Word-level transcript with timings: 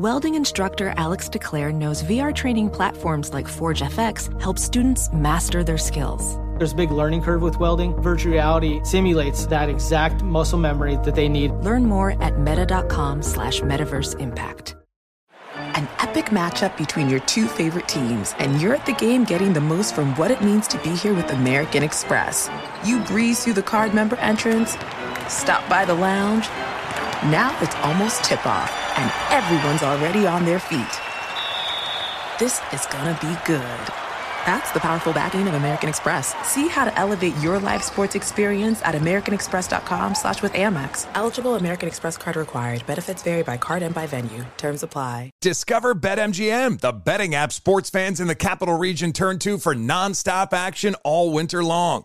Welding 0.00 0.34
instructor 0.34 0.94
Alex 0.96 1.28
DeClaire 1.28 1.74
knows 1.74 2.02
VR 2.02 2.34
training 2.34 2.70
platforms 2.70 3.34
like 3.34 3.46
Forge 3.46 3.82
FX 3.82 4.40
help 4.40 4.58
students 4.58 5.12
master 5.12 5.62
their 5.62 5.76
skills. 5.76 6.38
There's 6.56 6.72
a 6.72 6.74
big 6.74 6.90
learning 6.90 7.20
curve 7.20 7.42
with 7.42 7.60
welding. 7.60 7.94
Virtual 8.00 8.32
reality 8.32 8.80
simulates 8.82 9.44
that 9.48 9.68
exact 9.68 10.22
muscle 10.22 10.58
memory 10.58 10.96
that 11.04 11.14
they 11.14 11.28
need. 11.28 11.50
Learn 11.50 11.84
more 11.84 12.12
at 12.22 12.38
meta.com 12.38 13.20
slash 13.20 13.60
metaverse 13.60 14.18
impact. 14.18 14.74
An 15.54 15.86
epic 15.98 16.30
matchup 16.30 16.78
between 16.78 17.10
your 17.10 17.20
two 17.20 17.46
favorite 17.46 17.86
teams, 17.86 18.34
and 18.38 18.58
you're 18.58 18.74
at 18.74 18.86
the 18.86 18.94
game 18.94 19.24
getting 19.24 19.52
the 19.52 19.60
most 19.60 19.94
from 19.94 20.16
what 20.16 20.30
it 20.30 20.42
means 20.42 20.66
to 20.68 20.78
be 20.78 20.96
here 20.96 21.12
with 21.12 21.30
American 21.30 21.82
Express. 21.82 22.48
You 22.86 23.00
breeze 23.00 23.44
through 23.44 23.52
the 23.52 23.62
card 23.62 23.92
member 23.92 24.16
entrance, 24.16 24.78
stop 25.28 25.68
by 25.68 25.84
the 25.84 25.92
lounge. 25.92 26.48
Now 27.28 27.54
it's 27.60 27.74
almost 27.84 28.24
tip 28.24 28.46
off, 28.46 28.89
and 29.00 29.10
everyone's 29.30 29.82
already 29.82 30.26
on 30.26 30.44
their 30.44 30.60
feet. 30.60 31.00
This 32.38 32.60
is 32.72 32.86
gonna 32.86 33.18
be 33.20 33.34
good. 33.46 33.94
That's 34.46 34.72
the 34.72 34.80
powerful 34.80 35.12
backing 35.12 35.46
of 35.46 35.54
American 35.54 35.88
Express. 35.88 36.34
See 36.46 36.68
how 36.68 36.84
to 36.86 36.98
elevate 36.98 37.36
your 37.38 37.58
live 37.58 37.82
sports 37.82 38.14
experience 38.14 38.80
at 38.82 38.94
americanexpress.com 38.94 40.14
slash 40.14 40.42
with 40.42 40.52
Amex. 40.54 41.06
Eligible 41.14 41.56
American 41.56 41.88
Express 41.88 42.16
card 42.16 42.36
required. 42.36 42.84
Benefits 42.86 43.22
vary 43.22 43.42
by 43.42 43.56
card 43.58 43.82
and 43.82 43.94
by 43.94 44.06
venue. 44.06 44.44
Terms 44.56 44.82
apply. 44.82 45.30
Discover 45.40 45.96
BetMGM, 45.96 46.80
the 46.80 46.92
betting 46.92 47.34
app 47.34 47.52
sports 47.52 47.90
fans 47.90 48.20
in 48.20 48.28
the 48.28 48.34
capital 48.34 48.78
region 48.78 49.12
turn 49.12 49.38
to 49.40 49.58
for 49.58 49.74
nonstop 49.74 50.52
action 50.52 50.94
all 51.04 51.32
winter 51.32 51.62
long. 51.62 52.04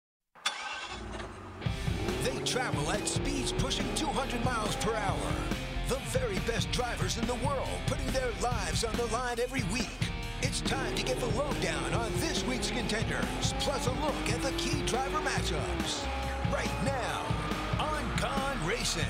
Best 6.47 6.71
drivers 6.71 7.17
in 7.17 7.27
the 7.27 7.35
world 7.35 7.69
putting 7.85 8.07
their 8.07 8.31
lives 8.41 8.83
on 8.83 8.93
the 8.95 9.05
line 9.07 9.39
every 9.39 9.63
week. 9.73 9.89
It's 10.41 10.61
time 10.61 10.95
to 10.95 11.03
get 11.03 11.19
the 11.19 11.27
lowdown 11.27 11.93
on 11.93 12.11
this 12.17 12.43
week's 12.45 12.71
contenders, 12.71 13.53
plus 13.59 13.87
a 13.87 13.91
look 13.91 14.29
at 14.29 14.41
the 14.41 14.51
key 14.53 14.81
driver 14.85 15.19
matchups. 15.19 16.05
Right 16.51 16.71
now 16.83 17.25
on 17.79 18.17
Gone 18.17 18.67
Racing. 18.67 19.03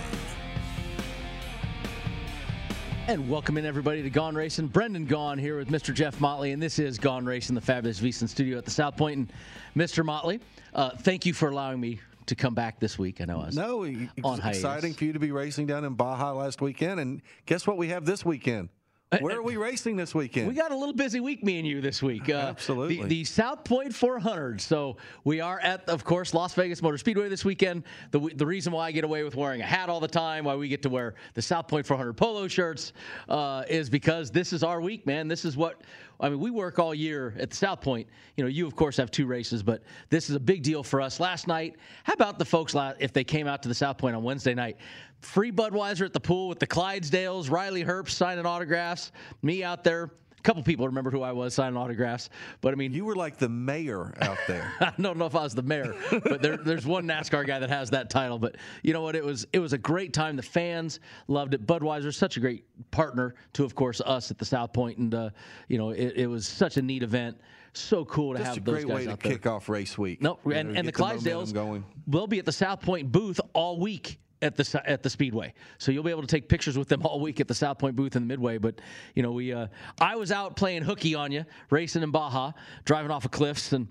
And 3.07 3.29
welcome 3.29 3.57
in 3.57 3.65
everybody 3.65 4.03
to 4.03 4.09
Gone 4.09 4.35
Racing. 4.35 4.67
Brendan 4.67 5.07
Gaughan 5.07 5.39
here 5.39 5.57
with 5.57 5.69
Mr. 5.69 5.93
Jeff 5.93 6.19
Motley, 6.19 6.51
and 6.51 6.61
this 6.61 6.79
is 6.79 6.97
Gone 6.97 7.25
Racing, 7.25 7.55
the 7.55 7.61
fabulous 7.61 7.99
VSiN 7.99 8.27
studio 8.27 8.57
at 8.57 8.65
the 8.65 8.71
South 8.71 8.97
Point. 8.97 9.17
And 9.17 9.33
Mr. 9.75 10.03
Motley, 10.03 10.41
uh, 10.73 10.91
thank 10.97 11.25
you 11.25 11.33
for 11.33 11.49
allowing 11.49 11.79
me 11.79 11.99
to 12.31 12.35
come 12.35 12.53
back 12.53 12.79
this 12.79 12.97
week. 12.97 13.21
I 13.21 13.25
know 13.25 13.41
I 13.41 13.45
was 13.47 13.55
no, 13.55 13.83
it's 13.83 14.09
on 14.23 14.39
hiatus. 14.39 14.59
exciting 14.59 14.93
for 14.93 15.03
you 15.05 15.13
to 15.13 15.19
be 15.19 15.31
racing 15.31 15.67
down 15.67 15.83
in 15.85 15.93
Baja 15.93 16.33
last 16.33 16.61
weekend, 16.61 16.99
and 16.99 17.21
guess 17.45 17.67
what 17.67 17.77
we 17.77 17.89
have 17.89 18.05
this 18.05 18.25
weekend? 18.25 18.69
Where 19.19 19.37
are 19.37 19.43
we 19.43 19.57
racing 19.57 19.97
this 19.97 20.15
weekend? 20.15 20.47
We 20.47 20.53
got 20.53 20.71
a 20.71 20.75
little 20.75 20.93
busy 20.93 21.19
week, 21.19 21.43
me 21.43 21.59
and 21.59 21.67
you, 21.67 21.81
this 21.81 22.01
week. 22.01 22.29
Uh, 22.29 22.53
Absolutely. 22.55 22.95
The, 22.95 23.07
the, 23.07 23.23
South 23.25 23.65
Point 23.65 23.93
400. 23.93 24.61
So 24.61 24.95
we 25.25 25.41
are 25.41 25.59
at, 25.59 25.89
of 25.89 26.05
course, 26.05 26.33
Las 26.33 26.53
Vegas 26.53 26.81
Motor 26.81 26.97
Speedway 26.97 27.27
this 27.27 27.43
weekend. 27.43 27.83
The, 28.11 28.19
the 28.35 28.45
reason 28.45 28.71
why 28.71 28.87
I 28.87 28.93
get 28.93 29.03
away 29.03 29.25
with 29.25 29.35
wearing 29.35 29.59
a 29.59 29.65
hat 29.65 29.89
all 29.89 29.99
the 29.99 30.07
time, 30.07 30.45
why 30.45 30.55
we 30.55 30.69
get 30.69 30.81
to 30.83 30.89
wear 30.89 31.15
the 31.33 31.41
South 31.41 31.67
Point 31.67 31.85
400 31.85 32.13
polo 32.13 32.47
shirts, 32.47 32.93
uh, 33.27 33.63
is 33.67 33.89
because 33.89 34.31
this 34.31 34.53
is 34.53 34.63
our 34.63 34.79
week, 34.79 35.05
man. 35.05 35.27
This 35.27 35.43
is 35.43 35.57
what 35.57 35.81
I 36.21 36.29
mean, 36.29 36.39
we 36.39 36.51
work 36.51 36.77
all 36.77 36.93
year 36.93 37.33
at 37.39 37.49
the 37.49 37.55
South 37.55 37.81
Point. 37.81 38.07
You 38.37 38.43
know, 38.43 38.47
you 38.47 38.67
of 38.67 38.75
course 38.75 38.95
have 38.97 39.09
two 39.09 39.25
races, 39.25 39.63
but 39.63 39.81
this 40.09 40.29
is 40.29 40.35
a 40.35 40.39
big 40.39 40.61
deal 40.61 40.83
for 40.83 41.01
us. 41.01 41.19
Last 41.19 41.47
night, 41.47 41.77
how 42.03 42.13
about 42.13 42.37
the 42.37 42.45
folks 42.45 42.75
if 42.99 43.11
they 43.11 43.23
came 43.23 43.47
out 43.47 43.63
to 43.63 43.67
the 43.67 43.75
South 43.75 43.97
Point 43.97 44.15
on 44.15 44.23
Wednesday 44.23 44.53
night? 44.53 44.77
Free 45.21 45.51
Budweiser 45.51 46.05
at 46.05 46.13
the 46.13 46.19
pool 46.19 46.47
with 46.47 46.59
the 46.59 46.67
Clydesdales, 46.67 47.49
Riley 47.49 47.83
Herbst 47.83 48.11
signing 48.11 48.45
autographs, 48.45 49.11
me 49.41 49.63
out 49.63 49.83
there. 49.83 50.11
A 50.41 50.43
couple 50.43 50.63
people 50.63 50.87
remember 50.87 51.11
who 51.11 51.21
I 51.21 51.31
was 51.31 51.53
signing 51.53 51.77
autographs, 51.77 52.31
but 52.61 52.73
I 52.73 52.75
mean, 52.75 52.93
you 52.93 53.05
were 53.05 53.15
like 53.15 53.37
the 53.37 53.47
mayor 53.47 54.11
out 54.21 54.39
there. 54.47 54.73
I 54.79 54.91
don't 54.99 55.19
know 55.19 55.27
if 55.27 55.35
I 55.35 55.43
was 55.43 55.53
the 55.53 55.61
mayor, 55.61 55.93
but 56.09 56.41
there, 56.41 56.57
there's 56.57 56.87
one 56.87 57.05
NASCAR 57.05 57.45
guy 57.45 57.59
that 57.59 57.69
has 57.69 57.91
that 57.91 58.09
title. 58.09 58.39
But 58.39 58.55
you 58.81 58.91
know 58.91 59.03
what? 59.03 59.15
It 59.15 59.23
was 59.23 59.45
it 59.53 59.59
was 59.59 59.73
a 59.73 59.77
great 59.77 60.13
time. 60.13 60.35
The 60.35 60.41
fans 60.41 60.99
loved 61.27 61.53
it. 61.53 61.67
Budweiser, 61.67 62.11
such 62.11 62.37
a 62.37 62.39
great 62.39 62.65
partner 62.89 63.35
to, 63.53 63.63
of 63.63 63.75
course, 63.75 64.01
us 64.01 64.31
at 64.31 64.39
the 64.39 64.45
South 64.45 64.73
Point, 64.73 64.97
and 64.97 65.13
uh, 65.13 65.29
you 65.67 65.77
know, 65.77 65.91
it, 65.91 66.13
it 66.15 66.27
was 66.27 66.47
such 66.47 66.77
a 66.77 66.81
neat 66.81 67.03
event 67.03 67.37
so 67.73 68.03
cool 68.05 68.33
to 68.33 68.39
Just 68.39 68.55
have 68.55 68.57
a 68.57 68.61
those 68.61 68.83
great 68.83 68.87
way 68.87 69.05
to 69.05 69.15
kick 69.15 69.45
off 69.45 69.69
race 69.69 69.95
week. 69.95 70.23
No, 70.23 70.39
you 70.43 70.53
and, 70.53 70.75
and 70.75 70.87
the 70.87 70.91
get 70.91 71.01
Clydesdales 71.01 71.53
going. 71.53 71.85
will 72.07 72.25
be 72.25 72.39
at 72.39 72.45
the 72.45 72.51
South 72.51 72.81
Point 72.81 73.11
booth 73.11 73.39
all 73.53 73.79
week 73.79 74.19
at 74.41 74.55
the 74.55 74.81
at 74.85 75.03
the 75.03 75.09
Speedway. 75.09 75.53
So 75.77 75.91
you'll 75.91 76.03
be 76.03 76.11
able 76.11 76.21
to 76.21 76.27
take 76.27 76.49
pictures 76.49 76.77
with 76.77 76.87
them 76.87 77.01
all 77.05 77.19
week 77.19 77.39
at 77.39 77.47
the 77.47 77.53
South 77.53 77.77
Point 77.77 77.95
booth 77.95 78.15
in 78.15 78.23
the 78.23 78.27
Midway. 78.27 78.57
But 78.57 78.81
you 79.15 79.23
know, 79.23 79.31
we 79.31 79.53
uh, 79.53 79.67
I 79.99 80.15
was 80.15 80.31
out 80.31 80.55
playing 80.55 80.83
hooky 80.83 81.15
on 81.15 81.31
you, 81.31 81.45
racing 81.69 82.03
in 82.03 82.11
Baja, 82.11 82.51
driving 82.85 83.11
off 83.11 83.25
of 83.25 83.31
cliffs, 83.31 83.73
and 83.73 83.87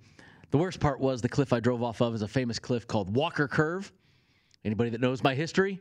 the 0.50 0.59
worst 0.59 0.81
part 0.81 1.00
was 1.00 1.22
the 1.22 1.28
cliff 1.28 1.53
I 1.53 1.60
drove 1.60 1.83
off 1.83 2.00
of 2.00 2.15
is 2.15 2.22
a 2.22 2.28
famous 2.28 2.59
cliff 2.59 2.87
called 2.87 3.15
Walker 3.15 3.49
Curve. 3.49 3.93
Anybody 4.65 4.91
that 4.91 5.00
knows 5.00 5.22
my 5.22 5.34
history 5.34 5.81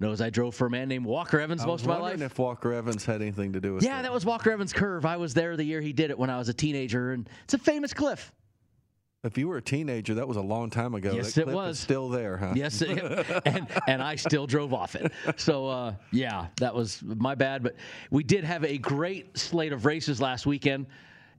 knows 0.00 0.20
I 0.20 0.30
drove 0.30 0.54
for 0.54 0.66
a 0.66 0.70
man 0.70 0.88
named 0.88 1.06
Walker 1.06 1.40
Evans 1.40 1.64
most 1.64 1.82
of 1.82 1.88
my 1.88 1.98
life. 1.98 2.20
if 2.20 2.38
Walker 2.38 2.72
Evans 2.72 3.04
had 3.04 3.22
anything 3.22 3.52
to 3.52 3.60
do 3.60 3.74
with 3.74 3.84
Yeah, 3.84 4.02
that 4.02 4.12
was 4.12 4.24
Walker 4.24 4.50
Evans 4.50 4.72
Curve. 4.72 5.06
I 5.06 5.16
was 5.16 5.34
there 5.34 5.56
the 5.56 5.64
year 5.64 5.80
he 5.80 5.92
did 5.92 6.10
it 6.10 6.18
when 6.18 6.30
I 6.30 6.38
was 6.38 6.48
a 6.48 6.54
teenager, 6.54 7.12
and 7.12 7.28
it's 7.44 7.54
a 7.54 7.58
famous 7.58 7.92
cliff. 7.92 8.32
If 9.24 9.38
you 9.38 9.48
were 9.48 9.56
a 9.56 9.62
teenager, 9.62 10.14
that 10.14 10.28
was 10.28 10.36
a 10.36 10.42
long 10.42 10.68
time 10.68 10.94
ago. 10.94 11.12
Yes, 11.12 11.32
that 11.32 11.40
it 11.40 11.44
clip 11.44 11.56
was. 11.56 11.76
Is 11.76 11.80
still 11.82 12.10
there, 12.10 12.36
huh? 12.36 12.52
Yes, 12.54 12.82
it- 12.82 12.98
and 13.46 13.66
and 13.88 14.02
I 14.02 14.16
still 14.16 14.46
drove 14.46 14.74
off 14.74 14.94
it. 14.94 15.10
So 15.36 15.66
uh, 15.66 15.94
yeah, 16.12 16.48
that 16.56 16.74
was 16.74 17.02
my 17.02 17.34
bad. 17.34 17.62
But 17.62 17.76
we 18.10 18.22
did 18.22 18.44
have 18.44 18.64
a 18.64 18.76
great 18.76 19.36
slate 19.38 19.72
of 19.72 19.86
races 19.86 20.20
last 20.20 20.44
weekend. 20.46 20.86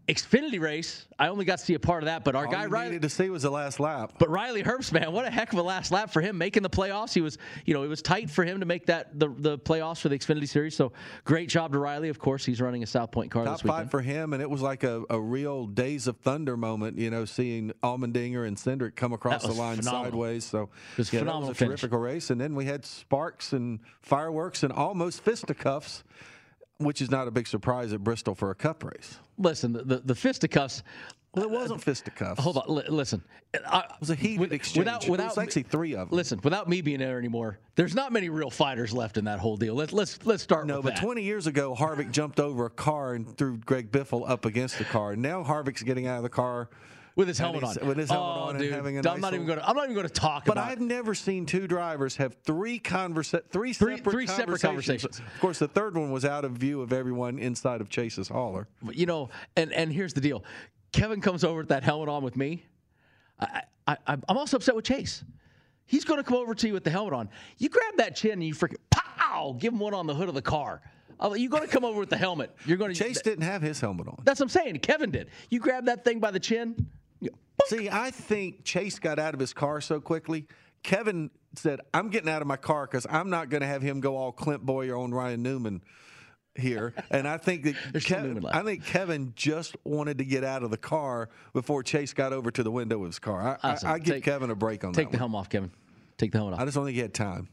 Xfinity 0.08 0.60
race. 0.60 1.06
I 1.18 1.30
only 1.30 1.46
got 1.46 1.58
to 1.58 1.66
see 1.66 1.74
a 1.74 1.80
part 1.80 2.04
of 2.04 2.06
that, 2.08 2.24
but 2.24 2.36
our 2.36 2.46
All 2.46 2.52
guy 2.52 2.66
Riley. 2.68 2.90
needed 2.90 3.02
to 3.04 3.10
see 3.10 3.30
was 3.32 3.42
the 3.42 3.50
last 3.50 3.80
lap. 3.80 4.14
But 4.20 4.30
Riley 4.30 4.62
Herbst, 4.62 4.92
man, 4.92 5.12
what 5.14 5.26
a 5.26 5.32
heck 5.32 5.52
of 5.52 5.58
a 5.58 5.64
last 5.64 5.92
lap 5.92 6.12
for 6.12 6.22
him, 6.22 6.38
making 6.38 6.62
the 6.62 6.70
playoffs. 6.70 7.14
He 7.14 7.22
was, 7.22 7.40
you 7.66 7.74
know, 7.74 7.82
it 7.84 7.88
was 7.88 8.04
tight 8.04 8.30
for 8.30 8.44
him 8.44 8.60
to 8.60 8.68
make 8.68 8.86
that 8.86 9.18
the, 9.20 9.30
the 9.30 9.58
playoffs 9.58 10.02
for 10.02 10.10
the 10.10 10.20
Xfinity 10.20 10.48
Series. 10.48 10.76
So 10.76 10.92
great 11.24 11.50
job 11.50 11.72
to 11.74 11.80
Riley. 11.80 12.10
Of 12.10 12.20
course, 12.20 12.46
he's 12.46 12.62
running 12.62 12.84
a 12.84 12.86
South 12.86 13.10
Point 13.12 13.32
car 13.32 13.46
Top 13.46 13.56
this 13.56 13.64
weekend. 13.64 13.80
five 13.86 13.92
for 13.92 14.02
him, 14.02 14.34
and 14.34 14.42
it 14.44 14.50
was 14.50 14.62
like 14.62 14.84
a, 14.84 15.04
a 15.10 15.20
real 15.20 15.66
Days 15.66 16.06
of 16.06 16.18
Thunder 16.18 16.56
moment, 16.56 17.00
you 17.00 17.10
know, 17.10 17.26
seeing 17.26 17.72
Allmendinger 17.82 18.46
and 18.48 18.58
Cindric 18.58 18.96
come 18.96 19.12
across 19.14 19.42
the 19.42 19.54
line 19.54 19.78
phenomenal. 19.78 20.06
sideways. 20.12 20.44
So 20.46 20.70
It 20.94 20.98
was 21.00 21.14
yeah, 21.14 21.20
phenomenal 21.22 21.50
was 21.50 21.58
a 21.58 21.60
finish. 21.60 21.82
terrific 21.82 21.98
race. 22.00 22.30
And 22.30 22.40
then 22.40 22.54
we 22.54 22.66
had 22.66 22.86
sparks 22.86 23.54
and 23.54 23.80
fireworks 24.02 24.62
and 24.62 24.72
almost 24.72 25.24
fisticuffs, 25.24 26.04
which 26.78 27.02
is 27.02 27.10
not 27.10 27.28
a 27.28 27.32
big 27.32 27.48
surprise 27.48 27.94
at 27.94 28.04
Bristol 28.04 28.36
for 28.36 28.52
a 28.52 28.56
cup 28.56 28.84
race. 28.84 29.20
Listen, 29.38 29.74
the 29.74 29.84
the, 29.84 29.98
the 30.00 30.16
fisticuffs. 30.16 30.84
Well, 31.34 31.44
it 31.44 31.52
wasn't 31.52 31.82
uh, 31.82 31.84
fisticuffs. 31.84 32.42
Hold 32.42 32.56
on, 32.58 32.64
li- 32.74 32.84
listen. 32.88 33.22
I, 33.68 33.80
It 33.80 33.86
was 34.00 34.10
a 34.10 34.16
heated 34.16 34.40
with- 34.40 34.54
exchange. 34.54 34.86
Without, 34.86 35.10
without 35.10 35.28
was 35.36 35.38
actually 35.38 35.64
three 35.64 35.94
of 35.94 36.10
them. 36.10 36.16
Listen, 36.16 36.40
without 36.42 36.70
me 36.70 36.80
being 36.80 37.00
there 37.00 37.18
anymore, 37.20 37.60
there's 37.76 37.94
not 37.94 38.14
many 38.14 38.30
real 38.30 38.50
fighters 38.50 38.94
left 38.94 39.18
in 39.18 39.26
that 39.26 39.40
whole 39.40 39.58
deal. 39.58 39.76
Let's 39.76 39.92
let's 39.92 40.18
let's 40.26 40.42
start 40.44 40.66
No, 40.66 40.78
with 40.78 40.86
but 40.86 40.96
that. 40.96 41.02
20 41.02 41.24
years 41.24 41.46
ago, 41.46 41.76
Harvick 41.78 42.12
jumped 42.12 42.40
over 42.40 42.66
a 42.68 42.70
car 42.70 43.16
and 43.16 43.38
threw 43.38 43.58
Greg 43.58 43.92
Biffle 43.92 44.24
up 44.30 44.46
against 44.46 44.78
the 44.78 44.86
car. 44.86 45.18
Now 45.18 45.44
Harvick's 45.44 45.84
getting 45.84 46.08
out 46.08 46.18
of 46.18 46.24
the 46.24 46.30
car 46.30 46.70
with 47.16 47.28
his 47.28 47.38
helmet 47.38 47.64
on. 47.64 47.76
With 47.88 47.98
his 47.98 48.10
helmet 48.10 48.38
oh, 48.38 48.50
on 48.50 48.58
dude, 48.58 48.68
and 48.68 48.76
having 48.76 48.98
a 48.98 49.00
I'm 49.00 49.04
nice 49.04 49.22
not 49.22 49.34
even 49.34 49.46
going 49.46 49.60
to. 49.60 49.68
I'm 49.68 49.76
not 49.76 49.86
even 49.86 49.96
going 49.96 50.08
to 50.08 50.14
talk 50.14 50.48
about 50.48 50.58
it. 50.58 50.66
But. 50.66 50.72
I've 50.72 50.82
never 50.82 51.16
seen 51.16 51.46
two 51.46 51.68
drivers 51.68 52.16
have 52.18 52.36
three 52.44 52.80
conversa- 52.80 53.48
three 53.50 53.74
Three- 53.74 53.98
separate 53.98 54.12
three 54.12 54.28
separate 54.28 54.62
conversations. 54.62 55.20
Of 55.20 55.40
course, 55.40 55.60
the 55.60 55.68
third 55.68 55.96
one 55.98 56.12
was 56.12 56.26
out 56.26 56.46
of 56.46 56.52
view 56.54 56.82
of 56.82 56.92
everyone 56.94 57.40
inside 57.40 57.82
of 57.82 57.90
Chase's 57.90 58.28
hauler. 58.28 58.68
you 58.92 59.06
know, 59.06 59.30
and 59.56 59.72
and 59.74 59.92
here's 59.92 60.14
the 60.14 60.22
deal. 60.22 60.44
Kevin 60.92 61.22
comes 61.22 61.44
over 61.44 61.60
with 61.60 61.70
that 61.70 61.84
helmet 61.84 62.10
on 62.10 62.24
with 62.24 62.38
me. 62.38 62.66
I, 63.40 63.62
I, 63.88 63.98
I- 64.08 64.18
I'm 64.28 64.38
also 64.38 64.58
upset 64.58 64.76
with 64.76 64.86
Chase. 64.86 65.24
He's 65.88 66.04
going 66.04 66.18
to 66.18 66.24
come 66.24 66.38
over 66.38 66.56
to 66.56 66.68
you 66.68 66.74
with 66.74 66.84
the 66.84 66.90
helmet 66.90 67.14
on. 67.14 67.30
You 67.60 67.70
grab 67.70 67.98
that 67.98 68.16
chin 68.16 68.32
and 68.34 68.44
you 68.44 68.56
freaking 68.56 68.78
pow, 68.90 69.56
give 69.60 69.72
him 69.72 69.80
one 69.80 69.94
on 69.94 70.08
the 70.08 70.16
hood 70.16 70.30
of 70.30 70.34
the 70.34 70.42
car. 70.42 70.82
You're 71.22 71.50
going 71.50 71.64
to 71.64 71.70
come 71.70 71.86
over 71.86 72.00
with 72.00 72.10
the 72.10 72.18
helmet. 72.18 72.52
You're 72.66 72.78
going 72.78 72.94
to 72.94 73.00
Chase 73.00 73.22
didn't 73.22 73.44
have 73.44 73.62
his 73.62 73.80
helmet 73.80 74.08
on. 74.08 74.22
That's 74.24 74.40
what 74.40 74.46
I'm 74.46 74.50
saying. 74.50 74.80
Kevin 74.80 75.12
did. 75.12 75.30
You 75.50 75.60
grab 75.60 75.86
that 75.86 76.04
thing 76.04 76.20
by 76.20 76.32
the 76.32 76.40
chin. 76.40 76.88
See, 77.68 77.90
I 77.90 78.12
think 78.12 78.64
Chase 78.64 79.00
got 79.00 79.20
out 79.20 79.34
of 79.34 79.40
his 79.40 79.54
car 79.54 79.82
so 79.82 80.00
quickly. 80.00 80.48
Kevin 80.84 81.32
said, 81.56 81.82
"I'm 81.94 82.10
getting 82.10 82.30
out 82.30 82.42
of 82.42 82.48
my 82.48 82.58
car 82.58 82.86
because 82.86 83.08
I'm 83.10 83.30
not 83.30 83.50
going 83.50 83.62
to 83.62 83.68
have 83.68 83.82
him 83.82 84.00
go 84.02 84.16
all 84.18 84.32
Clint 84.32 84.66
Bowyer 84.66 84.96
on 84.96 85.12
Ryan 85.14 85.42
Newman 85.42 85.82
here." 86.56 86.94
And 87.10 87.28
I 87.28 87.38
think 87.38 87.64
that 87.64 87.76
There's 87.92 88.04
still 88.06 88.20
Kev- 88.20 88.24
Newman 88.24 88.44
left. 88.44 88.56
I 88.56 88.64
think 88.64 88.86
Kevin 88.86 89.34
just 89.36 89.76
wanted 89.84 90.20
to 90.20 90.26
get 90.26 90.44
out 90.44 90.62
of 90.64 90.70
the 90.70 90.78
car 90.78 91.30
before 91.54 91.82
Chase 91.82 92.14
got 92.14 92.34
over 92.34 92.52
to 92.52 92.62
the 92.62 92.72
window 92.72 93.00
of 93.02 93.08
his 93.08 93.20
car. 93.20 93.58
I, 93.64 93.72
Listen, 93.72 93.90
I, 93.90 93.94
I 93.94 94.00
give 94.00 94.16
take- 94.16 94.24
Kevin 94.26 94.52
a 94.52 94.56
break 94.56 94.84
on 94.84 94.94
Take 94.94 94.96
that. 94.96 95.02
Take 95.06 95.12
the 95.14 95.18
helmet 95.18 95.40
off, 95.40 95.50
Kevin. 95.50 95.72
Take 96.18 96.32
the 96.32 96.38
helmet 96.38 96.54
off. 96.56 96.60
I 96.62 96.66
just 96.66 96.76
don't 96.76 96.86
think 96.86 96.96
he 96.96 97.02
had 97.02 97.14
time. 97.14 97.50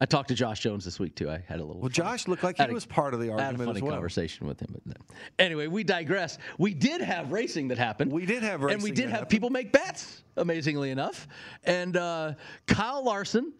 I 0.00 0.06
talked 0.06 0.28
to 0.28 0.34
Josh 0.34 0.60
Jones 0.60 0.84
this 0.84 1.00
week 1.00 1.16
too. 1.16 1.28
I 1.28 1.42
had 1.48 1.58
a 1.58 1.64
little. 1.64 1.80
Well, 1.80 1.88
fun- 1.88 1.92
Josh 1.92 2.28
looked 2.28 2.44
like 2.44 2.56
he 2.56 2.62
a- 2.62 2.72
was 2.72 2.86
part 2.86 3.14
of 3.14 3.20
the 3.20 3.30
I 3.30 3.32
had 3.32 3.40
a 3.40 3.42
argument 3.46 3.68
funny 3.70 3.78
as 3.78 3.82
well. 3.82 3.92
conversation 3.92 4.46
with 4.46 4.60
him. 4.60 4.68
But 4.72 4.86
no. 4.86 4.94
Anyway, 5.40 5.66
we 5.66 5.82
digress. 5.82 6.38
We 6.56 6.72
did 6.72 7.00
have 7.00 7.32
racing 7.32 7.68
that 7.68 7.78
happened. 7.78 8.12
We 8.12 8.24
did 8.24 8.42
have 8.44 8.62
and 8.62 8.80
we 8.82 8.90
did 8.92 9.04
have 9.04 9.10
happened. 9.10 9.30
people 9.30 9.50
make 9.50 9.72
bets. 9.72 10.22
Amazingly 10.36 10.90
enough, 10.90 11.26
and 11.64 11.96
uh, 11.96 12.34
Kyle 12.66 13.02
Larson, 13.04 13.52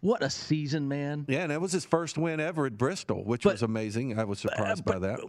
what 0.00 0.22
a 0.22 0.28
season, 0.28 0.86
man! 0.86 1.24
Yeah, 1.28 1.40
and 1.44 1.50
that 1.50 1.62
was 1.62 1.72
his 1.72 1.86
first 1.86 2.18
win 2.18 2.40
ever 2.40 2.66
at 2.66 2.76
Bristol, 2.76 3.24
which 3.24 3.44
But- 3.44 3.54
was 3.54 3.62
amazing. 3.62 4.18
I 4.18 4.24
was 4.24 4.38
surprised 4.40 4.84
by 4.84 4.98
that. 4.98 5.20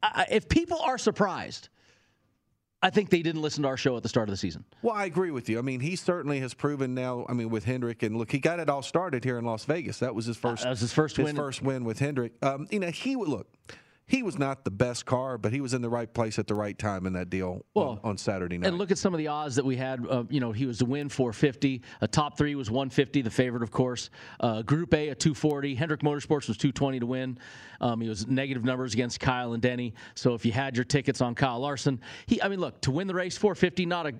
I- 0.00 0.26
if 0.30 0.48
people 0.48 0.78
are 0.80 0.96
surprised, 0.96 1.70
I 2.84 2.90
think 2.90 3.08
they 3.08 3.22
didn't 3.22 3.40
listen 3.40 3.62
to 3.62 3.68
our 3.70 3.78
show 3.78 3.96
at 3.96 4.02
the 4.02 4.10
start 4.10 4.28
of 4.28 4.34
the 4.34 4.36
season. 4.36 4.62
Well, 4.82 4.94
I 4.94 5.06
agree 5.06 5.30
with 5.30 5.48
you. 5.48 5.58
I 5.58 5.62
mean, 5.62 5.80
he 5.80 5.96
certainly 5.96 6.40
has 6.40 6.52
proven 6.52 6.94
now. 6.94 7.24
I 7.30 7.32
mean, 7.32 7.48
with 7.48 7.64
Hendrick 7.64 8.02
and 8.02 8.18
look, 8.18 8.30
he 8.30 8.38
got 8.38 8.60
it 8.60 8.68
all 8.68 8.82
started 8.82 9.24
here 9.24 9.38
in 9.38 9.44
Las 9.46 9.64
Vegas. 9.64 10.00
That 10.00 10.14
was 10.14 10.26
his 10.26 10.36
first. 10.36 10.64
that 10.64 10.68
was 10.68 10.80
his 10.80 10.92
first 10.92 11.16
his 11.16 11.24
win. 11.24 11.34
first 11.34 11.62
win 11.62 11.86
with 11.86 11.98
Hendrick. 11.98 12.32
Um, 12.42 12.68
you 12.70 12.80
know, 12.80 12.90
he 12.90 13.16
would 13.16 13.30
look. 13.30 13.48
He 14.06 14.22
was 14.22 14.38
not 14.38 14.64
the 14.64 14.70
best 14.70 15.06
car, 15.06 15.38
but 15.38 15.52
he 15.52 15.62
was 15.62 15.72
in 15.72 15.80
the 15.80 15.88
right 15.88 16.12
place 16.12 16.38
at 16.38 16.46
the 16.46 16.54
right 16.54 16.78
time 16.78 17.06
in 17.06 17.14
that 17.14 17.30
deal 17.30 17.64
on, 17.74 17.98
on 18.04 18.18
Saturday 18.18 18.58
night. 18.58 18.68
And 18.68 18.76
look 18.76 18.90
at 18.90 18.98
some 18.98 19.14
of 19.14 19.18
the 19.18 19.28
odds 19.28 19.56
that 19.56 19.64
we 19.64 19.76
had. 19.76 20.06
Uh, 20.06 20.24
you 20.28 20.40
know, 20.40 20.52
he 20.52 20.66
was 20.66 20.78
to 20.78 20.84
win 20.84 21.08
450. 21.08 21.80
A 22.02 22.08
top 22.08 22.36
three 22.36 22.54
was 22.54 22.70
150, 22.70 23.22
the 23.22 23.30
favorite, 23.30 23.62
of 23.62 23.70
course. 23.70 24.10
Uh, 24.40 24.60
Group 24.60 24.92
A 24.92 25.08
at 25.08 25.20
240. 25.20 25.74
Hendrick 25.74 26.02
Motorsports 26.02 26.48
was 26.48 26.58
220 26.58 27.00
to 27.00 27.06
win. 27.06 27.38
Um, 27.80 28.00
he 28.02 28.08
was 28.08 28.26
negative 28.26 28.62
numbers 28.62 28.92
against 28.92 29.20
Kyle 29.20 29.54
and 29.54 29.62
Denny. 29.62 29.94
So 30.14 30.34
if 30.34 30.44
you 30.44 30.52
had 30.52 30.76
your 30.76 30.84
tickets 30.84 31.22
on 31.22 31.34
Kyle 31.34 31.60
Larson, 31.60 31.98
he, 32.26 32.42
I 32.42 32.48
mean, 32.48 32.60
look, 32.60 32.82
to 32.82 32.90
win 32.90 33.06
the 33.06 33.14
race 33.14 33.38
450, 33.38 33.86
not 33.86 34.06
a, 34.06 34.14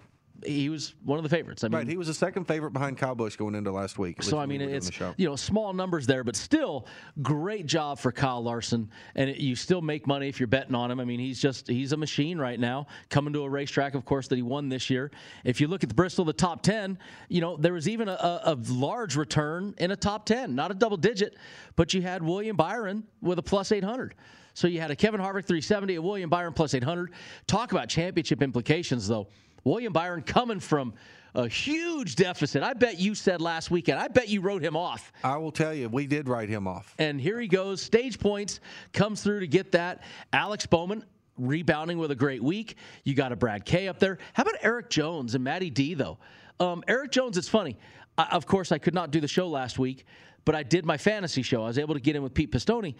he 0.44 0.68
was 0.68 0.94
one 1.04 1.18
of 1.18 1.22
the 1.22 1.28
favorites. 1.28 1.64
I 1.64 1.68
mean, 1.68 1.78
right, 1.78 1.88
he 1.88 1.96
was 1.96 2.08
the 2.08 2.14
second 2.14 2.44
favorite 2.46 2.72
behind 2.72 2.98
Kyle 2.98 3.14
Busch 3.14 3.36
going 3.36 3.54
into 3.54 3.70
last 3.70 3.98
week. 3.98 4.22
so 4.22 4.38
I 4.38 4.46
mean, 4.46 4.60
it's 4.60 4.90
you 5.16 5.28
know 5.28 5.36
small 5.36 5.72
numbers 5.72 6.06
there, 6.06 6.24
but 6.24 6.36
still 6.36 6.86
great 7.22 7.66
job 7.66 7.98
for 7.98 8.12
Kyle 8.12 8.42
Larson, 8.42 8.90
and 9.14 9.30
it, 9.30 9.38
you 9.38 9.54
still 9.54 9.80
make 9.80 10.06
money 10.06 10.28
if 10.28 10.40
you're 10.40 10.46
betting 10.46 10.74
on 10.74 10.90
him. 10.90 11.00
I 11.00 11.04
mean, 11.04 11.20
he's 11.20 11.40
just 11.40 11.68
he's 11.68 11.92
a 11.92 11.96
machine 11.96 12.38
right 12.38 12.58
now. 12.58 12.86
Coming 13.10 13.32
to 13.34 13.42
a 13.42 13.48
racetrack, 13.48 13.94
of 13.94 14.04
course, 14.04 14.28
that 14.28 14.36
he 14.36 14.42
won 14.42 14.68
this 14.68 14.90
year. 14.90 15.10
If 15.44 15.60
you 15.60 15.68
look 15.68 15.82
at 15.82 15.88
the 15.88 15.94
Bristol, 15.94 16.24
the 16.24 16.32
top 16.32 16.62
ten, 16.62 16.98
you 17.28 17.40
know 17.40 17.56
there 17.56 17.72
was 17.72 17.88
even 17.88 18.08
a, 18.08 18.40
a, 18.44 18.56
large 18.68 19.16
return 19.16 19.74
in 19.78 19.90
a 19.90 19.96
top 19.96 20.26
ten, 20.26 20.54
not 20.54 20.70
a 20.70 20.74
double 20.74 20.96
digit, 20.96 21.36
but 21.76 21.94
you 21.94 22.02
had 22.02 22.22
William 22.22 22.56
Byron 22.56 23.04
with 23.22 23.38
a 23.38 23.42
plus 23.42 23.72
800. 23.72 24.14
So 24.54 24.68
you 24.68 24.80
had 24.80 24.90
a 24.90 24.96
Kevin 24.96 25.20
Harvick 25.20 25.46
370, 25.46 25.96
a 25.96 26.02
William 26.02 26.30
Byron 26.30 26.52
plus 26.52 26.74
800. 26.74 27.12
Talk 27.46 27.72
about 27.72 27.88
championship 27.88 28.40
implications, 28.40 29.08
though. 29.08 29.26
William 29.64 29.92
Byron 29.92 30.22
coming 30.22 30.60
from 30.60 30.94
a 31.34 31.48
huge 31.48 32.14
deficit. 32.14 32.62
I 32.62 32.74
bet 32.74 32.98
you 33.00 33.14
said 33.14 33.40
last 33.40 33.70
weekend. 33.70 33.98
I 33.98 34.08
bet 34.08 34.28
you 34.28 34.40
wrote 34.40 34.62
him 34.62 34.76
off. 34.76 35.12
I 35.24 35.36
will 35.38 35.50
tell 35.50 35.74
you, 35.74 35.88
we 35.88 36.06
did 36.06 36.28
write 36.28 36.48
him 36.48 36.68
off. 36.68 36.94
And 36.98 37.20
here 37.20 37.40
he 37.40 37.48
goes. 37.48 37.82
Stage 37.82 38.20
points 38.20 38.60
comes 38.92 39.22
through 39.22 39.40
to 39.40 39.48
get 39.48 39.72
that. 39.72 40.04
Alex 40.32 40.66
Bowman 40.66 41.04
rebounding 41.36 41.98
with 41.98 42.12
a 42.12 42.14
great 42.14 42.42
week. 42.42 42.76
You 43.02 43.14
got 43.14 43.32
a 43.32 43.36
Brad 43.36 43.64
K 43.64 43.88
up 43.88 43.98
there. 43.98 44.18
How 44.34 44.42
about 44.42 44.56
Erik 44.62 44.90
Jones 44.90 45.34
and 45.34 45.42
Matty 45.42 45.70
D 45.70 45.94
though? 45.94 46.18
Um, 46.60 46.84
Erik 46.86 47.10
Jones, 47.10 47.36
it's 47.36 47.48
funny. 47.48 47.76
I, 48.16 48.28
of 48.30 48.46
course, 48.46 48.70
I 48.70 48.78
could 48.78 48.94
not 48.94 49.10
do 49.10 49.20
the 49.20 49.26
show 49.26 49.48
last 49.48 49.76
week, 49.76 50.04
but 50.44 50.54
I 50.54 50.62
did 50.62 50.86
my 50.86 50.96
fantasy 50.96 51.42
show. 51.42 51.64
I 51.64 51.66
was 51.66 51.78
able 51.78 51.94
to 51.94 52.00
get 52.00 52.14
in 52.14 52.22
with 52.22 52.32
Pete 52.32 52.52
Pistone, 52.52 52.94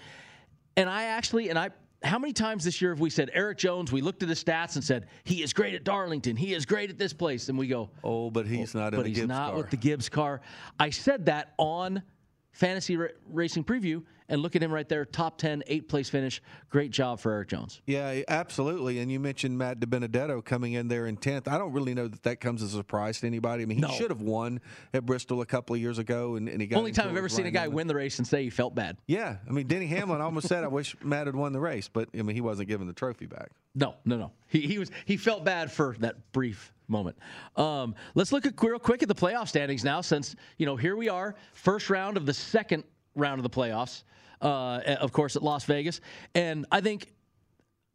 and 0.77 0.91
I 0.91 1.05
actually 1.05 1.51
and 1.51 1.59
I. 1.59 1.71
How 2.05 2.19
many 2.19 2.33
times 2.35 2.65
this 2.65 2.83
year 2.83 2.91
have 2.91 3.01
we 3.01 3.09
said 3.11 3.31
Erik 3.33 3.57
Jones? 3.59 3.91
We 3.91 4.03
looked 4.03 4.23
at 4.23 4.29
his 4.29 4.43
stats 4.43 4.75
and 4.75 4.85
said 4.85 5.07
he 5.25 5.43
is 5.43 5.53
great 5.53 5.75
at 5.75 5.85
Darlington. 5.85 6.37
He 6.37 6.53
is 6.55 6.67
great 6.67 6.91
at 6.91 6.99
this 6.99 7.13
place, 7.15 7.49
and 7.49 7.57
we 7.59 7.67
go, 7.67 7.91
Oh, 8.05 8.31
but 8.31 8.47
he's 8.47 8.75
oh, 8.77 8.81
not 8.81 8.93
in 8.93 8.99
but 8.99 9.03
the 9.05 9.09
he's 9.09 9.19
Gibbs 9.19 9.29
not 9.29 9.49
car. 9.51 9.57
with 9.57 9.71
the 9.71 9.77
Gibbs 9.79 10.09
car. 10.11 10.41
I 10.79 10.91
said 10.91 11.27
that 11.27 11.55
on 11.57 12.03
Fantasy 12.55 12.97
Ra- 12.97 13.09
Racing 13.31 13.65
Preview, 13.65 14.03
and 14.29 14.41
look 14.41 14.55
at 14.57 14.63
him 14.63 14.73
right 14.73 14.89
there, 14.89 15.05
top 15.05 15.39
10, 15.39 15.65
eight 15.67 15.89
place 15.89 16.09
finish. 16.09 16.41
Great 16.71 16.91
job 16.93 17.19
for 17.21 17.33
Erik 17.33 17.49
Jones. 17.49 17.83
Yeah, 17.85 18.23
absolutely. 18.29 19.01
And 19.01 19.11
you 19.13 19.19
mentioned 19.21 19.59
Matt 19.59 19.81
DiBenedetto 19.81 20.43
coming 20.45 20.73
in 20.75 20.89
there 20.89 21.07
in 21.07 21.17
10th. 21.17 21.47
I 21.49 21.59
don't 21.59 21.73
really 21.73 21.95
know 21.95 22.07
that 22.09 22.23
that 22.23 22.41
comes 22.41 22.63
as 22.63 22.73
a 22.75 22.77
surprise 22.79 23.21
to 23.21 23.27
anybody. 23.27 23.65
I 23.65 23.67
mean, 23.67 23.79
he 23.79 23.83
No. 23.83 23.89
should 23.91 24.11
have 24.11 24.23
won 24.23 24.61
at 24.95 25.05
Bristol 25.05 25.41
a 25.43 25.47
couple 25.47 25.75
of 25.75 25.81
years 25.81 25.99
ago, 25.99 26.37
and, 26.37 26.49
and 26.49 26.61
he 26.61 26.67
got 26.69 26.79
Only 26.79 26.93
time 26.93 27.09
I've 27.09 27.17
ever 27.17 27.29
seen 27.29 27.47
a 27.47 27.51
guy 27.51 27.69
win 27.69 27.87
the 27.87 27.95
race 27.97 28.19
and 28.19 28.27
say 28.27 28.45
he 28.45 28.51
felt 28.51 28.75
bad. 28.75 28.97
Yeah, 29.07 29.37
I 29.49 29.53
mean, 29.53 29.67
Denny 29.67 29.87
Hamlin 29.89 30.21
almost 30.21 30.47
said, 30.49 30.65
"I 30.65 30.69
wish 30.69 30.97
Matt 31.03 31.27
had 31.27 31.37
won 31.37 31.53
the 31.53 31.61
race," 31.61 31.89
but 31.93 32.09
I 32.17 32.23
mean, 32.23 32.35
he 32.37 32.41
wasn't 32.41 32.69
given 32.69 32.87
the 32.87 32.93
trophy 32.95 33.27
back. 33.27 33.51
No, 33.75 33.97
no, 34.05 34.17
no. 34.17 34.31
He, 34.47 34.61
he 34.61 34.79
was 34.79 34.91
he 35.05 35.17
felt 35.17 35.45
bad 35.45 35.73
for 35.73 35.97
that 35.99 36.33
brief 36.33 36.73
moment. 36.89 37.17
Um, 37.57 37.95
let's 38.15 38.33
look 38.33 38.47
at 38.47 38.55
real 38.63 38.79
quick 38.79 39.03
at 39.03 39.09
the 39.09 39.15
playoff 39.15 39.49
standings 39.49 39.85
now, 39.85 40.01
since 40.01 40.37
you 40.59 40.67
know 40.67 40.77
here 40.77 40.97
we 40.97 41.09
are, 41.09 41.35
first 41.53 41.91
round 41.91 42.17
of 42.17 42.27
the 42.27 42.35
second 42.35 42.85
round 43.15 43.39
of 43.39 43.43
the 43.43 43.51
playoffs, 43.51 44.03
uh, 44.43 44.81
of 45.01 45.13
course 45.13 45.37
at 45.37 45.43
Las 45.43 45.65
Vegas, 45.65 46.01
and 46.35 46.67
I 46.71 46.81
think 46.81 47.13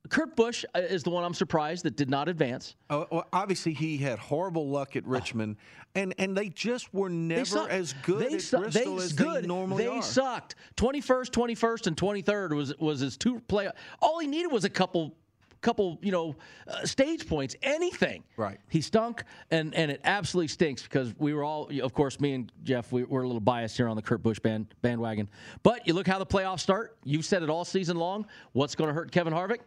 Kurt 0.10 0.36
Busch 0.36 0.64
uh, 0.74 0.80
is 0.80 1.04
the 1.04 1.10
one 1.10 1.24
I'm 1.24 1.34
surprised 1.34 1.84
that 1.86 1.96
did 1.96 2.10
not 2.10 2.30
advance. 2.30 2.76
Oh, 2.90 3.06
well, 3.12 3.28
obviously, 3.34 3.74
he 3.74 3.98
had 3.98 4.18
horrible 4.18 4.70
luck 4.70 4.96
at 4.96 5.06
Richmond, 5.06 5.58
and 5.94 6.16
and 6.18 6.36
they 6.36 6.50
just 6.50 6.92
were 6.94 7.10
never 7.10 7.70
as 7.70 7.94
good 8.04 8.30
They 8.30 8.36
at 8.36 8.42
su- 8.42 8.58
Bristol 8.60 8.96
they 8.96 9.04
as 9.04 9.14
good. 9.14 9.44
they 9.44 9.48
normally 9.48 9.84
They 9.84 9.90
are. 9.90 10.02
sucked. 10.02 10.56
21st, 10.78 11.30
21st, 11.32 11.88
and 11.88 11.98
23rd 11.98 12.56
was 12.56 12.76
was 12.80 13.02
his 13.02 13.18
two 13.18 13.40
play. 13.42 13.70
All 14.02 14.20
he 14.20 14.26
needed 14.28 14.52
was 14.52 14.64
a 14.64 14.70
couple 14.70 15.16
couple, 15.62 16.00
you 16.02 16.12
know, 16.12 16.36
uh, 16.68 16.86
stage 16.86 17.28
points, 17.28 17.56
anything. 17.62 18.24
Right. 18.38 18.60
He 18.70 18.82
stunk, 18.82 19.24
and 19.52 19.74
and 19.76 19.92
it 19.92 20.02
absolutely 20.04 20.48
stinks 20.50 20.84
because 20.84 21.14
we 21.18 21.34
were 21.34 21.44
all, 21.44 21.70
of 21.82 21.94
course, 21.94 22.20
me 22.20 22.34
and 22.34 22.52
Jeff, 22.64 22.92
we, 22.92 23.04
we're 23.04 23.24
a 23.24 23.28
little 23.28 23.40
biased 23.42 23.78
here 23.78 23.88
on 23.88 23.96
the 23.96 24.02
Kurt 24.02 24.24
Busch 24.24 24.40
band 24.40 24.74
bandwagon. 24.82 25.30
But 25.64 25.88
you 25.88 25.94
look 25.94 26.08
how 26.08 26.20
the 26.20 26.26
playoffs 26.26 26.62
start. 26.62 26.98
You've 27.04 27.26
said 27.26 27.44
it 27.44 27.50
all 27.50 27.66
season 27.66 27.98
long. 27.98 28.26
What's 28.54 28.76
going 28.76 28.88
to 28.90 28.94
hurt 28.94 29.12
Kevin 29.12 29.34
Harvick? 29.34 29.60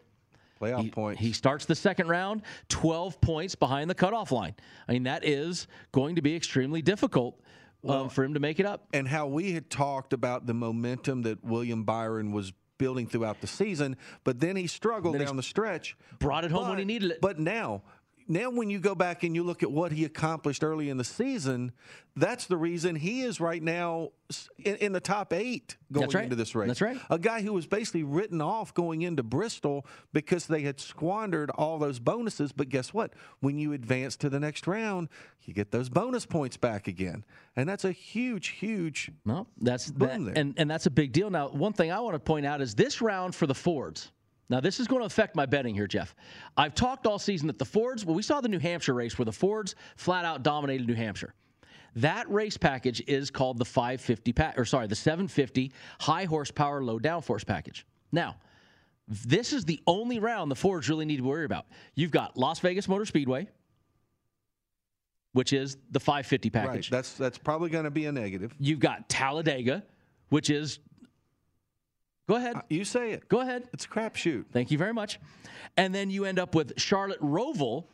Playoff 0.60 0.82
He, 0.82 0.90
points. 0.90 1.20
he 1.20 1.32
starts 1.32 1.64
the 1.66 1.74
second 1.74 2.08
round 2.08 2.42
12 2.68 3.20
points 3.20 3.54
behind 3.56 3.90
the 3.90 3.94
cutoff 3.94 4.30
line. 4.30 4.54
I 4.88 4.92
mean, 4.92 5.02
that 5.04 5.24
is 5.24 5.66
going 5.90 6.16
to 6.16 6.22
be 6.22 6.36
extremely 6.36 6.82
difficult 6.82 7.40
um, 7.88 8.08
for 8.08 8.22
him 8.22 8.34
to 8.34 8.40
make 8.40 8.60
it 8.60 8.66
up. 8.66 8.86
and 8.92 9.08
how 9.08 9.26
we 9.26 9.52
had 9.52 9.68
talked 9.68 10.12
about 10.12 10.46
the 10.46 10.54
momentum 10.54 11.22
that 11.22 11.42
William 11.42 11.82
Byron 11.82 12.30
was 12.30 12.52
building 12.78 13.06
throughout 13.06 13.40
the 13.40 13.46
season, 13.46 13.96
but 14.24 14.40
then 14.40 14.56
he 14.56 14.66
struggled 14.66 15.18
down 15.18 15.36
the 15.36 15.42
stretch. 15.42 15.96
brought 16.18 16.44
it 16.44 16.50
home 16.50 16.68
when 16.68 16.78
he 16.78 16.84
needed 16.84 17.12
it. 17.12 17.20
But 17.20 17.38
now, 17.38 17.82
now 18.28 18.50
when 18.50 18.70
you 18.70 18.78
go 18.78 18.94
back 18.94 19.22
and 19.22 19.34
you 19.34 19.42
look 19.42 19.62
at 19.62 19.70
what 19.70 19.92
he 19.92 20.04
accomplished 20.04 20.64
early 20.64 20.88
in 20.88 20.96
the 20.96 21.04
season, 21.04 21.72
that's 22.16 22.46
the 22.46 22.56
reason 22.56 22.96
he 22.96 23.22
is 23.22 23.40
right 23.40 23.62
now 23.62 24.10
in, 24.58 24.76
in 24.76 24.92
the 24.92 25.00
top 25.00 25.32
eight 25.32 25.76
going 25.90 26.08
right. 26.10 26.24
into 26.24 26.36
this 26.36 26.54
race. 26.54 26.68
That's 26.68 26.80
right. 26.80 26.98
A 27.10 27.18
guy 27.18 27.42
who 27.42 27.52
was 27.52 27.66
basically 27.66 28.02
written 28.02 28.40
off 28.40 28.74
going 28.74 29.02
into 29.02 29.22
Bristol 29.22 29.86
because 30.12 30.46
they 30.46 30.62
had 30.62 30.80
squandered 30.80 31.50
all 31.50 31.78
those 31.78 31.98
bonuses. 31.98 32.52
But 32.52 32.68
guess 32.68 32.92
what? 32.92 33.14
When 33.40 33.58
you 33.58 33.72
advance 33.72 34.16
to 34.16 34.28
the 34.28 34.40
next 34.40 34.66
round, 34.66 35.08
you 35.42 35.54
get 35.54 35.70
those 35.70 35.88
bonus 35.88 36.26
points 36.26 36.56
back 36.56 36.88
again, 36.88 37.24
and 37.56 37.68
that's 37.68 37.84
a 37.84 37.92
huge, 37.92 38.48
huge 38.48 39.10
No, 39.24 39.46
that's 39.60 39.90
Boom 39.90 40.08
that, 40.08 40.34
there. 40.34 40.42
and 40.42 40.54
and 40.56 40.70
that's 40.70 40.86
a 40.86 40.90
big 40.90 41.12
deal. 41.12 41.30
Now, 41.30 41.48
one 41.48 41.72
thing 41.72 41.90
I 41.90 42.00
want 42.00 42.14
to 42.14 42.20
point 42.20 42.46
out 42.46 42.60
is 42.60 42.74
this 42.74 43.00
round 43.00 43.34
for 43.34 43.46
the 43.46 43.54
Fords. 43.54 44.12
Now, 44.52 44.60
this 44.60 44.80
is 44.80 44.86
going 44.86 45.00
to 45.00 45.06
affect 45.06 45.34
my 45.34 45.46
betting 45.46 45.74
here, 45.74 45.86
Jeff. 45.86 46.14
I've 46.58 46.74
talked 46.74 47.06
all 47.06 47.18
season 47.18 47.46
that 47.46 47.58
the 47.58 47.64
Fords. 47.64 48.04
Well, 48.04 48.14
we 48.14 48.22
saw 48.22 48.42
the 48.42 48.50
New 48.50 48.58
Hampshire 48.58 48.92
race 48.92 49.18
where 49.18 49.24
the 49.24 49.32
Fords 49.32 49.74
flat 49.96 50.26
out 50.26 50.42
dominated 50.42 50.86
New 50.86 50.94
Hampshire. 50.94 51.32
That 51.96 52.30
race 52.30 52.58
package 52.58 53.02
is 53.06 53.30
called 53.30 53.56
the 53.56 53.64
550 53.64 54.30
pack, 54.34 54.58
or 54.58 54.66
sorry, 54.66 54.86
the 54.88 54.94
750 54.94 55.72
high 56.00 56.24
horsepower, 56.24 56.84
low 56.84 56.98
downforce 56.98 57.46
package. 57.46 57.86
Now, 58.12 58.36
this 59.08 59.54
is 59.54 59.64
the 59.64 59.80
only 59.86 60.18
round 60.18 60.50
the 60.50 60.54
Fords 60.54 60.86
really 60.90 61.06
need 61.06 61.16
to 61.16 61.24
worry 61.24 61.46
about. 61.46 61.64
You've 61.94 62.10
got 62.10 62.36
Las 62.36 62.60
Vegas 62.60 62.88
Motor 62.88 63.06
Speedway, 63.06 63.48
which 65.32 65.54
is 65.54 65.78
the 65.92 66.00
550 66.00 66.50
package. 66.50 66.68
Right. 66.68 66.88
That's 66.90 67.14
that's 67.14 67.38
probably 67.38 67.70
going 67.70 67.84
to 67.84 67.90
be 67.90 68.04
a 68.04 68.12
negative. 68.12 68.54
You've 68.60 68.80
got 68.80 69.08
Talladega, 69.08 69.82
which 70.28 70.50
is. 70.50 70.78
Go 72.28 72.36
ahead. 72.36 72.56
Uh, 72.56 72.62
you 72.68 72.84
say 72.84 73.12
it. 73.12 73.28
Go 73.28 73.40
ahead. 73.40 73.68
It's 73.72 73.84
a 73.84 73.88
crapshoot. 73.88 74.46
Thank 74.52 74.70
you 74.70 74.78
very 74.78 74.92
much. 74.92 75.18
And 75.76 75.94
then 75.94 76.10
you 76.10 76.24
end 76.24 76.38
up 76.38 76.54
with 76.54 76.78
Charlotte 76.78 77.20
Roval, 77.20 77.84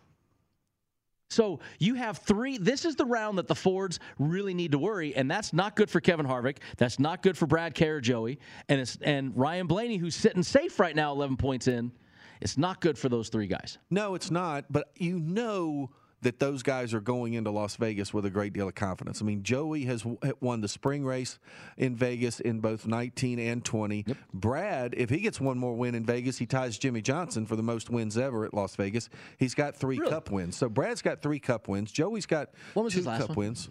So 1.31 1.61
you 1.79 1.95
have 1.95 2.19
three. 2.19 2.59
This 2.59 2.85
is 2.85 2.97
the 2.97 3.05
round 3.05 3.39
that 3.39 3.47
the 3.49 3.55
Fords 3.55 4.01
really 4.19 4.55
need 4.55 4.73
to 4.73 4.79
worry, 4.79 5.15
and 5.15 5.31
that's 5.31 5.53
not 5.53 5.77
good 5.77 5.91
for 5.91 6.01
Kevin 6.01 6.27
Harvick. 6.27 6.59
That's 6.77 6.99
not 6.99 7.23
good 7.23 7.37
for 7.37 7.47
Brad 7.47 7.75
Kerr, 7.75 8.01
Joey, 8.01 8.39
and 8.69 8.81
it's 8.81 8.99
and 9.03 9.37
Ryan 9.37 9.67
Blaney, 9.67 9.97
who's 9.97 10.15
sitting 10.17 10.43
safe 10.43 10.79
right 10.81 10.95
now, 10.97 11.13
11 11.13 11.37
points 11.37 11.69
in. 11.69 11.93
It's 12.41 12.57
not 12.57 12.81
good 12.81 12.97
for 12.99 13.09
those 13.09 13.29
three 13.31 13.47
guys. 13.49 13.79
No, 13.91 14.15
it's 14.15 14.31
not. 14.31 14.67
But 14.71 14.91
you 14.97 15.19
know 15.19 15.91
that 16.23 16.39
those 16.41 16.63
guys 16.63 16.93
are 16.95 17.01
going 17.01 17.35
into 17.35 17.51
Las 17.51 17.77
Vegas 17.77 18.13
with 18.13 18.25
a 18.25 18.31
great 18.31 18.53
deal 18.53 18.69
of 18.69 18.75
confidence. 18.75 19.23
I 19.23 19.25
mean, 19.25 19.43
Joey 19.43 19.85
has 19.85 20.05
won 20.41 20.61
the 20.61 20.69
spring 20.69 21.05
race 21.05 21.39
in 21.77 21.95
Vegas 21.95 22.41
in 22.41 22.61
both 22.61 22.87
19 22.87 23.39
and 23.39 23.65
20. 23.65 24.05
Yep. 24.07 24.17
Brad, 24.35 24.95
if 24.97 25.11
he 25.11 25.19
gets 25.19 25.41
one 25.41 25.59
more 25.59 25.75
win 25.75 25.95
in 25.95 26.05
Vegas, 26.05 26.39
he 26.39 26.47
ties 26.47 26.79
Jimmie 26.79 27.03
Johnson 27.03 27.47
for 27.47 27.57
the 27.57 27.63
most 27.63 27.89
wins 27.91 28.19
ever 28.19 28.45
at 28.45 28.53
Las 28.53 28.75
Vegas. 28.77 29.09
He's 29.39 29.55
got 29.55 29.77
three 29.77 29.99
really? 29.99 30.11
Cup 30.11 30.31
wins. 30.31 30.57
So 30.57 30.69
Brad's 30.69 31.03
got 31.03 31.23
three 31.23 31.39
Cup 31.39 31.69
wins. 31.69 31.93
Joey's 31.93 32.27
got 32.27 32.51
two 32.75 33.03
Cup 33.05 33.29
one? 33.29 33.37
wins. 33.37 33.69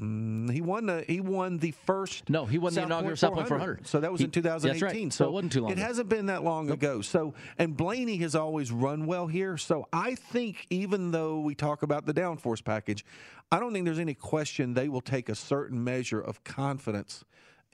Mm, 0.00 0.50
he 0.52 0.60
won 0.60 0.86
the 0.86 1.04
he 1.06 1.20
won 1.20 1.58
the 1.58 1.72
first. 1.72 2.30
No, 2.30 2.46
he 2.46 2.58
won 2.58 2.72
the 2.72 2.82
inaugural 2.82 3.16
South 3.16 3.34
Point 3.34 3.48
400. 3.48 3.86
So 3.86 4.00
that 4.00 4.12
was 4.12 4.20
he, 4.20 4.26
in 4.26 4.30
2018. 4.30 5.04
Right. 5.04 5.12
So, 5.12 5.24
so, 5.24 5.28
it 5.28 5.32
wasn't 5.32 5.52
too 5.52 5.62
long. 5.62 5.70
It 5.70 5.78
ago. 5.78 5.82
hasn't 5.82 6.08
been 6.08 6.26
that 6.26 6.44
long 6.44 6.68
nope. 6.68 6.78
ago. 6.78 7.00
So 7.00 7.34
and 7.58 7.76
Blaney 7.76 8.16
has 8.18 8.34
always 8.34 8.70
run 8.70 9.06
well 9.06 9.26
here. 9.26 9.56
So 9.56 9.88
I 9.92 10.14
think 10.14 10.66
even 10.70 11.10
though 11.10 11.40
we 11.40 11.54
talk 11.54 11.82
about 11.82 12.06
the 12.06 12.14
downforce 12.14 12.62
package, 12.62 13.04
I 13.50 13.58
don't 13.58 13.72
think 13.72 13.86
there's 13.86 13.98
any 13.98 14.14
question 14.14 14.74
they 14.74 14.88
will 14.88 15.00
take 15.00 15.28
a 15.28 15.34
certain 15.34 15.82
measure 15.82 16.20
of 16.20 16.44
confidence 16.44 17.24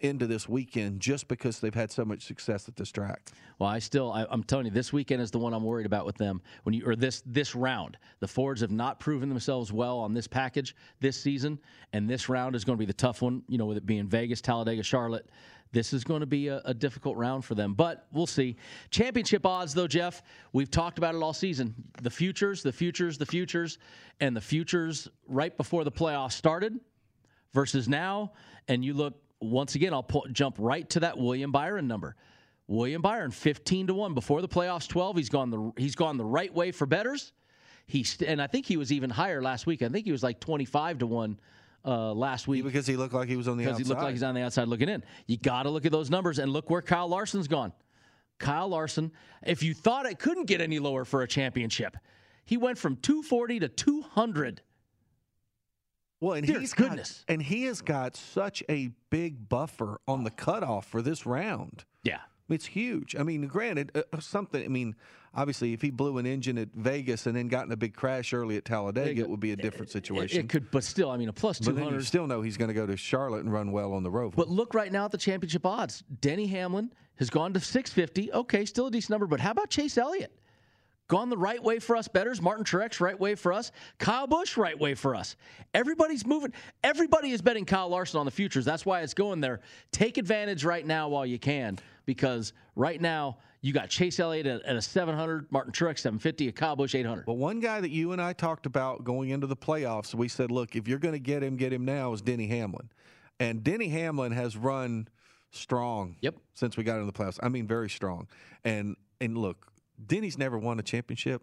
into 0.01 0.27
this 0.27 0.49
weekend 0.49 1.01
just 1.01 1.29
because 1.29 1.61
they've 1.61 1.75
had 1.75 1.91
so 1.91 2.05
much 2.05 2.23
success 2.23 2.69
at 2.69 2.77
this 2.77 2.91
track. 2.91 3.31
Well, 3.59 3.69
I 3.69 3.79
still, 3.79 4.13
I, 4.13 4.27
am 4.31 4.43
telling 4.43 4.67
you, 4.67 4.73
this 4.73 4.93
weekend 4.93 5.23
is 5.23 5.31
the 5.31 5.39
one 5.39 5.53
I'm 5.55 5.65
worried 5.65 5.87
about 5.87 6.05
with 6.05 6.17
them. 6.17 6.43
When 6.65 6.75
you 6.75 6.85
or 6.87 6.97
this 6.97 7.23
this 7.27 7.55
round, 7.55 7.97
the 8.21 8.29
Fords 8.29 8.61
have 8.61 8.71
not 8.71 9.01
proven 9.01 9.29
themselves 9.29 9.73
well 9.73 9.99
on 9.99 10.13
this 10.13 10.27
package 10.27 10.75
this 11.01 11.21
season, 11.21 11.59
and 11.93 12.09
this 12.09 12.29
round 12.29 12.57
is 12.57 12.65
going 12.65 12.77
to 12.77 12.81
be 12.81 12.87
the 12.87 12.93
tough 12.93 13.23
one. 13.23 13.43
You 13.49 13.59
know, 13.59 13.67
with 13.67 13.77
it 13.77 13.87
being 13.87 14.07
Vegas, 14.07 14.41
Talladega, 14.41 14.83
Charlotte. 14.83 15.27
This 15.73 15.93
is 15.93 16.05
going 16.05 16.21
to 16.21 16.27
be 16.27 16.47
a, 16.47 16.63
a 16.67 16.73
difficult 16.73 17.17
round 17.17 17.45
for 17.45 17.57
them, 17.57 17.75
but 17.75 18.07
we'll 18.13 18.29
see. 18.29 18.55
Championship 18.91 19.45
odds, 19.45 19.75
though, 19.75 19.89
Jeff, 19.89 20.23
we've 20.53 20.71
talked 20.71 20.99
about 20.99 21.17
it 21.17 21.23
all 21.23 21.33
season. 21.33 21.75
The 22.01 22.11
futures, 22.11 22.63
the 22.63 22.71
futures, 22.71 23.19
the 23.19 23.27
futures, 23.27 23.79
and 24.21 24.37
the 24.37 24.41
futures 24.41 25.09
right 25.27 25.57
before 25.57 25.83
the 25.83 25.91
playoffs 25.91 26.35
started 26.35 26.79
versus 27.55 27.89
now. 27.89 28.31
And 28.69 28.85
you 28.85 28.95
look 28.95 29.15
once 29.45 29.75
again, 29.75 29.93
I'll 29.93 30.03
po- 30.03 30.27
jump 30.33 30.57
right 30.59 30.89
to 30.91 31.01
that 31.01 31.19
William 31.19 31.53
Byron 31.53 31.87
number. 31.87 32.17
William 32.67 33.03
Byron, 33.03 33.31
15 33.31 33.89
to 33.89 33.95
1 33.95 34.15
before 34.15 34.41
the 34.41 34.49
playoffs 34.49 34.89
12. 34.89 35.17
He's 35.17 35.29
gone 35.29 35.51
the 35.51 35.73
he's 35.77 35.95
gone 35.95 36.17
the 36.17 36.25
right 36.25 36.53
way 36.53 36.73
for 36.73 36.87
bettors. 36.87 37.33
He's 37.87 38.21
and 38.23 38.41
I 38.41 38.47
think 38.47 38.67
he 38.67 38.77
was 38.77 38.91
even 38.91 39.11
higher 39.11 39.43
last 39.43 39.67
week. 39.67 39.83
I 39.83 39.89
think 39.89 40.07
he 40.07 40.13
was 40.13 40.23
like 40.23 40.41
25 40.41 41.01
to 41.01 41.07
1 41.07 41.41
uh, 41.85 42.13
last 42.15 42.49
week 42.49 42.65
because 42.65 42.87
he 42.87 42.97
looked 42.97 43.13
like 43.13 43.29
he 43.29 43.37
was 43.37 43.49
on 43.49 43.59
the 43.59 43.65
because 43.65 43.75
outside. 43.75 43.85
he 43.85 43.89
looked 43.91 44.03
like 44.03 44.13
he's 44.13 44.23
on 44.23 44.35
the 44.35 44.41
outside 44.41 44.69
looking 44.69 44.89
in. 44.89 45.05
You 45.27 45.37
got 45.37 45.65
to 45.65 45.71
look 45.71 45.85
at 45.85 45.93
those 45.93 46.09
numbers 46.11 46.39
and 46.39 46.53
look 46.53 46.71
where 46.71 46.83
Kyle 46.83 47.09
Larson's 47.09 47.49
gone. 47.49 47.73
Kyle 48.39 48.69
Larson, 48.69 49.13
if 49.45 49.63
you 49.63 49.75
thought 49.75 50.07
it 50.07 50.19
couldn't 50.19 50.47
get 50.47 50.61
any 50.61 50.79
lower 50.79 51.05
for 51.05 51.23
a 51.23 51.29
championship, 51.29 51.97
he 52.45 52.57
went 52.57 52.79
from 52.79 52.97
240 52.97 53.61
to 53.61 53.69
200 53.69 54.63
well, 56.25 56.35
and 56.35 56.47
Dear 56.47 56.61
he's 56.61 56.73
goodness. 56.73 57.25
got 57.27 57.33
and 57.33 57.43
he 57.43 57.65
has 57.65 57.83
got 57.83 58.17
such 58.17 58.63
a 58.69 58.91
big 59.11 59.49
buffer 59.49 60.01
on 60.09 60.25
the 60.25 60.31
cutoff 60.31 60.87
for 60.87 61.03
this 61.03 61.27
round. 61.27 61.85
Yeah. 62.03 62.21
It's 62.49 62.67
huge. 62.67 63.17
I 63.17 63.23
mean, 63.23 63.47
granted, 63.47 63.91
uh, 63.95 64.03
uh, 64.13 64.21
something. 64.21 64.63
I 64.63 64.69
mean, 64.69 64.95
obviously, 65.35 65.73
if 65.73 65.81
he 65.81 65.91
blew 65.91 66.19
an 66.19 66.27
engine 66.27 66.59
at 66.59 66.69
Vegas 66.75 67.27
and 67.27 67.35
then 67.35 67.49
got 67.49 67.65
in 67.65 67.73
a 67.73 67.77
big 67.77 67.95
crash 67.95 68.35
early 68.35 68.59
at 68.59 68.67
Talladega, 68.67 69.23
it 69.23 69.29
would 69.31 69.41
be 69.41 69.53
a 69.53 69.57
different 69.57 69.91
situation. 69.91 70.41
It, 70.41 70.45
it 70.45 70.49
could, 70.51 70.71
but 70.71 70.85
still, 70.85 71.11
I 71.11 71.17
mean, 71.17 71.31
a 71.31 71.33
plus 71.33 71.59
two 71.59 71.75
hundred. 71.75 71.95
You 71.95 72.01
still 72.03 72.27
know 72.27 72.43
he's 72.43 72.59
going 72.59 72.69
to 72.69 72.75
go 72.75 72.87
to 72.87 72.99
Charlotte 72.99 73.45
and 73.45 73.53
run 73.53 73.73
well 73.73 73.95
on 73.95 74.03
the 74.03 74.11
Roval. 74.11 74.35
But 74.37 74.49
look 74.51 74.75
right 74.75 74.93
now 74.93 75.07
at 75.07 75.11
the 75.11 75.19
championship 75.19 75.65
odds. 75.65 76.05
Denny 76.21 76.47
Hamlin 76.47 76.93
has 77.17 77.31
gone 77.31 77.55
to 77.55 77.61
six 77.61 77.91
fifty. 77.91 78.31
Okay, 78.31 78.67
still 78.67 78.89
a 78.89 78.91
decent 78.91 79.11
number. 79.13 79.27
But 79.27 79.41
how 79.41 79.53
about 79.53 79.71
Chase 79.71 79.97
Elliott? 79.97 80.31
Gone 81.15 81.31
the 81.31 81.37
right 81.37 81.63
way 81.63 81.79
for 81.79 81.95
us 81.95 82.09
bettors. 82.09 82.43
Martin 82.43 82.65
Truex, 82.65 82.99
right 82.99 83.17
way 83.17 83.37
for 83.37 83.53
us. 83.53 83.71
Kyle 83.99 84.27
Busch, 84.27 84.57
right 84.57 84.77
way 84.77 84.95
for 84.95 85.15
us. 85.15 85.37
Everybody's 85.73 86.27
moving. 86.27 86.53
Everybody 86.83 87.31
is 87.31 87.41
betting 87.41 87.65
Kyle 87.65 87.89
Larson 87.89 88.19
on 88.19 88.27
the 88.27 88.33
futures. 88.33 88.65
That's 88.65 88.85
why 88.85 89.03
it's 89.03 89.15
going 89.15 89.41
there. 89.41 89.61
Take 89.93 90.19
advantage 90.19 90.65
right 90.65 90.85
now 90.85 91.09
while 91.09 91.25
you 91.25 91.39
can, 91.39 91.79
because 92.05 92.53
right 92.75 93.01
now 93.01 93.39
you 93.61 93.73
got 93.73 93.91
Chase 93.91 94.19
Elliott 94.19 94.49
at, 94.49 94.63
at 94.63 94.75
a 94.75 94.83
700, 94.83 95.53
Martin 95.53 95.73
Truex 95.73 96.01
750, 96.01 96.49
a 96.49 96.53
Kyle 96.53 96.75
Busch 96.75 96.97
800. 96.97 97.27
But 97.27 97.35
one 97.35 97.61
guy 97.61 97.81
that 97.81 97.91
you 97.91 98.11
and 98.11 98.21
I 98.21 98.33
talked 98.33 98.67
about 98.67 99.05
going 99.05 99.31
into 99.31 99.47
the 99.47 99.55
playoffs, 99.55 100.17
we 100.17 100.27
said, 100.27 100.51
look, 100.51 100.75
if 100.75 100.89
you're 100.89 100.99
going 100.99 101.15
to 101.15 101.21
get 101.21 101.45
him, 101.45 101.55
get 101.55 101.73
him 101.73 101.85
now, 101.85 102.13
is 102.13 102.23
Denny 102.23 102.49
Hamlin. 102.49 102.91
And 103.39 103.63
Denny 103.63 103.87
Hamlin 103.87 104.33
has 104.33 104.57
run 104.57 105.07
strong 105.53 106.17
yep. 106.21 106.35
since 106.55 106.77
we 106.77 106.83
got 106.83 106.99
into 106.99 107.07
the 107.07 107.13
playoffs. 107.13 107.39
I 107.41 107.51
mean, 107.51 107.69
very 107.69 107.89
strong. 107.89 108.27
And 108.65 108.97
and 109.21 109.39
look, 109.39 109.71
Denny's 110.05 110.39
never 110.39 110.59
won 110.59 110.79
a 110.79 110.83
championship. 110.83 111.43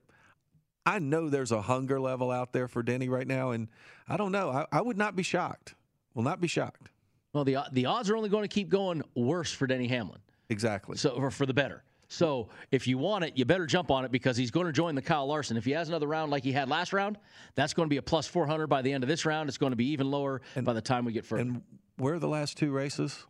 I 0.85 0.99
know 0.99 1.29
there's 1.29 1.51
a 1.51 1.61
hunger 1.61 1.99
level 1.99 2.31
out 2.31 2.53
there 2.53 2.67
for 2.67 2.81
Denny 2.81 3.07
right 3.07 3.27
now, 3.27 3.51
and 3.51 3.67
I 4.07 4.17
don't 4.17 4.31
know. 4.31 4.49
I, 4.49 4.65
I 4.71 4.81
would 4.81 4.97
not 4.97 5.15
be 5.15 5.23
shocked. 5.23 5.75
Will 6.15 6.23
not 6.23 6.41
be 6.41 6.47
shocked. 6.47 6.89
Well, 7.33 7.43
the 7.43 7.57
the 7.71 7.85
odds 7.85 8.09
are 8.09 8.17
only 8.17 8.29
going 8.29 8.43
to 8.43 8.53
keep 8.53 8.69
going 8.69 9.03
worse 9.15 9.51
for 9.51 9.67
Denny 9.67 9.87
Hamlin. 9.87 10.19
Exactly. 10.49 10.97
So 10.97 11.15
for, 11.15 11.31
for 11.31 11.45
the 11.45 11.53
better. 11.53 11.83
So 12.09 12.49
if 12.71 12.87
you 12.87 12.97
want 12.97 13.23
it, 13.23 13.37
you 13.37 13.45
better 13.45 13.65
jump 13.65 13.89
on 13.89 14.03
it 14.03 14.11
because 14.11 14.35
he's 14.35 14.51
going 14.51 14.65
to 14.65 14.73
join 14.73 14.95
the 14.95 15.01
Kyle 15.01 15.25
Larson. 15.25 15.55
If 15.55 15.63
he 15.63 15.71
has 15.71 15.87
another 15.87 16.07
round 16.07 16.29
like 16.29 16.43
he 16.43 16.51
had 16.51 16.67
last 16.67 16.91
round, 16.91 17.17
that's 17.55 17.73
going 17.73 17.85
to 17.85 17.89
be 17.89 17.97
a 17.97 18.01
plus 18.01 18.27
400 18.27 18.67
by 18.67 18.81
the 18.81 18.91
end 18.91 19.05
of 19.05 19.07
this 19.07 19.25
round. 19.25 19.47
It's 19.47 19.57
going 19.57 19.71
to 19.71 19.77
be 19.77 19.87
even 19.91 20.11
lower 20.11 20.41
and, 20.55 20.65
by 20.65 20.73
the 20.73 20.81
time 20.81 21.05
we 21.05 21.13
get 21.13 21.23
further. 21.23 21.43
And 21.43 21.61
where 21.95 22.15
are 22.15 22.19
the 22.19 22.27
last 22.27 22.57
two 22.57 22.71
races? 22.71 23.17
Oh, 23.23 23.27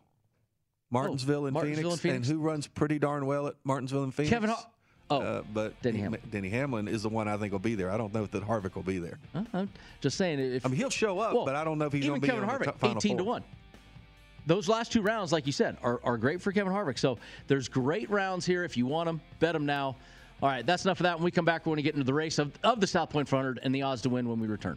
Martinsville, 0.90 1.42
oh, 1.42 1.46
and, 1.46 1.54
Martinsville 1.54 1.82
Phoenix, 1.82 1.92
and 1.92 2.00
Phoenix. 2.00 2.28
And 2.28 2.38
who 2.38 2.42
runs 2.44 2.66
pretty 2.66 2.98
darn 2.98 3.24
well 3.24 3.46
at 3.46 3.54
Martinsville 3.62 4.02
and 4.02 4.12
Phoenix? 4.12 4.30
Kevin. 4.30 4.52
Oh, 5.12 5.20
uh, 5.20 5.42
but 5.52 5.80
Denny 5.82 5.98
Hamlin. 5.98 6.20
Denny 6.30 6.48
Hamlin 6.48 6.88
is 6.88 7.02
the 7.02 7.08
one 7.08 7.28
I 7.28 7.36
think 7.36 7.52
will 7.52 7.58
be 7.58 7.74
there. 7.74 7.90
I 7.90 7.96
don't 7.96 8.12
know 8.14 8.26
that 8.26 8.46
Harvick 8.46 8.74
will 8.74 8.82
be 8.82 8.98
there. 8.98 9.18
Uh, 9.34 9.44
I'm 9.52 9.68
just 10.00 10.16
saying. 10.16 10.38
If, 10.38 10.64
I 10.64 10.68
mean, 10.68 10.78
he'll 10.78 10.90
show 10.90 11.18
up, 11.18 11.34
well, 11.34 11.44
but 11.44 11.54
I 11.54 11.64
don't 11.64 11.78
know 11.78 11.86
if 11.86 11.92
he's 11.92 12.06
going 12.06 12.20
to 12.20 12.26
be 12.26 12.32
Kevin 12.32 12.48
Harvick, 12.48 12.76
final 12.78 12.96
18 12.96 13.12
four. 13.12 13.18
to 13.18 13.24
one. 13.24 13.44
Those 14.46 14.68
last 14.68 14.90
two 14.90 15.02
rounds, 15.02 15.32
like 15.32 15.46
you 15.46 15.52
said, 15.52 15.76
are, 15.82 16.00
are 16.02 16.16
great 16.16 16.40
for 16.40 16.50
Kevin 16.50 16.72
Harvick. 16.72 16.98
So 16.98 17.18
there's 17.46 17.68
great 17.68 18.10
rounds 18.10 18.44
here. 18.44 18.64
If 18.64 18.76
you 18.76 18.86
want 18.86 19.06
them, 19.06 19.20
bet 19.38 19.52
them 19.52 19.66
now. 19.66 19.96
All 20.42 20.48
right, 20.48 20.66
that's 20.66 20.84
enough 20.84 20.98
of 20.98 21.04
that. 21.04 21.16
When 21.16 21.24
we 21.24 21.30
come 21.30 21.44
back, 21.44 21.64
we're 21.64 21.70
going 21.70 21.76
to 21.76 21.82
get 21.82 21.94
into 21.94 22.04
the 22.04 22.14
race 22.14 22.40
of, 22.40 22.52
of 22.64 22.80
the 22.80 22.86
South 22.86 23.10
Point 23.10 23.28
400 23.28 23.60
and 23.62 23.72
the 23.72 23.82
odds 23.82 24.02
to 24.02 24.08
win 24.08 24.28
when 24.28 24.40
we 24.40 24.48
return. 24.48 24.76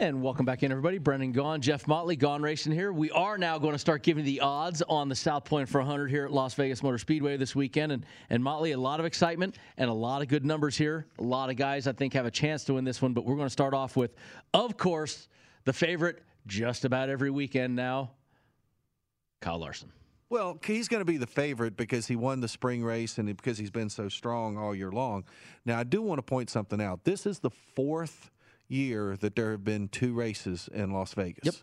And 0.00 0.22
welcome 0.22 0.46
back 0.46 0.62
in, 0.62 0.70
everybody. 0.70 0.98
Brendan 0.98 1.32
Gaughan, 1.32 1.58
Jeff 1.58 1.88
Motley, 1.88 2.14
Gone 2.14 2.40
Racing 2.40 2.70
here. 2.70 2.92
We 2.92 3.10
are 3.10 3.36
now 3.36 3.58
going 3.58 3.72
to 3.72 3.80
start 3.80 4.04
giving 4.04 4.24
the 4.24 4.38
odds 4.38 4.80
on 4.82 5.08
the 5.08 5.16
South 5.16 5.44
Point 5.44 5.68
400 5.68 6.08
here 6.08 6.24
at 6.24 6.30
Las 6.30 6.54
Vegas 6.54 6.84
Motor 6.84 6.98
Speedway 6.98 7.36
this 7.36 7.56
weekend. 7.56 7.90
And, 7.90 8.06
and 8.30 8.40
Motley, 8.40 8.70
a 8.70 8.78
lot 8.78 9.00
of 9.00 9.06
excitement 9.06 9.58
and 9.76 9.90
a 9.90 9.92
lot 9.92 10.22
of 10.22 10.28
good 10.28 10.46
numbers 10.46 10.76
here. 10.76 11.06
A 11.18 11.22
lot 11.24 11.50
of 11.50 11.56
guys, 11.56 11.88
I 11.88 11.92
think, 11.94 12.12
have 12.12 12.26
a 12.26 12.30
chance 12.30 12.62
to 12.64 12.74
win 12.74 12.84
this 12.84 13.02
one. 13.02 13.12
But 13.12 13.24
we're 13.24 13.34
going 13.34 13.48
to 13.48 13.52
start 13.52 13.74
off 13.74 13.96
with, 13.96 14.14
of 14.54 14.76
course, 14.76 15.26
the 15.64 15.72
favorite 15.72 16.22
just 16.46 16.84
about 16.84 17.08
every 17.08 17.30
weekend 17.30 17.74
now, 17.74 18.12
Kyle 19.40 19.58
Larson. 19.58 19.90
Well, 20.30 20.60
he's 20.64 20.86
going 20.86 21.00
to 21.00 21.10
be 21.10 21.16
the 21.16 21.26
favorite 21.26 21.76
because 21.76 22.06
he 22.06 22.14
won 22.14 22.38
the 22.38 22.46
spring 22.46 22.84
race 22.84 23.18
and 23.18 23.26
because 23.36 23.58
he's 23.58 23.72
been 23.72 23.90
so 23.90 24.08
strong 24.08 24.58
all 24.58 24.76
year 24.76 24.92
long. 24.92 25.24
Now, 25.64 25.76
I 25.76 25.82
do 25.82 26.02
want 26.02 26.20
to 26.20 26.22
point 26.22 26.50
something 26.50 26.80
out. 26.80 27.02
This 27.02 27.26
is 27.26 27.40
the 27.40 27.50
fourth 27.50 28.30
year 28.68 29.16
that 29.16 29.34
there 29.34 29.50
have 29.50 29.64
been 29.64 29.88
two 29.88 30.14
races 30.14 30.68
in 30.72 30.92
Las 30.92 31.14
Vegas. 31.14 31.44
Yep. 31.44 31.54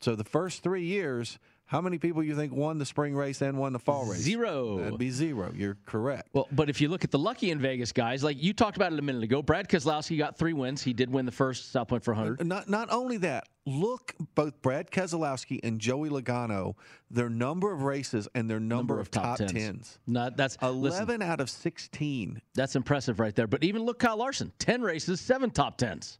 So 0.00 0.16
the 0.16 0.24
first 0.24 0.62
three 0.62 0.84
years, 0.84 1.38
how 1.72 1.80
many 1.80 1.96
people 1.96 2.22
you 2.22 2.36
think 2.36 2.52
won 2.52 2.76
the 2.76 2.84
spring 2.84 3.14
race 3.14 3.40
and 3.40 3.56
won 3.56 3.72
the 3.72 3.78
fall 3.78 4.04
race? 4.04 4.20
Zero. 4.20 4.76
That'd 4.76 4.98
be 4.98 5.08
zero. 5.08 5.50
You're 5.56 5.78
correct. 5.86 6.28
Well, 6.34 6.46
but 6.52 6.68
if 6.68 6.82
you 6.82 6.90
look 6.90 7.02
at 7.02 7.10
the 7.10 7.18
lucky 7.18 7.50
in 7.50 7.58
Vegas 7.58 7.92
guys, 7.92 8.22
like 8.22 8.40
you 8.42 8.52
talked 8.52 8.76
about 8.76 8.92
it 8.92 8.98
a 8.98 9.02
minute 9.02 9.22
ago, 9.22 9.40
Brad 9.40 9.70
Keselowski 9.70 10.18
got 10.18 10.36
three 10.36 10.52
wins. 10.52 10.82
He 10.82 10.92
did 10.92 11.10
win 11.10 11.24
the 11.24 11.32
first 11.32 11.72
South 11.72 11.88
Point 11.88 12.04
400. 12.04 12.46
Not 12.46 12.68
not 12.68 12.92
only 12.92 13.16
that, 13.18 13.48
look 13.64 14.14
both 14.34 14.60
Brad 14.60 14.90
Keselowski 14.90 15.60
and 15.62 15.80
Joey 15.80 16.10
Logano, 16.10 16.74
their 17.10 17.30
number 17.30 17.72
of 17.72 17.84
races 17.84 18.28
and 18.34 18.50
their 18.50 18.60
number, 18.60 19.00
of, 19.00 19.10
top, 19.10 19.38
tens. 19.38 19.52
tens. 19.52 19.98
Not 20.06 20.36
that's 20.36 20.58
listen, 20.60 21.04
Eleven 21.04 21.22
out 21.22 21.40
of 21.40 21.48
sixteen. 21.48 22.42
That's 22.54 22.76
impressive 22.76 23.18
right 23.18 23.34
there. 23.34 23.46
But 23.46 23.64
even 23.64 23.82
look, 23.84 23.98
Kyle 23.98 24.18
Larson, 24.18 24.52
10 24.58 24.82
races, 24.82 25.22
seven 25.22 25.50
top 25.50 25.78
tens. 25.78 26.18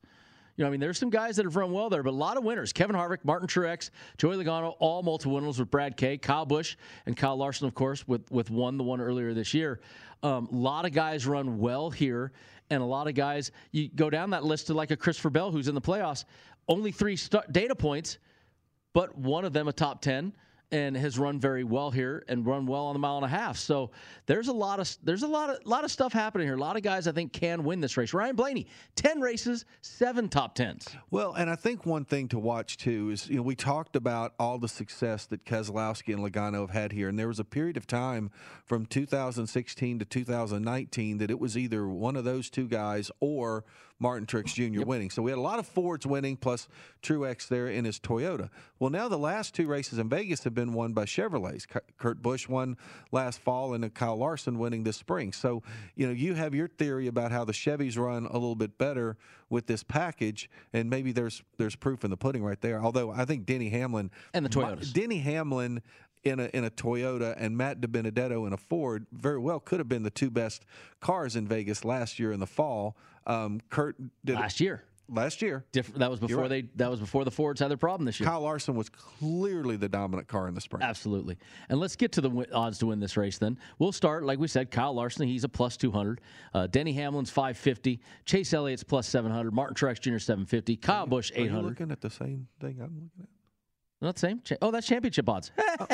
You 0.57 0.65
know, 0.65 0.69
I 0.69 0.71
mean, 0.71 0.81
there's 0.81 0.99
some 0.99 1.09
guys 1.11 1.37
that 1.37 1.47
have 1.47 1.57
run 1.57 1.73
well 1.73 1.89
there, 1.89 2.03
but 2.03 2.11
a 2.11 2.17
lot 2.17 2.37
of 2.37 2.45
winners. 2.45 2.73
Kevin 2.73 2.95
Harvick, 2.95 3.25
Martin 3.25 3.49
Truex, 3.49 3.91
Joey 4.19 4.37
Logano, 4.37 4.75
all 4.81 5.03
multiple 5.03 5.35
winners 5.35 5.59
with 5.59 5.71
Brad 5.71 5.97
Kay, 5.97 6.19
Kyle 6.19 6.45
Busch, 6.45 6.77
and 7.07 7.17
Kyle 7.17 7.37
Larson, 7.37 7.67
of 7.67 7.75
course, 7.75 8.07
with 8.07 8.31
with 8.31 8.51
one 8.51 8.77
the 8.77 8.85
one 8.85 9.01
earlier 9.01 9.33
this 9.33 9.55
year. 9.55 9.81
Um, 10.23 10.49
a 10.53 10.55
lot 10.55 10.85
of 10.85 10.93
guys 10.93 11.27
run 11.27 11.59
well 11.59 11.91
here, 11.91 12.33
and 12.71 12.83
a 12.83 12.87
lot 12.87 13.09
of 13.09 13.15
guys. 13.15 13.51
You 13.71 13.89
go 13.89 14.11
down 14.11 14.31
that 14.31 14.45
list 14.45 14.67
to 14.67 14.75
like 14.75 14.91
a 14.91 14.97
Christopher 14.97 15.31
Bell, 15.31 15.51
who's 15.51 15.69
in 15.69 15.75
the 15.75 15.81
playoffs, 15.81 16.25
only 16.69 16.93
three 16.93 17.17
st- 17.17 17.51
data 17.51 17.75
points, 17.75 18.19
but 18.93 19.17
one 19.17 19.45
of 19.47 19.53
them 19.55 19.69
a 19.69 19.73
top 19.73 20.03
ten 20.03 20.35
and 20.73 20.97
has 20.97 21.19
run 21.19 21.39
very 21.39 21.65
well 21.65 21.91
here 21.91 22.25
and 22.29 22.47
run 22.47 22.67
well 22.67 22.87
on 22.87 22.95
the 22.95 22.99
mile 22.99 23.17
and 23.17 23.27
a 23.27 23.29
half. 23.29 23.59
So 23.59 23.91
there's 24.27 24.49
a 24.49 24.53
lot 24.53 24.81
of 24.81 24.97
there's 25.05 25.23
a 25.23 25.29
lot 25.29 25.51
of 25.51 25.65
lot 25.67 25.85
of 25.85 25.93
stuff 25.93 26.13
happening 26.13 26.47
here. 26.47 26.57
A 26.57 26.61
lot 26.61 26.77
of 26.77 26.83
guys 26.83 27.07
I 27.07 27.13
think 27.13 27.33
can 27.33 27.63
win 27.63 27.81
this 27.81 27.97
race. 27.97 28.15
Ryan 28.15 28.35
Blaney, 28.35 28.67
ten 28.97 29.21
races, 29.21 29.67
seven 29.83 30.29
top 30.29 30.55
tens. 30.55 30.89
Well, 31.11 31.35
and 31.35 31.51
I 31.51 31.57
think 31.57 31.85
one 31.85 32.07
thing 32.07 32.29
to 32.29 32.39
watch 32.39 32.79
too 32.79 33.11
is 33.11 33.29
you 33.29 33.37
know 33.37 33.43
we 33.43 33.55
talked 33.55 33.95
about 33.95 34.33
all 34.39 34.59
the 34.59 34.69
success 34.69 35.27
that 35.27 35.45
Keselowski 35.45 36.15
and 36.15 36.25
Logano 36.25 36.63
have 36.63 36.71
had 36.71 36.93
here, 36.93 37.09
and 37.09 37.19
there 37.19 37.29
was 37.29 37.39
a 37.39 37.45
period 37.45 37.77
of 37.77 37.87
time 37.87 38.31
from 38.65 38.87
2016 38.87 39.99
to 39.99 40.05
2019 40.07 41.19
that 41.19 41.31
it 41.31 41.39
was 41.39 41.59
either 41.59 41.87
one 41.87 42.17
of 42.17 42.25
those 42.25 42.49
two 42.49 42.67
guys 42.67 43.11
or 43.21 43.65
Martin 44.03 44.27
Truex 44.27 44.53
Jr. 44.53 44.85
winning. 44.85 45.11
So 45.11 45.23
we 45.23 45.31
had 45.31 45.39
a 45.39 45.43
lot 45.43 45.61
of 45.61 45.67
Fords 45.67 46.05
winning, 46.05 46.37
plus 46.37 46.69
Truex 47.03 47.47
there 47.47 47.69
in 47.69 47.85
his 47.85 48.01
Toyota. 48.01 48.51
Well, 48.81 48.91
now 48.91 49.09
the 49.09 49.17
last 49.17 49.55
two 49.55 49.69
races 49.69 49.99
in 49.99 50.09
Vegas 50.09 50.43
have 50.45 50.55
been 50.55 50.73
won 50.73 50.93
by 50.93 51.05
Chevrolets. 51.05 51.67
Kurt 51.97 52.21
Busch 52.21 52.49
won 52.49 52.77
last 53.13 53.41
fall, 53.41 53.73
and 53.73 53.95
Kyle 53.95 54.17
Larson 54.17 54.59
winning 54.59 54.83
this 54.83 54.97
spring. 54.97 55.33
So 55.33 55.63
you 55.95 56.07
know 56.07 56.13
you 56.13 56.35
have 56.35 56.53
your 56.55 56.67
theory 56.67 57.07
about 57.07 57.31
how 57.31 57.45
the 57.45 57.53
Chevys 57.53 57.97
run 57.97 58.27
a 58.27 58.35
little 58.35 58.57
bit 58.57 58.77
better 58.77 59.17
with 59.49 59.67
this 59.67 59.85
package, 59.85 60.51
and 60.73 60.91
maybe 60.91 61.13
there's 61.13 61.43
there's 61.57 61.77
proof 61.77 62.03
in 62.05 62.11
the 62.11 62.17
pudding 62.17 62.43
right 62.43 62.61
there. 62.61 62.83
Although 62.83 63.13
I 63.13 63.25
think 63.25 63.47
Denny 63.47 63.69
Hamlin 63.69 64.11
and 64.35 64.45
the 64.45 64.51
Toyotas, 64.51 64.93
Denny 64.93 65.19
Hamlin 65.19 65.81
in 66.25 66.41
a 66.41 66.45
in 66.53 66.65
a 66.65 66.71
Toyota 66.71 67.35
and 67.39 67.57
Matt 67.57 67.81
DiBenedetto 67.81 68.47
in 68.47 68.53
a 68.53 68.57
Ford 68.57 69.07
very 69.13 69.39
well 69.39 69.61
could 69.61 69.81
have 69.81 69.89
been 69.89 70.03
the 70.03 70.11
two 70.11 70.31
best 70.31 70.65
cars 71.01 71.37
in 71.37 71.47
Vegas 71.47 71.85
last 71.85 72.19
year 72.19 72.33
in 72.33 72.41
the 72.41 72.47
fall. 72.47 72.97
Um, 73.27 73.61
Kurt 73.71 73.97
did 74.25 74.37
last 74.37 74.61
year. 74.61 74.85
Last 75.09 75.43
year, 75.43 75.67
that 75.73 76.11
was 76.11 76.21
before 76.21 76.43
right. 76.43 76.49
they. 76.49 76.63
That 76.77 76.91
was 76.91 76.99
before 76.99 77.25
the 77.25 77.31
Fords 77.31 77.61
had 77.61 77.69
their 77.69 77.77
problem 77.77 78.07
this 78.07 78.19
year. 78.19 78.27
Kyle 78.27 78.41
Larson 78.41 78.75
was 78.75 78.89
clearly 78.89 79.77
the 79.77 79.89
dominant 79.89 80.27
car 80.27 80.49
in 80.49 80.55
the 80.55 80.61
spring. 80.61 80.83
Absolutely. 80.83 81.37
And 81.69 81.79
let's 81.79 81.97
get 81.97 82.13
to 82.13 82.23
the 82.23 82.31
win- 82.31 82.51
odds 82.55 82.79
to 82.79 82.87
win 82.87 82.99
this 82.99 83.17
race 83.17 83.37
then. 83.37 83.59
We'll 83.79 83.93
start, 83.93 84.25
like 84.25 84.39
we 84.39 84.49
said, 84.49 84.71
Kyle 84.71 84.95
Larson, 84.95 85.27
he's 85.27 85.45
a 85.45 85.51
plus 85.51 85.77
200. 85.77 86.23
Uh, 86.55 86.67
Denny 86.69 86.95
Hamlin's 86.95 87.31
550. 87.31 88.01
Chase 88.25 88.55
Elliott's 88.55 88.85
plus 88.85 89.07
700. 89.07 89.53
Martin 89.53 89.75
Truex 89.75 90.01
Jr. 90.01 90.19
750. 90.19 90.77
Kyle 90.77 91.07
Busch 91.07 91.31
800. 91.35 91.69
looking 91.69 91.91
at 91.91 92.01
the 92.01 92.09
same 92.09 92.47
thing 92.61 92.79
I'm 92.81 92.95
looking 92.95 93.11
at? 93.21 93.29
Not 94.03 94.17
the 94.17 94.19
same. 94.21 94.41
Cha- 94.45 94.57
Oh, 94.61 94.71
that's 94.73 94.87
championship 94.87 95.29
odds. 95.29 95.53
How 95.59 95.87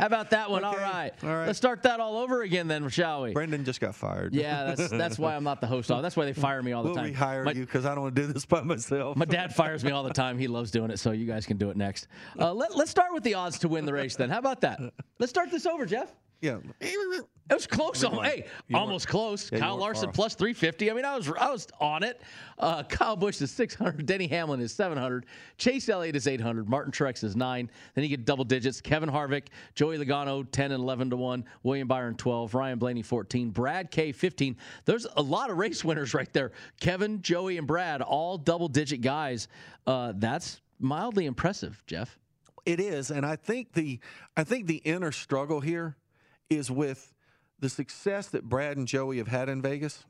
about 0.00 0.30
that 0.30 0.48
one? 0.50 0.64
All 0.64 0.74
Okay. 0.74 0.82
right. 0.82 1.12
All 1.22 1.28
right. 1.30 1.46
Let's 1.46 1.58
start 1.58 1.82
that 1.82 2.00
all 2.00 2.16
over 2.18 2.42
again 2.42 2.68
then, 2.68 2.88
shall 2.88 3.22
we? 3.22 3.32
Brendan 3.32 3.64
just 3.64 3.80
got 3.80 3.94
fired. 3.94 4.32
Yeah, 4.34 4.64
that's 4.72 4.88
that's 4.90 5.18
why 5.18 5.34
I'm 5.34 5.44
not 5.44 5.60
the 5.60 5.66
host. 5.66 5.90
of 5.90 6.02
That's 6.02 6.16
why 6.16 6.24
they 6.26 6.32
fire 6.32 6.62
me 6.62 6.72
all 6.72 6.82
the 6.82 6.90
we'll 6.90 6.96
time. 6.96 7.12
rehire 7.12 7.44
My- 7.44 7.52
you 7.52 7.66
because 7.66 7.84
I 7.84 7.94
don't 7.94 8.04
want 8.04 8.16
to 8.16 8.22
do 8.26 8.32
this 8.32 8.46
by 8.46 8.62
myself. 8.62 9.16
My 9.16 9.24
dad 9.24 9.54
fires 9.54 9.84
me 9.84 9.90
all 9.90 10.02
the 10.04 10.12
time. 10.12 10.38
He 10.38 10.46
loves 10.48 10.70
doing 10.70 10.90
it, 10.90 10.98
so 10.98 11.10
you 11.12 11.26
guys 11.26 11.46
can 11.46 11.56
do 11.56 11.70
it 11.70 11.76
next. 11.76 12.06
Uh, 12.38 12.52
let, 12.52 12.76
let's 12.76 12.90
start 12.90 13.12
with 13.12 13.22
the 13.24 13.34
odds 13.34 13.58
to 13.60 13.68
win 13.68 13.84
the 13.84 13.92
race 13.92 14.16
then. 14.16 14.30
How 14.30 14.38
about 14.38 14.60
that? 14.60 14.80
Let's 15.18 15.30
start 15.30 15.50
this 15.50 15.66
over, 15.66 15.84
Jeff. 15.86 16.14
yeah. 16.40 16.58
It 17.48 17.54
was 17.54 17.66
close. 17.66 18.02
Hey, 18.02 18.46
You 18.68 18.76
almost 18.76 19.06
close. 19.06 19.52
Yeah, 19.52 19.60
Kyle 19.60 19.76
Larson 19.76 20.10
plus 20.10 20.34
350. 20.34 20.90
I 20.90 20.94
mean, 20.94 21.04
I 21.04 21.16
was 21.16 21.30
I 21.38 21.50
was 21.50 21.68
on 21.80 22.02
it. 22.02 22.20
Uh, 22.58 22.82
Kyle 22.82 23.14
Busch 23.14 23.40
is 23.40 23.50
600. 23.52 24.04
Denny 24.04 24.26
Hamlin 24.26 24.60
is 24.60 24.72
700. 24.72 25.26
Chase 25.56 25.88
Elliott 25.88 26.16
is 26.16 26.26
800. 26.26 26.68
Martin 26.68 26.90
Truex 26.90 27.22
is 27.22 27.36
9. 27.36 27.70
Then 27.94 28.02
you 28.04 28.10
get 28.10 28.24
double 28.24 28.44
digits. 28.44 28.80
Kevin 28.80 29.08
Harvick, 29.08 29.46
Joey 29.76 29.96
Logano 29.98 30.44
10 30.50 30.72
and 30.72 30.82
11 30.82 31.10
to 31.10 31.16
1. 31.16 31.44
William 31.62 31.86
Byron 31.86 32.16
12. 32.16 32.54
Ryan 32.54 32.78
Blaney 32.78 33.02
14. 33.02 33.50
Brad 33.50 33.90
K 33.92 34.10
15. 34.10 34.56
There's 34.84 35.06
a 35.16 35.22
lot 35.22 35.48
of 35.50 35.56
race 35.56 35.84
winners 35.84 36.14
right 36.14 36.32
there. 36.32 36.50
Kevin, 36.80 37.22
Joey, 37.22 37.58
and 37.58 37.66
Brad, 37.66 38.02
all 38.02 38.38
double 38.38 38.68
digit 38.68 39.02
guys. 39.02 39.46
Uh, 39.86 40.12
that's 40.16 40.60
mildly 40.80 41.26
impressive, 41.26 41.80
Jeff. 41.86 42.18
It 42.64 42.80
is, 42.80 43.12
and 43.12 43.24
I 43.24 43.36
think 43.36 43.72
the 43.74 44.00
I 44.36 44.42
think 44.42 44.66
the 44.66 44.78
inner 44.78 45.12
struggle 45.12 45.60
here 45.60 45.96
is 46.50 46.68
with 46.68 47.12
the 47.60 47.68
success 47.68 48.28
that 48.28 48.44
Brad 48.44 48.76
and 48.76 48.86
Joey 48.86 49.18
have 49.18 49.28
had 49.28 49.48
in 49.48 49.62
Vegas, 49.62 50.04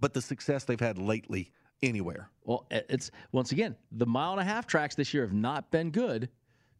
but 0.00 0.14
the 0.14 0.22
success 0.22 0.64
they've 0.64 0.80
had 0.80 0.98
lately 0.98 1.52
anywhere. 1.82 2.28
Well, 2.44 2.66
it's 2.70 3.10
once 3.32 3.52
again 3.52 3.76
the 3.90 4.06
mile 4.06 4.32
and 4.32 4.40
a 4.40 4.44
half 4.44 4.66
tracks 4.66 4.94
this 4.94 5.12
year 5.12 5.24
have 5.24 5.32
not 5.32 5.70
been 5.70 5.90
good 5.90 6.28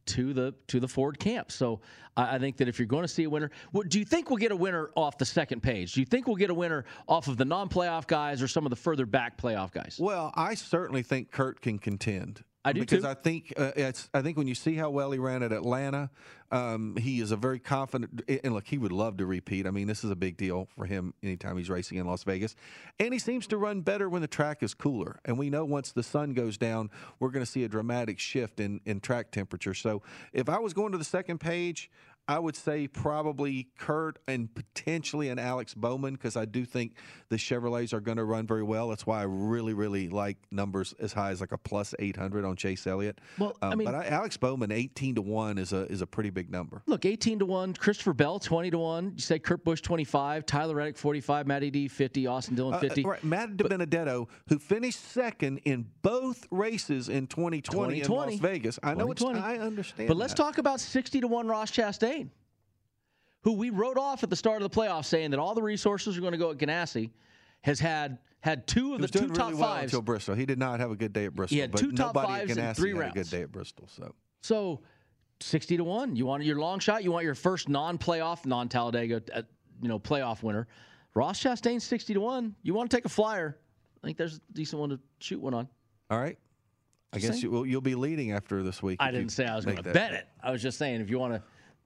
to 0.05 0.33
the 0.33 0.55
to 0.67 0.81
the 0.81 0.89
Ford 0.89 1.19
camp. 1.19 1.53
So 1.53 1.81
I, 2.17 2.37
I 2.37 2.39
think 2.39 2.57
that 2.59 2.69
if 2.69 2.79
you're 2.79 2.87
going 2.87 3.03
to 3.03 3.09
see 3.09 3.25
a 3.25 3.31
winner, 3.31 3.51
what, 3.71 3.89
do 3.89 3.99
you 3.99 4.05
think 4.05 4.31
we'll 4.31 4.39
get 4.39 4.53
a 4.53 4.57
winner 4.57 4.91
off 4.97 5.19
the 5.19 5.25
second 5.25 5.63
page? 5.63 5.93
Do 5.93 6.01
you 6.01 6.07
think 6.07 6.27
we'll 6.27 6.37
get 6.37 6.51
a 6.51 6.55
winner 6.55 6.85
off 7.09 7.29
of 7.29 7.37
the 7.37 7.45
non-playoff 7.45 8.07
guys 8.07 8.43
or 8.43 8.49
some 8.49 8.67
of 8.67 8.71
the 8.71 8.77
further 8.77 9.07
back 9.07 9.39
playoff 9.41 9.71
guys? 9.71 9.99
Well, 10.01 10.33
I 10.35 10.55
certainly 10.55 11.03
think 11.03 11.31
Kurt 11.31 11.61
can 11.61 11.79
contend. 11.79 12.43
I 12.65 12.73
do 12.73 12.81
because 12.81 13.03
too. 13.03 13.09
I 13.09 13.15
think 13.15 13.53
uh, 13.57 13.73
it's. 13.75 14.09
I 14.15 14.23
think 14.23 14.37
when 14.37 14.47
you 14.47 14.55
see 14.55 14.75
how 14.75 14.91
well 14.91 15.11
he 15.11 15.19
ran 15.19 15.43
at 15.43 15.53
Atlanta, 15.53 16.11
um, 16.53 16.97
he 16.97 17.21
is 17.21 17.33
a 17.33 17.37
very 17.37 17.59
confident. 17.59 18.23
And 18.45 18.55
look, 18.55 18.67
he 18.67 18.79
would 18.79 18.93
love 18.93 19.17
to 19.17 19.27
repeat. 19.27 19.67
I 19.67 19.71
mean, 19.71 19.89
this 19.89 20.05
is 20.05 20.11
a 20.11 20.17
big 20.17 20.37
deal 20.37 20.69
for 20.77 20.85
him 20.85 21.13
anytime 21.23 21.57
he's 21.57 21.69
racing 21.69 21.99
in 21.99 22.07
Las 22.07 22.23
Vegas, 22.23 22.55
and 23.01 23.13
he 23.13 23.19
seems 23.19 23.49
to 23.49 23.57
run 23.57 23.81
better 23.81 24.09
when 24.09 24.23
the 24.23 24.29
track 24.29 24.63
is 24.63 24.75
cooler. 24.75 25.19
And 25.25 25.39
we 25.39 25.51
know 25.51 25.65
once 25.65 25.91
the 25.91 26.05
sun 26.05 26.35
goes 26.35 26.57
down, 26.57 26.91
we're 27.19 27.31
going 27.31 27.45
to 27.45 27.51
see 27.51 27.65
a 27.65 27.69
dramatic 27.69 28.21
shift 28.21 28.61
in 28.61 28.81
in 28.87 29.01
track 29.01 29.33
temperature. 29.33 29.75
So 29.75 30.03
if 30.33 30.49
I 30.49 30.59
was 30.59 30.73
going 30.73 30.93
to 30.93 30.99
the 30.99 31.05
second 31.05 31.39
page. 31.39 31.91
I 32.29 32.39
would 32.39 32.55
say 32.57 32.87
probably 32.87 33.69
Kurt 33.79 34.19
and 34.29 34.49
potentially 34.55 35.29
an 35.29 35.39
Alex 35.41 35.75
Bowman 35.75 36.15
because 36.15 36.37
I 36.37 36.45
do 36.45 36.65
think 36.65 36.95
the 37.31 37.37
Chevrolets 37.37 37.93
are 37.93 38.01
going 38.01 38.17
to 38.17 38.25
run 38.25 38.47
very 38.47 38.63
well. 38.63 38.89
That's 38.89 39.05
why 39.05 39.21
I 39.21 39.25
really, 39.25 39.75
really 39.75 40.09
like 40.09 40.37
numbers 40.53 40.95
as 41.01 41.13
high 41.13 41.31
as 41.31 41.41
like 41.41 41.51
a 41.53 41.59
plus 41.59 41.95
800 41.99 42.45
on 42.45 42.55
Chase 42.57 42.87
Elliott. 42.87 43.19
Well, 43.39 43.57
I 43.61 43.69
Um, 43.73 43.79
mean- 43.79 43.87
but 43.87 43.95
I, 43.97 44.07
Alex 44.07 44.37
Bowman 44.37 44.71
18 44.71 45.17
to 45.17 45.23
one 45.23 45.59
is 45.59 45.73
a 45.73 45.83
is 45.93 46.01
a 46.01 46.07
pretty 46.07 46.31
big 46.31 46.49
number. 46.51 46.81
Look, 46.87 47.05
18 47.05 47.41
to 47.41 47.47
1. 47.47 47.75
Christopher 47.75 48.13
Bell, 48.13 48.39
20 48.39 48.71
to 48.71 48.79
1. 48.79 49.13
You 49.17 49.21
say 49.21 49.39
Kurt 49.41 49.65
Busch, 49.65 49.81
25. 49.83 50.47
Tyler 50.47 50.77
Reddick, 50.77 50.97
45. 50.97 51.47
Matty 51.49 51.71
D, 51.71 51.89
50. 51.89 52.27
Austin 52.29 52.55
Dillon, 52.55 52.75
Uh, 52.75 52.79
50. 52.79 53.05
uh, 53.05 53.09
right, 53.09 53.25
Matt 53.25 53.57
DiBenedetto, 53.57 54.29
who 54.49 54.59
finished 54.61 55.01
second 55.01 55.59
in 55.65 55.87
both 56.03 56.47
races 56.53 57.09
in 57.09 57.27
2020, 57.27 58.01
in 58.03 58.09
Las 58.11 58.35
Vegas. 58.37 58.79
I 58.83 58.95
know 58.95 59.11
it's. 59.11 59.23
I 59.23 59.59
understand. 59.59 60.07
But 60.09 60.17
let's 60.17 60.35
talk 60.35 60.59
about 60.59 60.81
60 60.81 61.21
to 61.21 61.27
1 61.29 61.49
Ross 61.49 61.71
Chastain, 61.71 62.22
who 63.43 63.53
we 63.53 63.71
wrote 63.71 63.99
off 63.99 64.23
at 64.23 64.31
the 64.31 64.37
start 64.37 64.63
of 64.63 64.71
the 64.71 64.81
playoffs 64.81 65.07
saying 65.07 65.31
that 65.33 65.41
all 65.41 65.55
the 65.55 65.63
resources 65.63 66.17
are 66.17 66.21
going 66.21 66.33
to 66.33 66.39
go 66.39 66.51
at 66.51 66.59
Ganassi, 66.59 67.11
has 67.63 67.79
had 67.81 68.19
had 68.41 68.67
two 68.67 68.89
He 68.89 68.95
of 68.95 69.01
was 69.01 69.11
the 69.11 69.19
two 69.21 69.25
doing 69.27 69.35
top 69.37 69.49
really 69.51 69.61
well 69.61 69.69
fives. 69.71 69.85
until 69.93 70.03
Bristol. 70.03 70.35
He 70.35 70.47
did 70.47 70.59
not 70.59 70.81
have 70.81 70.91
a 70.91 70.97
good 70.97 71.13
day 71.13 71.27
at 71.27 71.35
Bristol. 71.35 71.55
He 71.55 71.61
had 71.61 71.71
but 71.71 71.81
two 71.81 71.93
top 71.93 72.15
nobody 72.15 72.33
fives 72.47 72.57
at 72.59 72.75
Ganassi 72.75 72.77
three 72.77 72.97
had 72.97 73.11
a 73.11 73.11
good 73.13 73.31
day 73.31 73.43
at 73.43 73.53
Bristol. 73.53 73.89
So 73.89 74.15
So 74.43 74.81
60 75.41 75.77
to 75.79 75.85
1. 75.85 76.17
You 76.17 76.27
want 76.27 76.43
your 76.45 76.59
long 76.59 76.79
shot, 76.79 77.05
you 77.05 77.13
want 77.13 77.25
your 77.25 77.35
first 77.35 77.69
non-playoff, 77.69 78.47
non-Talladega 78.47 79.23
uh, 79.35 79.43
you 79.81 79.89
know, 79.89 79.99
playoff 79.99 80.43
winner. 80.43 80.69
Ross 81.15 81.43
Chastain 81.43 81.81
60 81.81 82.15
to 82.15 82.21
1. 82.21 82.55
You 82.63 82.75
want 82.75 82.91
to 82.91 82.97
take 82.97 83.05
a 83.05 83.09
flyer. 83.09 83.59
I 84.03 84.07
think 84.07 84.19
there's 84.19 84.37
a 84.37 84.41
decent 84.53 84.81
one 84.81 84.91
to 84.91 85.01
shoot 85.21 85.41
one 85.41 85.55
on. 85.55 85.69
all 86.11 86.19
right. 86.19 86.39
I 87.13 87.19
guess 87.19 87.41
saying. 87.41 87.53
you, 87.53 87.65
you'll 87.65 87.81
be 87.83 87.95
leading 87.95 88.33
after 88.33 88.63
this 88.63 88.83
week. 88.83 88.97
I 89.01 89.11
didn't 89.11 89.31
say 89.31 89.45
I 89.45 89.55
was 89.55 89.67
going 89.67 89.77
to 89.77 89.93
bet 89.93 90.13
it. 90.15 90.27
I 90.43 90.51
was 90.51 90.63
just 90.63 90.79
saying 90.79 91.01
if 91.03 91.11
you 91.11 91.19
want 91.19 91.35
to, 91.35 91.43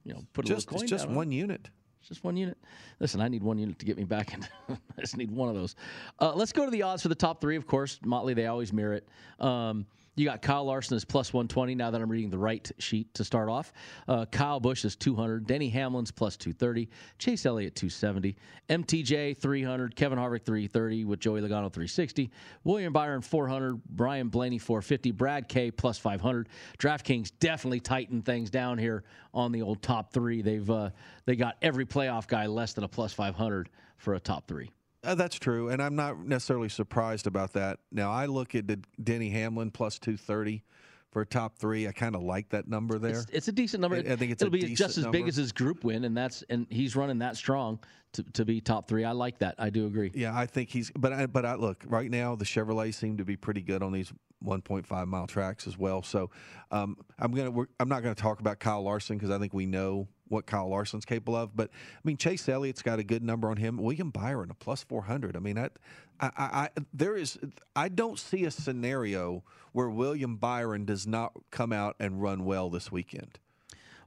you 0.06 0.14
know, 0.14 0.24
put 0.32 0.44
a 0.44 0.54
little 0.54 0.64
coin 0.64 0.82
it's 0.82 0.90
just 0.90 1.04
down 1.04 1.14
it. 1.14 1.16
one 1.16 1.32
unit. 1.32 1.68
It's 2.00 2.08
just 2.08 2.22
one 2.22 2.36
unit. 2.36 2.56
Listen, 3.00 3.20
I 3.20 3.26
need 3.26 3.42
one 3.42 3.58
unit 3.58 3.80
to 3.80 3.84
get 3.84 3.96
me 3.96 4.04
back 4.04 4.32
in. 4.32 4.46
I 4.96 5.00
just 5.00 5.16
need 5.16 5.32
one 5.32 5.48
of 5.48 5.56
those. 5.56 5.74
Uh, 6.20 6.32
let's 6.32 6.52
go 6.52 6.64
to 6.64 6.70
the 6.70 6.82
odds 6.82 7.02
for 7.02 7.08
the 7.08 7.16
top 7.16 7.40
three. 7.40 7.56
Of 7.56 7.66
course, 7.66 7.98
Motley, 8.04 8.32
they 8.32 8.46
always 8.46 8.72
mirror 8.72 8.94
it. 8.94 9.08
Um, 9.44 9.86
you 10.16 10.24
got 10.24 10.40
Kyle 10.40 10.64
Larson 10.64 10.96
is 10.96 11.04
plus 11.04 11.32
120 11.32 11.74
now 11.74 11.90
that 11.90 12.00
I'm 12.00 12.10
reading 12.10 12.30
the 12.30 12.38
right 12.38 12.68
sheet 12.78 13.12
to 13.14 13.22
start 13.22 13.50
off. 13.50 13.72
Uh, 14.08 14.24
Kyle 14.24 14.58
Busch 14.58 14.84
is 14.84 14.96
200. 14.96 15.46
Denny 15.46 15.70
Hamlin's 15.70 16.10
plus 16.10 16.36
230. 16.38 16.88
Chase 17.18 17.44
Elliott 17.44 17.76
270. 17.76 18.34
MTJ 18.70 19.36
300. 19.36 19.94
Kevin 19.94 20.18
Harvick 20.18 20.44
330 20.44 21.04
with 21.04 21.20
Joey 21.20 21.40
Logano 21.42 21.70
360. 21.70 22.30
William 22.64 22.92
Byron 22.94 23.20
400. 23.20 23.82
Brian 23.90 24.28
Blaney 24.28 24.58
450. 24.58 25.12
Brad 25.12 25.48
K 25.48 25.70
plus 25.70 25.98
500. 25.98 26.48
DraftKings 26.78 27.30
definitely 27.38 27.80
tightened 27.80 28.24
things 28.24 28.48
down 28.48 28.78
here 28.78 29.04
on 29.34 29.52
the 29.52 29.60
old 29.60 29.82
top 29.82 30.12
three. 30.12 30.40
They've 30.40 30.68
uh, 30.68 30.90
they 31.26 31.36
got 31.36 31.56
every 31.60 31.84
playoff 31.84 32.26
guy 32.26 32.46
less 32.46 32.72
than 32.72 32.84
a 32.84 32.88
plus 32.88 33.12
500 33.12 33.68
for 33.98 34.14
a 34.14 34.20
top 34.20 34.48
three. 34.48 34.70
Uh, 35.06 35.14
that's 35.14 35.38
true, 35.38 35.68
and 35.68 35.82
I'm 35.82 35.96
not 35.96 36.18
necessarily 36.26 36.68
surprised 36.68 37.26
about 37.26 37.52
that. 37.54 37.78
Now 37.92 38.10
I 38.10 38.26
look 38.26 38.54
at 38.54 38.64
Denny 39.02 39.30
Hamlin 39.30 39.70
plus 39.70 39.98
230 39.98 40.62
for 41.10 41.22
a 41.22 41.26
top 41.26 41.56
three. 41.58 41.86
I 41.88 41.92
kind 41.92 42.14
of 42.14 42.22
like 42.22 42.48
that 42.50 42.68
number 42.68 42.98
there. 42.98 43.12
It's, 43.20 43.26
it's 43.32 43.48
a 43.48 43.52
decent 43.52 43.80
number. 43.80 43.96
I- 43.96 44.00
I 44.12 44.16
think 44.16 44.32
it's 44.32 44.42
It'll 44.42 44.50
be 44.50 44.74
just 44.74 44.98
as 44.98 45.06
big 45.06 45.28
as 45.28 45.36
his 45.36 45.52
group 45.52 45.84
win, 45.84 46.04
and 46.04 46.16
that's 46.16 46.42
and 46.50 46.66
he's 46.70 46.96
running 46.96 47.18
that 47.20 47.36
strong 47.36 47.78
to, 48.12 48.22
to 48.34 48.44
be 48.44 48.60
top 48.60 48.88
three. 48.88 49.04
I 49.04 49.12
like 49.12 49.38
that. 49.38 49.54
I 49.58 49.70
do 49.70 49.86
agree. 49.86 50.10
Yeah, 50.14 50.36
I 50.36 50.46
think 50.46 50.70
he's. 50.70 50.90
But 50.96 51.12
I, 51.12 51.26
but 51.26 51.44
I 51.46 51.54
look 51.54 51.84
right 51.86 52.10
now. 52.10 52.34
The 52.36 52.44
Chevrolet 52.44 52.92
seem 52.94 53.16
to 53.18 53.24
be 53.24 53.36
pretty 53.36 53.62
good 53.62 53.82
on 53.82 53.92
these 53.92 54.12
1.5 54.44 55.06
mile 55.06 55.26
tracks 55.26 55.66
as 55.66 55.78
well. 55.78 56.02
So 56.02 56.30
um, 56.70 56.96
I'm 57.18 57.32
gonna. 57.32 57.50
We're, 57.50 57.66
I'm 57.80 57.88
not 57.88 58.02
gonna 58.02 58.14
talk 58.14 58.40
about 58.40 58.58
Kyle 58.58 58.82
Larson 58.82 59.16
because 59.16 59.30
I 59.30 59.38
think 59.38 59.54
we 59.54 59.66
know 59.66 60.08
what 60.28 60.46
Kyle 60.46 60.68
Larson's 60.68 61.04
capable 61.04 61.36
of. 61.36 61.56
But 61.56 61.70
I 61.72 62.00
mean, 62.04 62.16
Chase 62.16 62.48
Elliott's 62.48 62.82
got 62.82 62.98
a 62.98 63.04
good 63.04 63.22
number 63.22 63.50
on 63.50 63.56
him. 63.56 63.78
William 63.78 64.10
Byron 64.10 64.50
a 64.50 64.54
plus 64.54 64.82
400. 64.82 65.36
I 65.36 65.40
mean. 65.40 65.58
I, 65.58 65.70
I, 66.20 66.30
I 66.36 66.68
there 66.94 67.16
is. 67.16 67.38
I 67.74 67.88
don't 67.88 68.18
see 68.18 68.44
a 68.44 68.50
scenario 68.50 69.44
where 69.72 69.90
William 69.90 70.36
Byron 70.36 70.86
does 70.86 71.06
not 71.06 71.32
come 71.50 71.72
out 71.72 71.96
and 72.00 72.22
run 72.22 72.44
well 72.44 72.70
this 72.70 72.90
weekend. 72.90 73.38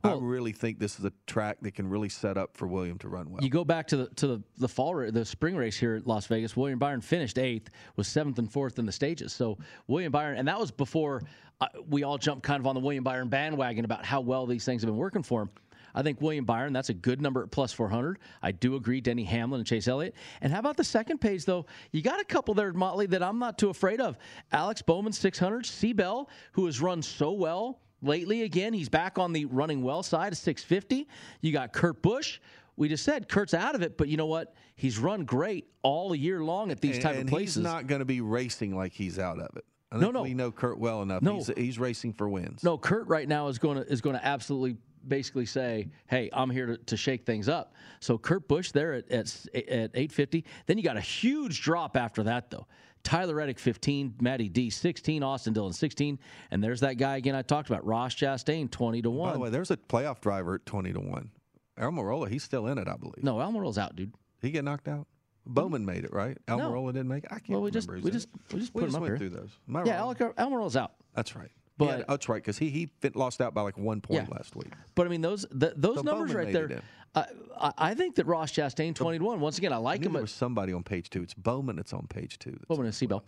I 0.03 0.13
really 0.13 0.53
think 0.53 0.79
this 0.79 0.97
is 0.97 1.03
a 1.03 1.11
track 1.27 1.57
that 1.61 1.75
can 1.75 1.89
really 1.89 2.07
set 2.07 2.37
up 2.37 2.55
for 2.55 2.67
William 2.67 2.97
to 2.99 3.09
run 3.09 3.29
well. 3.29 3.43
You 3.43 3.49
go 3.49 3.65
back 3.65 3.85
to 3.87 3.97
the 3.97 4.07
to 4.15 4.27
the, 4.27 4.43
the 4.57 4.67
fall 4.67 4.95
the 5.11 5.25
spring 5.25 5.55
race 5.57 5.77
here 5.77 5.95
at 5.95 6.07
Las 6.07 6.25
Vegas. 6.27 6.55
William 6.55 6.79
Byron 6.79 7.01
finished 7.01 7.37
eighth, 7.37 7.69
was 7.97 8.07
seventh 8.07 8.39
and 8.39 8.49
fourth 8.49 8.79
in 8.79 8.85
the 8.85 8.91
stages. 8.91 9.33
So 9.33 9.57
William 9.87 10.11
Byron, 10.11 10.37
and 10.37 10.47
that 10.47 10.57
was 10.57 10.71
before 10.71 11.23
uh, 11.59 11.67
we 11.89 12.03
all 12.03 12.17
jumped 12.17 12.43
kind 12.43 12.61
of 12.61 12.67
on 12.67 12.75
the 12.75 12.81
William 12.81 13.03
Byron 13.03 13.27
bandwagon 13.27 13.83
about 13.83 14.05
how 14.05 14.21
well 14.21 14.45
these 14.45 14.63
things 14.63 14.81
have 14.81 14.87
been 14.87 14.97
working 14.97 15.23
for 15.23 15.41
him. 15.41 15.49
I 15.95 16.03
think 16.03 16.21
William 16.21 16.45
Byron, 16.45 16.73
that's 16.73 16.89
a 16.89 16.93
good 16.93 17.21
number 17.21 17.43
at 17.43 17.51
plus 17.51 17.71
400. 17.73 18.19
I 18.41 18.51
do 18.51 18.75
agree, 18.75 19.01
Denny 19.01 19.23
Hamlin 19.23 19.59
and 19.59 19.67
Chase 19.67 19.87
Elliott. 19.87 20.15
And 20.41 20.51
how 20.51 20.59
about 20.59 20.77
the 20.77 20.83
second 20.83 21.19
page, 21.19 21.45
though? 21.45 21.65
You 21.91 22.01
got 22.01 22.19
a 22.19 22.25
couple 22.25 22.53
there, 22.53 22.73
Motley, 22.73 23.05
that 23.07 23.23
I'm 23.23 23.39
not 23.39 23.57
too 23.57 23.69
afraid 23.69 24.01
of. 24.01 24.17
Alex 24.51 24.81
Bowman, 24.81 25.13
600. 25.13 25.65
C. 25.65 25.93
Bell, 25.93 26.29
who 26.53 26.65
has 26.65 26.81
run 26.81 27.01
so 27.01 27.31
well 27.31 27.79
lately 28.01 28.43
again. 28.43 28.73
He's 28.73 28.89
back 28.89 29.17
on 29.17 29.33
the 29.33 29.45
running 29.45 29.81
well 29.81 30.03
side 30.03 30.31
of 30.31 30.37
650. 30.37 31.07
You 31.41 31.51
got 31.51 31.73
Kurt 31.73 32.01
Busch. 32.01 32.39
We 32.75 32.87
just 32.87 33.03
said 33.03 33.27
Kurt's 33.27 33.53
out 33.53 33.75
of 33.75 33.81
it, 33.81 33.97
but 33.97 34.07
you 34.07 34.15
know 34.15 34.25
what? 34.25 34.55
He's 34.75 34.97
run 34.97 35.25
great 35.25 35.67
all 35.81 36.15
year 36.15 36.41
long 36.41 36.71
at 36.71 36.79
these 36.79 36.95
and, 36.95 37.03
type 37.03 37.17
of 37.17 37.27
places. 37.27 37.55
he's 37.55 37.63
not 37.63 37.87
going 37.87 37.99
to 37.99 38.05
be 38.05 38.21
racing 38.21 38.75
like 38.75 38.93
he's 38.93 39.19
out 39.19 39.39
of 39.39 39.57
it. 39.57 39.65
I 39.91 39.97
No, 39.97 40.11
no. 40.11 40.21
we 40.21 40.33
know 40.33 40.51
Kurt 40.51 40.79
well 40.79 41.01
enough. 41.01 41.21
No. 41.21 41.35
He's, 41.35 41.51
he's 41.57 41.79
racing 41.79 42.13
for 42.13 42.29
wins. 42.29 42.63
No, 42.63 42.77
Kurt 42.77 43.07
right 43.07 43.27
now 43.27 43.47
is 43.47 43.57
going 43.57 43.77
to 43.77 43.91
is 43.91 44.01
going 44.01 44.15
to 44.15 44.25
absolutely 44.25 44.77
basically 45.07 45.45
say, 45.45 45.89
"Hey, 46.07 46.29
I'm 46.33 46.49
here 46.49 46.65
to, 46.65 46.77
to 46.77 46.97
shake 46.97 47.25
things 47.25 47.47
up." 47.49 47.73
So 47.99 48.17
Kurt 48.17 48.47
Busch 48.47 48.71
there 48.71 48.93
at, 48.93 49.09
at 49.11 49.27
at 49.55 49.91
850. 49.93 50.45
Then 50.65 50.77
you 50.77 50.83
got 50.83 50.97
a 50.97 51.01
huge 51.01 51.61
drop 51.61 51.95
after 51.97 52.23
that 52.23 52.49
though. 52.49 52.67
Tyler 53.01 53.35
Reddick 53.35 53.59
15, 53.59 54.15
Matty 54.19 54.49
D 54.49 54.69
16, 54.69 55.23
Austin 55.23 55.53
Dillon 55.53 55.71
16, 55.71 56.19
and 56.51 56.61
there's 56.63 56.81
that 56.81 56.95
guy 56.95 57.15
again 57.15 57.33
I 57.33 57.41
talked 57.41 57.69
about, 57.69 57.85
Ross 57.85 58.13
Chastain 58.13 58.69
20 58.69 59.01
to 59.03 59.09
one. 59.09 59.29
By 59.29 59.33
the 59.35 59.39
way, 59.39 59.49
there's 59.49 59.71
a 59.71 59.77
playoff 59.77 60.19
driver 60.19 60.55
at 60.55 60.65
20 60.65 60.91
to 60.93 60.99
1. 60.99 61.31
Almirola, 61.79 62.27
he's 62.27 62.43
still 62.43 62.67
in 62.67 62.77
it, 62.77 62.89
I 62.89 62.97
believe. 62.97 63.23
no, 63.23 63.35
Almirola's 63.35 63.77
out, 63.77 63.95
dude. 63.95 64.13
He 64.41 64.51
get 64.51 64.65
knocked 64.65 64.89
out? 64.89 65.07
Mm-hmm. 65.47 65.53
Bowman 65.53 65.85
made 65.85 66.03
it, 66.03 66.11
right? 66.11 66.37
Almirola 66.49 66.87
didn't 66.91 67.07
make 67.07 67.23
it? 67.23 67.31
I 67.31 67.35
can't 67.39 67.51
Well, 67.51 67.61
we 67.61 67.71
just- 67.71 67.89
we 67.89 68.11
just- 68.11 68.27
we 68.51 68.59
just 68.59 68.73
we 68.75 68.81
put 68.81 68.87
him 68.87 68.87
just 68.89 68.95
up 68.97 69.01
went 69.03 69.11
here. 69.11 69.17
through 69.17 69.29
those. 69.39 69.49
Yeah, 69.87 70.01
wrong? 70.01 70.15
Alec- 70.19 70.35
Almirola's 70.37 70.75
out. 70.75 70.91
That's 71.15 71.37
right. 71.37 71.51
But- 71.79 71.99
yeah, 71.99 72.03
that's 72.07 72.29
right, 72.29 72.41
because 72.43 72.57
he, 72.59 72.69
he 72.69 72.89
lost 73.15 73.41
out 73.41 73.53
by 73.55 73.61
like 73.61 73.77
one 73.77 74.01
point 74.01 74.27
Yeah. 74.29 74.35
last 74.37 74.55
week. 74.55 74.71
But 74.95 75.07
I 75.07 75.09
mean 75.09 75.21
those 75.21 75.45
th- 75.59 75.73
those 75.75 75.95
So 75.97 76.01
numbers 76.03 76.31
Bowman 76.31 76.45
right 76.45 76.53
there. 76.53 76.65
in. 76.67 76.81
I, 77.15 77.25
I 77.59 77.73
I 77.77 77.93
think 77.95 78.15
that 78.15 78.27
Ross 78.27 78.51
Chastain 78.51 78.93
twenty 78.93 79.17
one. 79.19 79.39
Once 79.39 79.57
again, 79.57 79.73
I 79.73 79.77
I 79.77 79.79
like 79.79 80.01
knew 80.01 80.07
him. 80.07 80.13
there 80.13 80.21
was 80.21 80.31
somebody 80.31 80.73
on 80.73 80.83
page 80.83 81.09
two. 81.09 81.23
It's 81.23 81.33
Bowman 81.33 81.77
that's 81.77 81.93
on 81.93 82.05
page 82.07 82.37
two. 82.37 82.51
that's 82.51 82.65
Bowman 82.65 82.85
and 82.85 82.93
the 82.93 82.97
C. 82.97 83.07
Bell. 83.07 83.23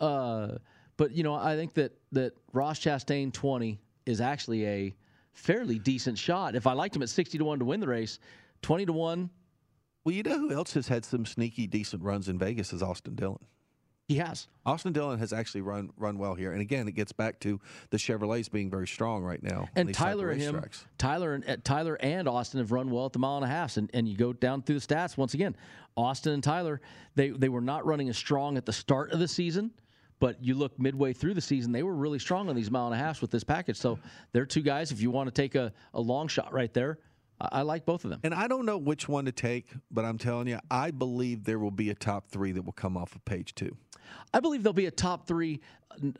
Uh, 0.00 0.58
but 0.96 1.12
you 1.12 1.22
know, 1.22 1.34
I 1.34 1.56
think 1.56 1.74
that 1.74 1.92
that 2.12 2.32
Ross 2.52 2.78
Chastain 2.80 3.32
20 3.32 3.78
is 4.04 4.20
actually 4.20 4.66
a 4.66 4.94
fairly 5.32 5.78
decent 5.78 6.18
shot. 6.18 6.54
If 6.54 6.66
I 6.66 6.72
liked 6.72 6.94
him 6.96 7.02
at 7.02 7.08
60 7.08 7.38
to 7.38 7.44
one 7.44 7.58
to 7.58 7.64
win 7.64 7.80
the 7.80 7.88
race, 7.88 8.18
20 8.62 8.86
to 8.86 8.92
one, 8.92 9.30
Well, 10.04 10.14
you 10.14 10.22
know 10.22 10.38
who 10.38 10.52
else 10.52 10.72
has 10.74 10.88
had 10.88 11.04
some 11.04 11.26
sneaky, 11.26 11.66
decent 11.66 12.02
runs 12.02 12.28
in 12.28 12.38
Vegas 12.38 12.72
is 12.72 12.82
Austin 12.82 13.14
Dillon. 13.16 13.44
He 14.08 14.16
has. 14.16 14.46
Austin 14.64 14.92
Dillon 14.92 15.18
has 15.18 15.32
actually 15.32 15.62
run 15.62 15.90
run 15.96 16.18
well 16.18 16.34
here, 16.34 16.52
and 16.52 16.60
again, 16.60 16.86
it 16.86 16.92
gets 16.92 17.12
back 17.12 17.40
to 17.40 17.60
the 17.90 17.96
Chevrolets 17.96 18.50
being 18.50 18.70
very 18.70 18.86
strong 18.86 19.24
right 19.24 19.42
now. 19.42 19.68
And 19.74 19.88
these 19.88 19.96
type 19.96 20.14
of 20.14 20.20
Tyler 20.20 20.30
and 20.30 20.40
him. 20.40 20.64
Tyler 20.98 21.34
and 21.34 21.48
uh, 21.48 21.56
Tyler 21.64 21.96
and 22.00 22.28
Austin 22.28 22.60
have 22.60 22.70
run 22.72 22.90
well 22.90 23.06
at 23.06 23.12
the 23.12 23.18
mile 23.18 23.36
and 23.36 23.44
a 23.44 23.48
half. 23.48 23.76
And, 23.76 23.90
and 23.94 24.08
you 24.08 24.16
go 24.16 24.32
down 24.32 24.62
through 24.62 24.78
the 24.78 24.86
stats 24.86 25.16
once 25.16 25.34
again. 25.34 25.56
Austin 25.96 26.32
and 26.32 26.42
Tyler, 26.42 26.80
they 27.14 27.30
they 27.30 27.48
were 27.48 27.60
not 27.60 27.84
running 27.84 28.08
as 28.08 28.16
strong 28.16 28.56
at 28.56 28.64
the 28.64 28.72
start 28.72 29.10
of 29.12 29.18
the 29.18 29.28
season, 29.28 29.72
but 30.20 30.42
you 30.42 30.54
look 30.54 30.78
midway 30.78 31.12
through 31.12 31.34
the 31.34 31.40
season, 31.40 31.72
they 31.72 31.82
were 31.82 31.94
really 31.94 32.18
strong 32.18 32.48
on 32.48 32.54
these 32.54 32.70
mile 32.70 32.86
and 32.86 32.94
a 32.94 32.98
halfs 32.98 33.20
with 33.20 33.30
this 33.30 33.44
package. 33.44 33.76
So 33.76 33.98
they're 34.32 34.46
two 34.46 34.62
guys. 34.62 34.92
If 34.92 35.00
you 35.00 35.10
want 35.10 35.26
to 35.26 35.32
take 35.32 35.56
a, 35.56 35.72
a 35.94 36.00
long 36.00 36.28
shot 36.28 36.52
right 36.52 36.72
there, 36.72 36.98
I 37.38 37.62
like 37.62 37.84
both 37.84 38.04
of 38.04 38.10
them. 38.10 38.20
And 38.24 38.32
I 38.32 38.48
don't 38.48 38.64
know 38.64 38.78
which 38.78 39.08
one 39.08 39.26
to 39.26 39.32
take, 39.32 39.68
but 39.90 40.04
I'm 40.04 40.16
telling 40.16 40.48
you, 40.48 40.58
I 40.70 40.90
believe 40.90 41.44
there 41.44 41.58
will 41.58 41.70
be 41.70 41.90
a 41.90 41.94
top 41.94 42.28
three 42.30 42.52
that 42.52 42.62
will 42.62 42.72
come 42.72 42.96
off 42.96 43.14
of 43.14 43.24
page 43.24 43.54
two. 43.54 43.76
I 44.32 44.40
believe 44.40 44.62
there'll 44.62 44.74
be 44.74 44.86
a 44.86 44.90
top 44.90 45.26
three. 45.26 45.60
I 45.90 46.12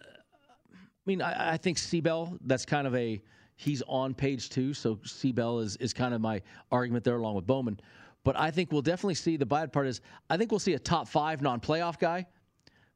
mean, 1.07 1.23
I, 1.23 1.53
I 1.53 1.57
think 1.57 1.79
C. 1.79 2.01
Bell, 2.01 2.37
that's 2.45 2.65
kind 2.65 2.87
of 2.87 2.95
a 2.95 3.23
he's 3.57 3.83
on 3.89 4.15
page 4.15 4.51
two, 4.51 4.75
so 4.75 4.99
C. 5.05 5.33
Bell 5.33 5.61
is 5.61 5.77
is 5.77 5.93
kind 5.93 6.15
of 6.15 6.21
my 6.21 6.43
argument 6.71 7.05
there 7.05 7.17
along 7.17 7.35
with 7.35 7.47
Bowman. 7.47 7.79
But 8.25 8.37
I 8.37 8.51
think 8.51 8.73
we'll 8.73 8.83
definitely 8.83 9.15
see 9.15 9.37
the 9.37 9.47
bad 9.47 9.73
part 9.73 9.87
is 9.87 10.01
I 10.29 10.37
think 10.37 10.51
we'll 10.51 10.59
see 10.59 10.75
a 10.75 10.79
top 10.79 11.07
five 11.07 11.43
non-playoff 11.43 11.99
guy, 11.99 12.27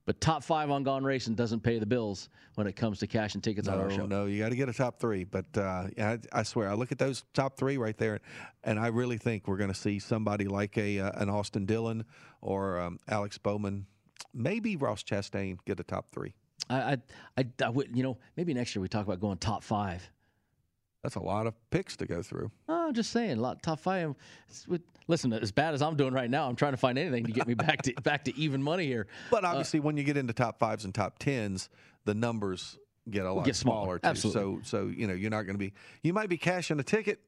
But 0.07 0.21
top 0.21 0.43
five 0.43 0.71
on 0.71 0.83
Gone 0.83 1.05
Racing 1.05 1.35
doesn't 1.37 1.61
pay 1.61 1.79
the 1.79 1.87
bills 1.87 2.31
when 2.57 2.67
it 2.67 2.75
comes 2.75 2.99
to 2.99 3.07
cash 3.07 3.35
and 3.35 3.45
tickets 3.45 3.69
no, 3.69 3.75
on 3.75 3.81
our 3.81 3.91
show. 3.91 4.07
No, 4.07 4.25
you 4.27 4.43
got 4.43 4.49
to 4.49 4.57
get 4.57 4.69
a 4.69 4.73
top 4.73 4.99
three. 4.99 5.23
But 5.23 5.47
uh, 5.57 5.87
I, 5.99 6.19
I, 6.33 6.43
swear, 6.43 6.69
I 6.69 6.75
look 6.75 6.91
at 6.91 6.99
those 6.99 7.23
top 7.33 7.57
three 7.57 7.77
right 7.77 7.97
there, 7.97 8.21
and 8.65 8.79
I 8.79 8.89
really 8.89 9.19
think 9.19 9.47
we're 9.47 9.57
going 9.57 9.73
to 9.73 9.79
see 9.79 10.01
somebody 10.01 10.47
like 10.47 10.77
a 10.79 10.99
uh, 10.99 11.23
an 11.23 11.29
Austin 11.29 11.65
Dillon 11.65 12.05
or 12.41 12.81
um, 12.81 12.99
Alex 13.09 13.39
Bowman, 13.39 13.87
maybe 14.35 14.77
Ross 14.77 15.03
Chastain 15.03 15.59
get 15.65 15.81
a 15.81 15.85
top 15.85 16.07
three. 16.13 16.35
I, 16.69 16.99
I, 17.37 17.47
I, 17.63 17.69
would, 17.69 17.97
you 17.97 18.03
know, 18.03 18.19
maybe 18.37 18.55
next 18.55 18.75
year 18.75 18.83
we 18.83 18.89
talk 18.89 19.07
about 19.07 19.21
going 19.21 19.39
top 19.39 19.65
five. 19.65 20.09
That's 21.03 21.15
a 21.15 21.21
lot 21.21 21.47
of 21.47 21.55
picks 21.71 21.97
to 21.97 22.07
go 22.07 22.23
through. 22.23 22.51
Oh, 22.69 22.89
I'm 22.89 22.95
just 22.95 23.11
saying, 23.11 23.39
a 23.39 23.41
lot 23.41 23.63
top 23.63 23.81
five. 23.81 24.15
Listen, 25.09 25.33
as 25.33 25.51
bad 25.51 25.73
as 25.73 25.81
I'm 25.81 25.97
doing 25.97 26.13
right 26.13 26.31
now, 26.31 26.47
I'm 26.47 26.57
trying 26.57 26.73
to 26.73 26.77
find 26.77 26.99
anything 26.99 27.25
to 27.25 27.33
get 27.33 27.49
me 27.49 27.55
back 27.55 27.83
to 27.83 27.95
back 28.03 28.25
to 28.27 28.37
even 28.37 28.63
money 28.63 28.87
here. 28.87 29.07
But 29.31 29.45
uh, 29.45 29.49
obviously, 29.49 29.81
uh, 29.81 29.85
when 29.85 29.97
you 29.97 30.05
get 30.05 30.19
into 30.19 30.35
top 30.35 30.59
fives 30.59 30.85
and 30.85 30.95
top 30.95 31.19
tens, 31.19 31.71
the 32.05 32.13
numbers 32.15 32.79
get 33.09 33.25
a 33.25 33.33
lot 33.33 33.47
get 33.47 33.57
smaller, 33.57 33.85
smaller 33.85 33.99
too. 33.99 34.07
Absolutely. 34.07 34.63
So, 34.65 34.79
so 34.79 34.87
you 34.89 35.07
know, 35.07 35.15
you're 35.15 35.31
not 35.31 35.43
going 35.43 35.55
to 35.55 35.59
be. 35.59 35.73
You 36.03 36.13
might 36.13 36.29
be 36.29 36.37
cashing 36.37 36.79
a 36.79 36.83
ticket. 36.83 37.21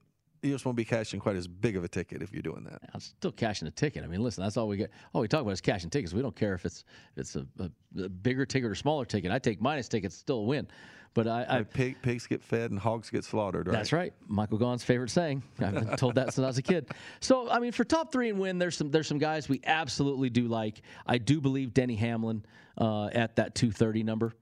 You 0.43 0.51
just 0.51 0.65
won't 0.65 0.77
be 0.77 0.85
cashing 0.85 1.21
quite 1.21 1.37
as 1.37 1.47
big 1.47 1.77
of 1.77 1.85
a 1.85 1.89
ticket 1.89 2.21
if 2.21 2.33
you're 2.33 2.43
doing 2.43 2.65
that. 2.65 2.83
I'm 2.93 2.99
still 2.99 3.31
cashing 3.31 3.69
a 3.69 3.71
ticket. 3.71 4.03
I 4.03 4.09
mean, 4.09 4.23
listen, 4.23 4.43
that's 4.43 4.57
all 4.57 4.67
we 4.67 4.77
get. 4.77 4.91
All 5.13 5.21
we 5.21 5.29
talk 5.29 5.43
about 5.43 5.53
is 5.53 5.61
cashing 5.61 5.89
tickets. 5.89 6.13
We 6.13 6.21
don't 6.21 6.35
care 6.35 6.55
if 6.55 6.67
it's 6.67 6.85
it's 7.17 7.37
a, 7.37 7.47
a, 7.61 7.71
a 8.03 8.09
bigger 8.09 8.45
ticket 8.45 8.69
or 8.69 8.75
smaller 8.75 9.05
ticket. 9.05 9.31
I 9.31 9.39
take 9.39 9.61
minus 9.61 9.89
tickets, 9.89 10.17
still 10.17 10.39
a 10.39 10.43
win. 10.43 10.67
But 11.15 11.29
I, 11.29 11.47
I 11.49 11.63
Pig, 11.63 11.97
pigs 12.01 12.27
get 12.27 12.43
fed 12.43 12.71
and 12.71 12.81
hogs 12.81 13.11
get 13.11 13.25
slaughtered. 13.25 13.69
Right? 13.69 13.75
That's 13.75 13.93
right. 13.93 14.15
Michael 14.29 14.59
Gaughan's 14.59 14.83
favorite 14.83 15.11
saying. 15.11 15.43
I've 15.61 15.75
been 15.75 15.97
told 15.97 16.15
that 16.15 16.33
since 16.33 16.43
I 16.43 16.49
was 16.49 16.59
a 16.59 16.63
kid. 16.63 16.91
So 17.21 17.51
I 17.51 17.59
mean, 17.59 17.73
for 17.73 17.85
top 17.85 18.11
three 18.11 18.31
and 18.31 18.39
win, 18.39 18.59
there's 18.59 18.77
some 18.77 18.91
there's 18.91 19.07
some 19.07 19.19
guys 19.19 19.49
we 19.49 19.61
absolutely 19.65 20.31
do 20.31 20.49
like. 20.49 20.83
I 21.07 21.19
do 21.19 21.41
believe 21.41 21.75
Denny 21.75 21.97
Hamlin 21.97 22.45
uh, 22.79 23.07
at 23.13 23.37
that 23.37 23.55
230 23.55 24.03
number 24.03 24.33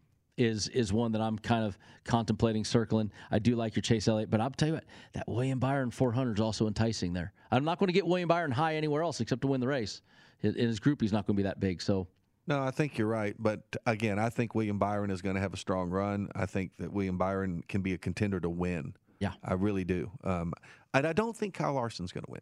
is 0.41 0.69
is 0.69 0.93
one 0.93 1.13
that 1.13 1.21
I'm 1.21 1.39
kind 1.39 1.65
of 1.65 1.79
contemplating 2.05 2.65
circling. 2.65 3.13
I 3.31 3.39
do 3.39 3.55
like 3.55 3.77
your 3.77 3.83
Chase 3.83 4.09
Elliott, 4.09 4.31
but 4.31 4.41
I'll 4.41 4.51
tell 4.51 4.69
you 4.69 4.75
what, 4.75 4.85
that 5.13 5.29
William 5.29 5.59
Byron 5.59 5.91
400 5.91 6.39
is 6.39 6.41
also 6.41 6.67
enticing 6.67 7.13
there. 7.13 7.33
I'm 7.51 7.65
not 7.65 7.79
going 7.79 7.89
to 7.89 7.93
get 7.93 8.07
William 8.07 8.29
Byron 8.29 8.51
high 8.51 8.77
anywhere 8.77 9.03
else 9.03 9.21
except 9.21 9.43
to 9.43 9.49
win 9.49 9.61
the 9.61 9.69
race. 9.69 10.01
In 10.43 10.55
his 10.55 10.81
group, 10.81 11.03
he's 11.03 11.13
not 11.13 11.27
going 11.27 11.37
to 11.37 11.43
be 11.43 11.43
that 11.43 11.61
big. 11.61 11.83
So 11.83 12.09
no, 12.47 12.63
I 12.63 12.71
think 12.71 12.97
you're 12.97 13.07
right. 13.07 13.37
But 13.39 13.61
again, 13.87 14.19
I 14.19 14.31
think 14.31 14.55
William 14.55 14.79
Byron 14.79 15.11
is 15.11 15.21
going 15.21 15.35
to 15.35 15.41
have 15.41 15.53
a 15.53 15.59
strong 15.59 15.91
run. 15.91 16.31
I 16.35 16.47
think 16.47 16.73
that 16.79 16.91
William 16.91 17.19
Byron 17.19 17.63
can 17.69 17.83
be 17.83 17.93
a 17.93 17.99
contender 17.99 18.41
to 18.41 18.49
win. 18.49 18.95
Yeah. 19.19 19.33
I 19.45 19.55
really 19.55 19.85
do. 19.85 20.11
Um, 20.25 20.55
and 20.95 21.07
I 21.07 21.13
don't 21.13 21.37
think 21.37 21.55
Kyle 21.55 21.75
Larson's 21.75 22.13
going 22.13 22.25
to 22.25 22.31
win. 22.31 22.41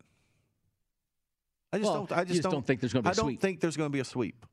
I 1.72 1.78
just 1.78 1.90
well, 1.90 2.06
don't. 2.06 2.12
I 2.12 2.22
just, 2.22 2.34
just 2.34 2.42
don't, 2.44 2.52
don't, 2.52 2.66
think 2.66 2.80
there's 2.80 2.92
going 2.92 3.02
to 3.02 3.10
be. 3.10 3.12
I 3.12 3.14
don't 3.14 3.26
sweep. 3.26 3.40
think 3.40 3.60
there's 3.60 3.76
going 3.76 3.90
to 3.90 3.92
be 3.92 4.00
a 4.00 4.04
sweep. 4.04 4.46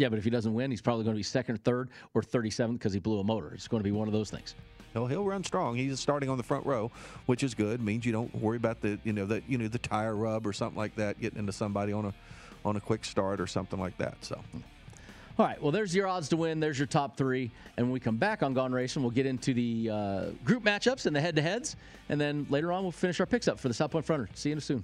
Yeah, 0.00 0.08
but 0.08 0.18
if 0.18 0.24
he 0.24 0.30
doesn't 0.30 0.54
win, 0.54 0.70
he's 0.70 0.80
probably 0.80 1.04
going 1.04 1.14
to 1.14 1.18
be 1.18 1.22
second 1.22 1.62
third 1.62 1.90
or 2.14 2.22
37th 2.22 2.72
because 2.72 2.94
he 2.94 3.00
blew 3.00 3.20
a 3.20 3.24
motor. 3.24 3.52
It's 3.52 3.68
going 3.68 3.82
to 3.82 3.84
be 3.84 3.92
one 3.92 4.08
of 4.08 4.14
those 4.14 4.30
things. 4.30 4.54
He'll, 4.94 5.06
he'll 5.06 5.26
run 5.26 5.44
strong. 5.44 5.76
He's 5.76 6.00
starting 6.00 6.30
on 6.30 6.38
the 6.38 6.42
front 6.42 6.64
row, 6.64 6.90
which 7.26 7.42
is 7.42 7.52
good. 7.52 7.82
Means 7.82 8.06
you 8.06 8.12
don't 8.12 8.34
worry 8.34 8.56
about 8.56 8.80
the 8.80 8.98
you 9.04 9.12
know 9.12 9.26
the 9.26 9.42
you 9.46 9.58
know 9.58 9.68
the 9.68 9.78
tire 9.78 10.16
rub 10.16 10.46
or 10.46 10.54
something 10.54 10.78
like 10.78 10.96
that 10.96 11.20
getting 11.20 11.38
into 11.38 11.52
somebody 11.52 11.92
on 11.92 12.06
a 12.06 12.14
on 12.64 12.76
a 12.76 12.80
quick 12.80 13.04
start 13.04 13.42
or 13.42 13.46
something 13.46 13.78
like 13.78 13.98
that. 13.98 14.16
So. 14.22 14.40
All 15.38 15.46
right, 15.46 15.60
well, 15.60 15.70
there's 15.70 15.94
your 15.94 16.06
odds 16.06 16.30
to 16.30 16.38
win. 16.38 16.60
There's 16.60 16.78
your 16.78 16.86
top 16.86 17.18
three. 17.18 17.50
And 17.76 17.86
when 17.86 17.92
we 17.92 18.00
come 18.00 18.16
back 18.16 18.42
on 18.42 18.54
Gone 18.54 18.72
Racing, 18.72 19.02
we'll 19.02 19.10
get 19.10 19.26
into 19.26 19.52
the 19.52 19.90
uh, 19.90 20.24
group 20.44 20.64
matchups 20.64 21.04
and 21.04 21.14
the 21.14 21.20
head 21.20 21.36
to 21.36 21.42
heads. 21.42 21.76
And 22.08 22.18
then 22.18 22.46
later 22.48 22.72
on, 22.72 22.84
we'll 22.84 22.92
finish 22.92 23.20
our 23.20 23.26
picks 23.26 23.48
up 23.48 23.60
for 23.60 23.68
the 23.68 23.74
South 23.74 23.90
Point 23.90 24.06
400. 24.06 24.34
See 24.36 24.48
you 24.48 24.60
soon. 24.60 24.82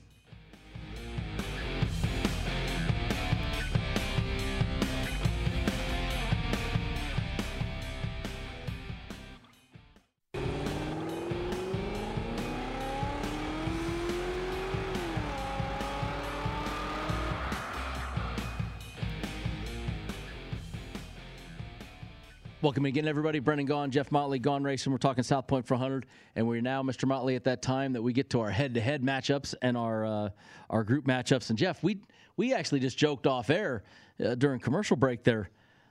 Welcome 22.66 22.86
again, 22.86 23.06
everybody. 23.06 23.38
Brendan 23.38 23.68
Gaughan, 23.68 23.90
Jeff 23.90 24.10
Motley, 24.10 24.40
Gone 24.40 24.64
Racing. 24.64 24.90
We're 24.90 24.98
talking 24.98 25.22
South 25.22 25.46
Point 25.46 25.68
400, 25.68 26.04
and 26.34 26.48
we're 26.48 26.60
now, 26.60 26.82
Mr. 26.82 27.06
Motley, 27.06 27.36
at 27.36 27.44
that 27.44 27.62
time 27.62 27.92
that 27.92 28.02
we 28.02 28.12
get 28.12 28.28
to 28.30 28.40
our 28.40 28.50
head-to-head 28.50 29.04
matchups 29.04 29.54
and 29.62 29.76
our 29.76 30.04
uh, 30.04 30.30
our 30.68 30.82
group 30.82 31.04
matchups. 31.04 31.50
And 31.50 31.56
Jeff, 31.56 31.84
we 31.84 32.00
we 32.36 32.52
actually 32.52 32.80
just 32.80 32.98
joked 32.98 33.28
off 33.28 33.50
air 33.50 33.84
uh, 34.18 34.34
during 34.34 34.58
commercial 34.58 34.96
break 34.96 35.22
there. 35.22 35.48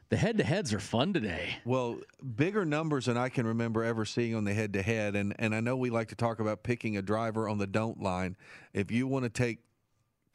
The 0.10 0.18
head-to-heads 0.18 0.74
are 0.74 0.82
fun 0.82 1.14
today. 1.14 1.56
Well, 1.64 2.02
bigger 2.36 2.66
numbers 2.66 3.06
than 3.06 3.16
I 3.16 3.30
can 3.30 3.48
remember 3.48 3.82
ever 3.82 4.04
seeing 4.04 4.36
on 4.36 4.44
the 4.44 4.54
head-to-head, 4.54 5.16
and 5.16 5.34
and 5.40 5.56
I 5.56 5.62
know 5.62 5.78
we 5.78 5.90
like 5.90 6.10
to 6.10 6.16
talk 6.16 6.42
about 6.42 6.64
picking 6.64 6.98
a 6.98 7.02
driver 7.02 7.48
on 7.48 7.58
the 7.58 7.68
don't 7.68 8.02
line. 8.02 8.36
If 8.74 8.92
you 8.92 9.08
want 9.08 9.24
to 9.24 9.30
take 9.30 9.60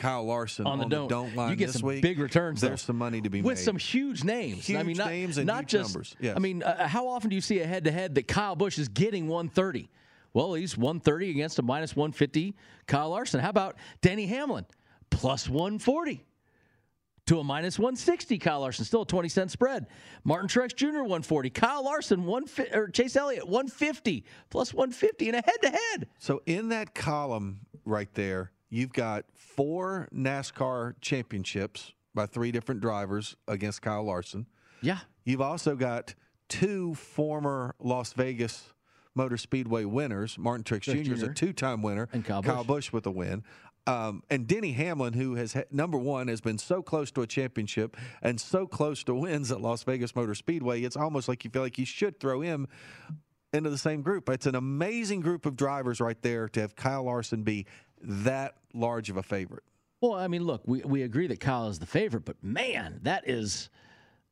Kyle 0.01 0.25
Larson 0.25 0.67
on 0.67 0.79
the, 0.79 0.85
on 0.85 0.91
don't. 0.91 1.09
the 1.09 1.15
don't 1.15 1.37
line 1.37 1.51
you 1.51 1.57
get 1.57 1.67
this 1.67 1.81
some 1.81 1.89
week, 1.89 2.03
big 2.03 2.19
returns. 2.19 2.63
There's 2.63 2.83
though, 2.83 2.87
some 2.87 2.97
money 2.97 3.21
to 3.21 3.29
be 3.29 3.39
made. 3.39 3.47
with 3.47 3.59
made. 3.59 3.65
some 3.65 3.77
huge 3.77 4.25
names. 4.25 4.67
Huge 4.67 4.79
I 4.79 4.83
mean, 4.83 4.97
not, 4.97 5.09
names 5.09 5.37
and 5.37 5.47
not 5.47 5.65
huge 5.65 5.71
just. 5.71 5.95
numbers. 5.95 6.17
Yes. 6.19 6.37
I 6.37 6.39
mean, 6.39 6.63
uh, 6.63 6.89
how 6.89 7.07
often 7.07 7.29
do 7.29 7.37
you 7.37 7.43
see 7.43 7.61
a 7.61 7.67
head-to-head 7.67 8.15
that 8.15 8.27
Kyle 8.27 8.57
Busch 8.57 8.79
is 8.79 8.89
getting 8.89 9.29
130? 9.29 9.91
Well, 10.33 10.55
he's 10.55 10.77
130 10.77 11.31
against 11.31 11.59
a 11.59 11.63
minus 11.63 11.95
150 11.95 12.57
Kyle 12.87 13.11
Larson. 13.11 13.41
How 13.41 13.51
about 13.51 13.77
Denny 14.01 14.27
Hamlin 14.27 14.65
plus 15.11 15.49
140? 15.49 16.25
To 17.27 17.39
a 17.39 17.45
minus 17.45 17.79
160, 17.79 18.39
Kyle 18.39 18.61
Larson, 18.61 18.85
still 18.85 19.03
a 19.03 19.07
20 19.07 19.29
cent 19.29 19.51
spread. 19.51 19.87
Martin 20.25 20.49
Truex 20.49 20.75
Jr. 20.75 21.03
140, 21.03 21.51
Kyle 21.51 21.85
Larson 21.85 22.25
one 22.25 22.47
or 22.73 22.89
Chase 22.89 23.15
Elliott 23.15 23.47
150 23.47 24.25
plus 24.49 24.73
150 24.75 25.29
in 25.29 25.35
a 25.37 25.43
head 25.43 25.57
to 25.63 25.69
head. 25.71 26.09
So 26.19 26.43
in 26.47 26.71
that 26.71 26.95
column 26.95 27.61
right 27.85 28.13
there, 28.15 28.51
you've 28.71 28.93
got 28.93 29.25
four 29.35 30.09
NASCAR 30.15 30.95
championships 31.01 31.93
by 32.15 32.27
three 32.27 32.51
different 32.53 32.81
drivers 32.81 33.37
against 33.47 33.83
Kyle 33.83 34.05
Larson. 34.05 34.47
Yeah. 34.81 35.01
You've 35.25 35.41
also 35.41 35.77
got 35.77 36.15
two 36.49 36.95
former 36.95 37.75
Las 37.79 38.13
Vegas 38.15 38.73
Motor 39.15 39.37
Speedway 39.37 39.85
winners. 39.85 40.39
Martin 40.39 40.65
Truex 40.65 40.83
Jr. 41.05 41.13
is 41.13 41.23
a 41.23 41.33
two-time 41.33 41.83
winner, 41.83 42.09
and 42.13 42.25
Kyle, 42.25 42.43
Kyle 42.43 42.65
Busch 42.65 42.93
with 42.93 43.07
a 43.07 43.11
win. 43.11 43.45
Um, 43.87 44.23
and 44.31 44.47
Denny 44.47 44.73
Hamlin, 44.73 45.15
who 45.15 45.35
has 45.35 45.57
number 45.71 45.99
one, 45.99 46.29
has 46.29 46.41
been 46.41 46.59
so 46.59 46.83
close 46.83 47.11
to 47.13 47.23
a 47.23 47.27
championship 47.27 47.97
and 48.23 48.41
so 48.41 48.67
close 48.67 49.03
to 49.05 49.15
wins 49.15 49.51
at 49.51 49.61
Las 49.61 49.83
Vegas 49.83 50.15
Motor 50.15 50.35
Speedway. 50.35 50.83
It's 50.83 50.97
almost 50.97 51.29
like 51.29 51.45
you 51.45 51.51
feel 51.51 51.63
like 51.63 51.79
you 51.79 51.87
should 51.87 52.21
throw 52.21 52.41
him 52.41 52.69
into 53.53 53.71
the 53.71 53.79
same 53.79 54.03
group. 54.03 54.29
It's 54.29 54.47
an 54.47 54.55
amazing 54.55 55.21
group 55.21 55.45
of 55.45 55.57
drivers 55.57 56.01
right 56.01 56.21
there 56.23 56.49
to 56.51 56.61
have 56.61 56.77
Kyle 56.77 57.05
Larson 57.05 57.43
be 57.43 57.67
that 58.03 58.57
large 58.73 59.11
of 59.11 59.17
a 59.17 59.23
favorite. 59.23 59.65
Well, 60.01 60.15
I 60.15 60.29
mean, 60.29 60.45
look, 60.45 60.63
we, 60.65 60.81
we 60.81 61.03
agree 61.03 61.27
that 61.27 61.41
Kyle 61.41 61.69
is 61.69 61.79
the 61.79 61.87
favorite, 61.87 62.25
but 62.25 62.43
man, 62.43 63.01
that 63.03 63.29
is, 63.29 63.69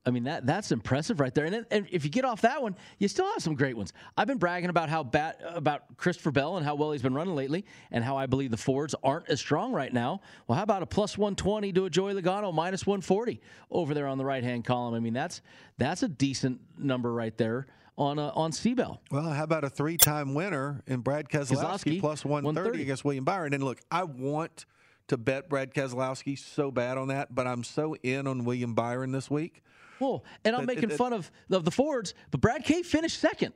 I 0.07 0.11
mean, 0.11 0.25
that 0.25 0.47
that's 0.47 0.73
impressive 0.73 1.21
right 1.21 1.35
there. 1.35 1.45
And, 1.45 1.67
and 1.71 1.87
if 1.91 2.05
you 2.05 2.11
get 2.11 2.25
off 2.25 2.41
that 2.41 2.63
one, 2.63 2.75
you 2.99 3.07
still 3.07 3.27
have 3.27 3.43
some 3.43 3.55
great 3.55 3.77
ones. 3.77 3.93
I've 4.17 4.27
been 4.27 4.39
bragging 4.39 4.71
about 4.71 4.89
how 4.89 5.03
bad 5.03 5.37
about 5.47 5.99
Christopher 5.99 6.31
Bell 6.31 6.57
and 6.57 6.65
how 6.65 6.75
well 6.75 6.93
he's 6.93 7.03
been 7.03 7.13
running 7.13 7.37
lately, 7.37 7.67
and 7.91 8.03
how 8.03 8.17
I 8.17 8.25
believe 8.25 8.51
the 8.51 8.57
Fords 8.57 8.95
aren't 9.03 9.29
as 9.29 9.41
strong 9.41 9.75
right 9.75 9.93
now. 9.93 10.23
Well, 10.47 10.57
how 10.57 10.63
about 10.63 10.83
a 10.83 10.87
plus 10.87 11.19
120 11.19 11.71
to 11.75 11.85
a 11.85 11.91
Joey 11.91 12.15
Logano 12.15 12.55
minus 12.55 12.87
140 12.87 13.39
over 13.71 13.93
there 13.93 14.07
on 14.07 14.17
the 14.17 14.25
right 14.25 14.43
hand 14.43 14.65
column? 14.65 14.95
I 14.95 15.01
mean, 15.01 15.13
that's 15.13 15.43
that's 15.77 16.03
a 16.03 16.09
decent 16.09 16.61
number 16.79 17.13
right 17.13 17.37
there 17.37 17.67
on 17.99 18.19
uh, 18.19 18.31
on 18.35 18.53
C. 18.53 18.73
Bell. 18.75 19.03
Well, 19.11 19.29
how 19.31 19.45
about 19.45 19.65
a 19.65 19.69
three-time 19.71 20.33
winner 20.35 20.83
in 20.87 21.01
Brad 21.01 21.29
Keselowski, 21.29 21.99
Keselowski 21.99 22.01
plus 22.01 22.25
130, 22.25 22.45
130 22.45 22.83
against 22.83 23.05
William 23.05 23.25
Byron? 23.25 23.53
And 23.53 23.63
look, 23.63 23.81
I 23.91 24.05
want 24.05 24.65
to 25.09 25.17
bet 25.19 25.49
Brad 25.49 25.75
Keselowski 25.75 26.39
so 26.39 26.71
bad 26.71 26.97
on 26.97 27.09
that, 27.09 27.35
but 27.35 27.47
I'm 27.47 27.65
so 27.65 27.95
in 28.03 28.27
on 28.27 28.45
William 28.45 28.75
Byron 28.75 29.11
this 29.13 29.31
week. 29.31 29.63
Well, 30.01 30.25
and 30.45 30.55
I'm 30.55 30.65
That- 30.67 30.77
making 30.77 30.91
fun 30.91 31.13
of, 31.13 31.31
of 31.51 31.65
the 31.65 31.71
Fords, 31.73 32.15
but 32.31 32.41
Brad 32.41 32.63
K 32.65 32.83
finished 32.83 33.19
second 33.19 33.53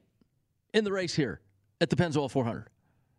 in 0.75 0.83
the 0.85 0.91
race 0.93 1.15
here 1.15 1.41
at 1.81 1.89
the 1.89 1.97
Pennzoil 1.97 2.31
400 2.31 2.67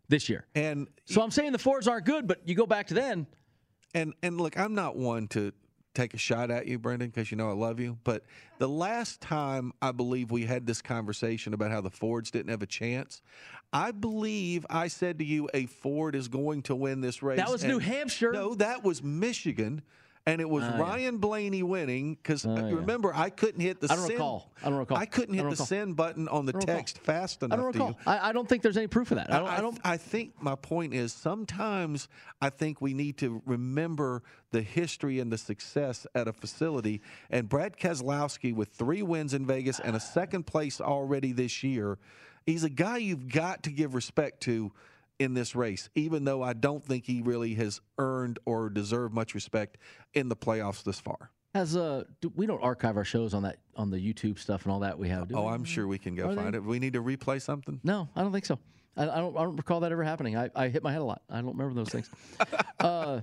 this 0.08 0.28
year. 0.28 0.46
And 0.54 0.88
So 1.06 1.22
I'm 1.22 1.30
saying 1.30 1.52
the 1.52 1.58
Fords 1.58 1.88
aren't 1.88 2.04
good, 2.04 2.26
but 2.26 2.46
you 2.46 2.54
go 2.54 2.66
back 2.66 2.88
to 2.88 2.94
then. 2.94 3.26
and 3.94 4.12
and 4.22 4.38
look, 4.38 4.58
I'm 4.58 4.74
not 4.74 4.96
one 4.96 5.28
to 5.28 5.52
take 5.94 6.14
a 6.14 6.18
shot 6.18 6.50
at 6.50 6.66
you, 6.66 6.78
Brendan, 6.78 7.08
because 7.08 7.30
you 7.30 7.36
know 7.36 7.48
I 7.48 7.54
love 7.54 7.80
you. 7.80 7.98
But 8.04 8.24
the 8.58 8.68
last 8.68 9.20
time 9.20 9.72
I 9.80 9.92
believe 9.92 10.30
we 10.30 10.44
had 10.44 10.66
this 10.66 10.82
conversation 10.82 11.54
about 11.54 11.70
how 11.70 11.80
the 11.80 11.90
Fords 11.90 12.30
didn't 12.30 12.50
have 12.50 12.62
a 12.62 12.66
chance, 12.66 13.22
I 13.72 13.90
believe 13.92 14.66
I 14.68 14.88
said 14.88 15.18
to 15.20 15.24
you 15.24 15.48
a 15.54 15.66
Ford 15.66 16.14
is 16.14 16.28
going 16.28 16.62
to 16.62 16.74
win 16.74 17.00
this 17.00 17.22
race. 17.22 17.38
That 17.38 17.50
was 17.50 17.64
New 17.64 17.78
Hampshire. 17.78 18.32
No, 18.32 18.54
that 18.54 18.84
was 18.84 19.02
Michigan. 19.02 19.82
And 20.26 20.40
it 20.40 20.48
was 20.48 20.64
oh, 20.64 20.78
Ryan 20.78 21.18
Blaney 21.18 21.62
winning 21.62 22.14
because 22.14 22.46
uh, 22.46 22.50
Oh, 22.50 22.68
yeah. 22.68 22.74
remember 22.76 23.12
I 23.14 23.30
couldn't 23.30 23.60
hit 23.60 23.80
the 23.80 23.88
I 23.92 23.96
don't 23.96 24.06
send, 24.06 24.12
recall. 24.14 24.52
I 24.62 24.68
don't 24.70 24.78
recall. 24.78 24.96
I 24.96 25.06
couldn't 25.06 25.34
hit 25.34 25.42
don't 25.42 25.50
the 25.50 25.54
recall. 25.54 25.66
send 25.66 25.96
button 25.96 26.28
on 26.28 26.46
the 26.46 26.52
don't 26.52 26.62
recall. 26.62 26.76
text 26.76 26.98
fast 26.98 27.42
I 27.42 27.46
enough 27.46 27.58
don't 27.58 27.72
to 27.72 27.78
recall. 27.78 27.98
I, 28.06 28.28
I 28.30 28.32
don't 28.32 28.48
think 28.48 28.62
there's 28.62 28.76
any 28.76 28.86
proof 28.86 29.10
of 29.10 29.18
that. 29.18 29.32
I 29.32 29.38
don't. 29.38 29.48
I, 29.48 29.56
I, 29.56 29.60
don't. 29.60 29.78
I 29.84 29.96
think 29.98 30.32
my 30.40 30.54
point 30.54 30.94
is 30.94 31.12
sometimes 31.12 32.08
I 32.40 32.50
think 32.50 32.80
we 32.80 32.94
need 32.94 33.18
to 33.18 33.42
remember 33.44 34.22
the 34.50 34.62
history 34.62 35.20
and 35.20 35.30
the 35.30 35.38
success 35.38 36.06
at 36.14 36.26
a 36.28 36.32
facility. 36.32 37.02
And 37.28 37.48
Brad 37.48 37.76
Keselowski, 37.76 38.54
with 38.54 38.70
three 38.70 39.02
wins 39.02 39.34
in 39.34 39.44
Vegas 39.46 39.78
and 39.80 39.94
a 39.96 40.00
second 40.00 40.46
place 40.46 40.80
already 40.80 41.32
this 41.32 41.62
year, 41.62 41.98
he's 42.46 42.64
a 42.64 42.70
guy 42.70 42.96
you've 42.98 43.28
got 43.28 43.62
to 43.64 43.70
give 43.70 43.94
respect 43.94 44.40
to 44.44 44.72
in 45.18 45.34
this 45.34 45.54
race, 45.54 45.88
even 45.94 46.24
though 46.24 46.42
I 46.42 46.52
don't 46.52 46.84
think 46.84 47.04
he 47.06 47.22
really 47.22 47.54
has 47.54 47.80
earned 47.98 48.38
or 48.44 48.68
deserved 48.70 49.14
much 49.14 49.34
respect 49.34 49.78
in 50.12 50.28
the 50.28 50.36
playoffs 50.36 50.82
this 50.82 50.98
far. 51.00 51.30
As 51.54 51.76
uh, 51.76 52.02
do, 52.20 52.32
we 52.34 52.46
don't 52.46 52.62
archive 52.62 52.96
our 52.96 53.04
shows 53.04 53.32
on 53.32 53.44
that 53.44 53.58
on 53.76 53.90
the 53.90 53.98
YouTube 53.98 54.38
stuff 54.40 54.64
and 54.64 54.72
all 54.72 54.80
that 54.80 54.98
we 54.98 55.08
have. 55.08 55.28
Do 55.28 55.36
Oh, 55.36 55.44
we? 55.46 55.52
I'm 55.52 55.62
sure 55.64 55.86
we 55.86 55.98
can 55.98 56.16
go 56.16 56.30
Are 56.30 56.34
find 56.34 56.52
they- 56.52 56.58
it. 56.58 56.64
We 56.64 56.80
need 56.80 56.94
to 56.94 57.02
replay 57.02 57.40
something. 57.40 57.80
No, 57.84 58.08
I 58.16 58.22
don't 58.22 58.32
think 58.32 58.44
so. 58.44 58.58
I, 58.96 59.04
I 59.04 59.16
don't. 59.18 59.36
I 59.36 59.42
don't 59.44 59.56
recall 59.56 59.80
that 59.80 59.92
ever 59.92 60.02
happening. 60.02 60.36
I, 60.36 60.50
I 60.54 60.68
hit 60.68 60.82
my 60.82 60.90
head 60.92 61.00
a 61.00 61.04
lot. 61.04 61.22
I 61.30 61.36
don't 61.40 61.56
remember 61.56 61.74
those 61.74 61.88
things. 61.90 62.10
uh, 62.80 63.20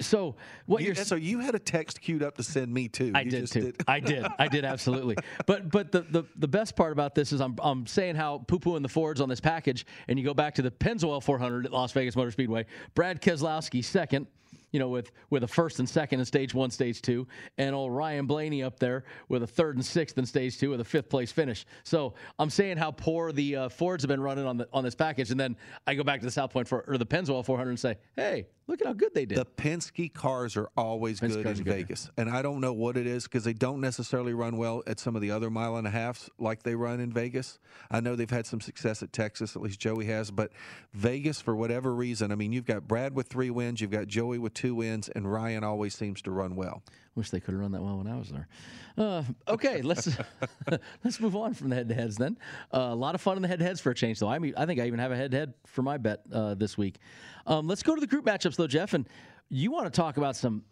so 0.00 0.36
what 0.66 0.80
You- 0.80 0.86
you're 0.86 0.94
so 0.94 1.16
you 1.16 1.40
had 1.40 1.54
a 1.54 1.58
text 1.58 2.00
queued 2.00 2.22
up 2.22 2.36
to 2.36 2.42
send 2.42 2.72
me 2.72 2.88
too. 2.88 3.12
I 3.14 3.22
You 3.22 3.30
did 3.30 3.40
just 3.42 3.52
too. 3.54 3.72
I 3.88 4.00
did. 4.00 4.26
I 4.38 4.48
did 4.48 4.64
absolutely. 4.64 5.16
But 5.46 5.70
but 5.70 5.92
the, 5.92 6.02
the 6.02 6.24
the 6.36 6.48
best 6.48 6.76
part 6.76 6.92
about 6.92 7.14
this 7.14 7.32
is 7.32 7.40
I'm 7.40 7.56
I'm 7.62 7.86
saying 7.86 8.16
how 8.16 8.38
poo 8.46 8.58
pooing 8.58 8.82
the 8.82 8.88
Fords 8.88 9.20
on 9.20 9.28
this 9.28 9.40
package, 9.40 9.86
and 10.08 10.18
you 10.18 10.24
go 10.24 10.34
back 10.34 10.54
to 10.56 10.62
the 10.62 10.70
Pennzoil 10.70 11.22
400 11.22 11.66
at 11.66 11.72
Las 11.72 11.92
Vegas 11.92 12.16
Motor 12.16 12.30
Speedway. 12.30 12.66
Brad 12.94 13.20
Keselowski 13.20 13.84
second. 13.84 14.26
You 14.74 14.80
know, 14.80 14.88
with 14.88 15.12
with 15.30 15.44
a 15.44 15.46
first 15.46 15.78
and 15.78 15.88
second 15.88 16.18
in 16.18 16.26
stage 16.26 16.52
one, 16.52 16.68
stage 16.68 17.00
two, 17.00 17.28
and 17.58 17.76
old 17.76 17.92
Ryan 17.92 18.26
Blaney 18.26 18.64
up 18.64 18.80
there 18.80 19.04
with 19.28 19.44
a 19.44 19.46
third 19.46 19.76
and 19.76 19.86
sixth 19.86 20.18
in 20.18 20.26
stage 20.26 20.58
two 20.58 20.70
with 20.70 20.80
a 20.80 20.84
fifth 20.84 21.08
place 21.08 21.30
finish. 21.30 21.64
So 21.84 22.14
I'm 22.40 22.50
saying 22.50 22.78
how 22.78 22.90
poor 22.90 23.30
the 23.30 23.54
uh, 23.54 23.68
Fords 23.68 24.02
have 24.02 24.08
been 24.08 24.20
running 24.20 24.44
on 24.46 24.56
the 24.56 24.68
on 24.72 24.82
this 24.82 24.96
package, 24.96 25.30
and 25.30 25.38
then 25.38 25.56
I 25.86 25.94
go 25.94 26.02
back 26.02 26.18
to 26.18 26.26
the 26.26 26.32
South 26.32 26.52
Point 26.52 26.66
for 26.66 26.84
or 26.88 26.98
the 26.98 27.06
Pennzoil 27.06 27.44
400 27.44 27.70
and 27.70 27.78
say, 27.78 27.98
hey, 28.16 28.48
look 28.66 28.80
at 28.80 28.88
how 28.88 28.94
good 28.94 29.14
they 29.14 29.26
did. 29.26 29.38
The 29.38 29.46
Penske 29.46 30.12
cars 30.12 30.56
are 30.56 30.68
always 30.76 31.20
Penske 31.20 31.44
good 31.44 31.46
in 31.46 31.62
good. 31.62 31.72
Vegas, 31.72 32.10
and 32.16 32.28
I 32.28 32.42
don't 32.42 32.60
know 32.60 32.72
what 32.72 32.96
it 32.96 33.06
is 33.06 33.22
because 33.22 33.44
they 33.44 33.52
don't 33.52 33.80
necessarily 33.80 34.34
run 34.34 34.56
well 34.56 34.82
at 34.88 34.98
some 34.98 35.14
of 35.14 35.22
the 35.22 35.30
other 35.30 35.50
mile 35.50 35.76
and 35.76 35.86
a 35.86 35.90
halfs 35.90 36.28
like 36.36 36.64
they 36.64 36.74
run 36.74 36.98
in 36.98 37.12
Vegas. 37.12 37.60
I 37.92 38.00
know 38.00 38.16
they've 38.16 38.28
had 38.28 38.44
some 38.44 38.60
success 38.60 39.04
at 39.04 39.12
Texas, 39.12 39.54
at 39.54 39.62
least 39.62 39.78
Joey 39.78 40.06
has, 40.06 40.32
but 40.32 40.50
Vegas, 40.94 41.40
for 41.40 41.54
whatever 41.54 41.94
reason, 41.94 42.32
I 42.32 42.34
mean, 42.34 42.52
you've 42.52 42.66
got 42.66 42.88
Brad 42.88 43.14
with 43.14 43.28
three 43.28 43.50
wins, 43.50 43.80
you've 43.80 43.92
got 43.92 44.08
Joey 44.08 44.38
with 44.38 44.52
two 44.54 44.63
wins, 44.70 45.08
and 45.08 45.30
Ryan 45.30 45.64
always 45.64 45.94
seems 45.94 46.22
to 46.22 46.30
run 46.30 46.56
well. 46.56 46.82
Wish 47.14 47.30
they 47.30 47.40
could 47.40 47.52
have 47.52 47.60
run 47.60 47.72
that 47.72 47.82
well 47.82 47.98
when 47.98 48.06
I 48.06 48.16
was 48.16 48.30
there. 48.30 48.48
Uh, 48.96 49.22
okay, 49.48 49.82
let's 49.82 50.16
let's 51.04 51.20
move 51.20 51.36
on 51.36 51.54
from 51.54 51.68
the 51.68 51.76
head-to-heads 51.76 52.16
then. 52.16 52.36
Uh, 52.72 52.88
a 52.90 52.94
lot 52.94 53.14
of 53.14 53.20
fun 53.20 53.36
in 53.36 53.42
the 53.42 53.48
head-to-heads 53.48 53.80
for 53.80 53.90
a 53.90 53.94
change, 53.94 54.18
though. 54.18 54.28
I 54.28 54.38
mean, 54.38 54.54
I 54.56 54.66
think 54.66 54.80
I 54.80 54.86
even 54.86 54.98
have 54.98 55.12
a 55.12 55.16
head-to-head 55.16 55.54
for 55.66 55.82
my 55.82 55.96
bet 55.96 56.22
uh, 56.32 56.54
this 56.54 56.78
week. 56.78 56.98
Um, 57.46 57.66
let's 57.66 57.82
go 57.82 57.94
to 57.94 58.00
the 58.00 58.06
group 58.06 58.24
matchups, 58.24 58.56
though, 58.56 58.66
Jeff. 58.66 58.94
And 58.94 59.08
you 59.48 59.70
want 59.70 59.86
to 59.86 59.90
talk 59.90 60.16
about 60.16 60.36
some? 60.36 60.64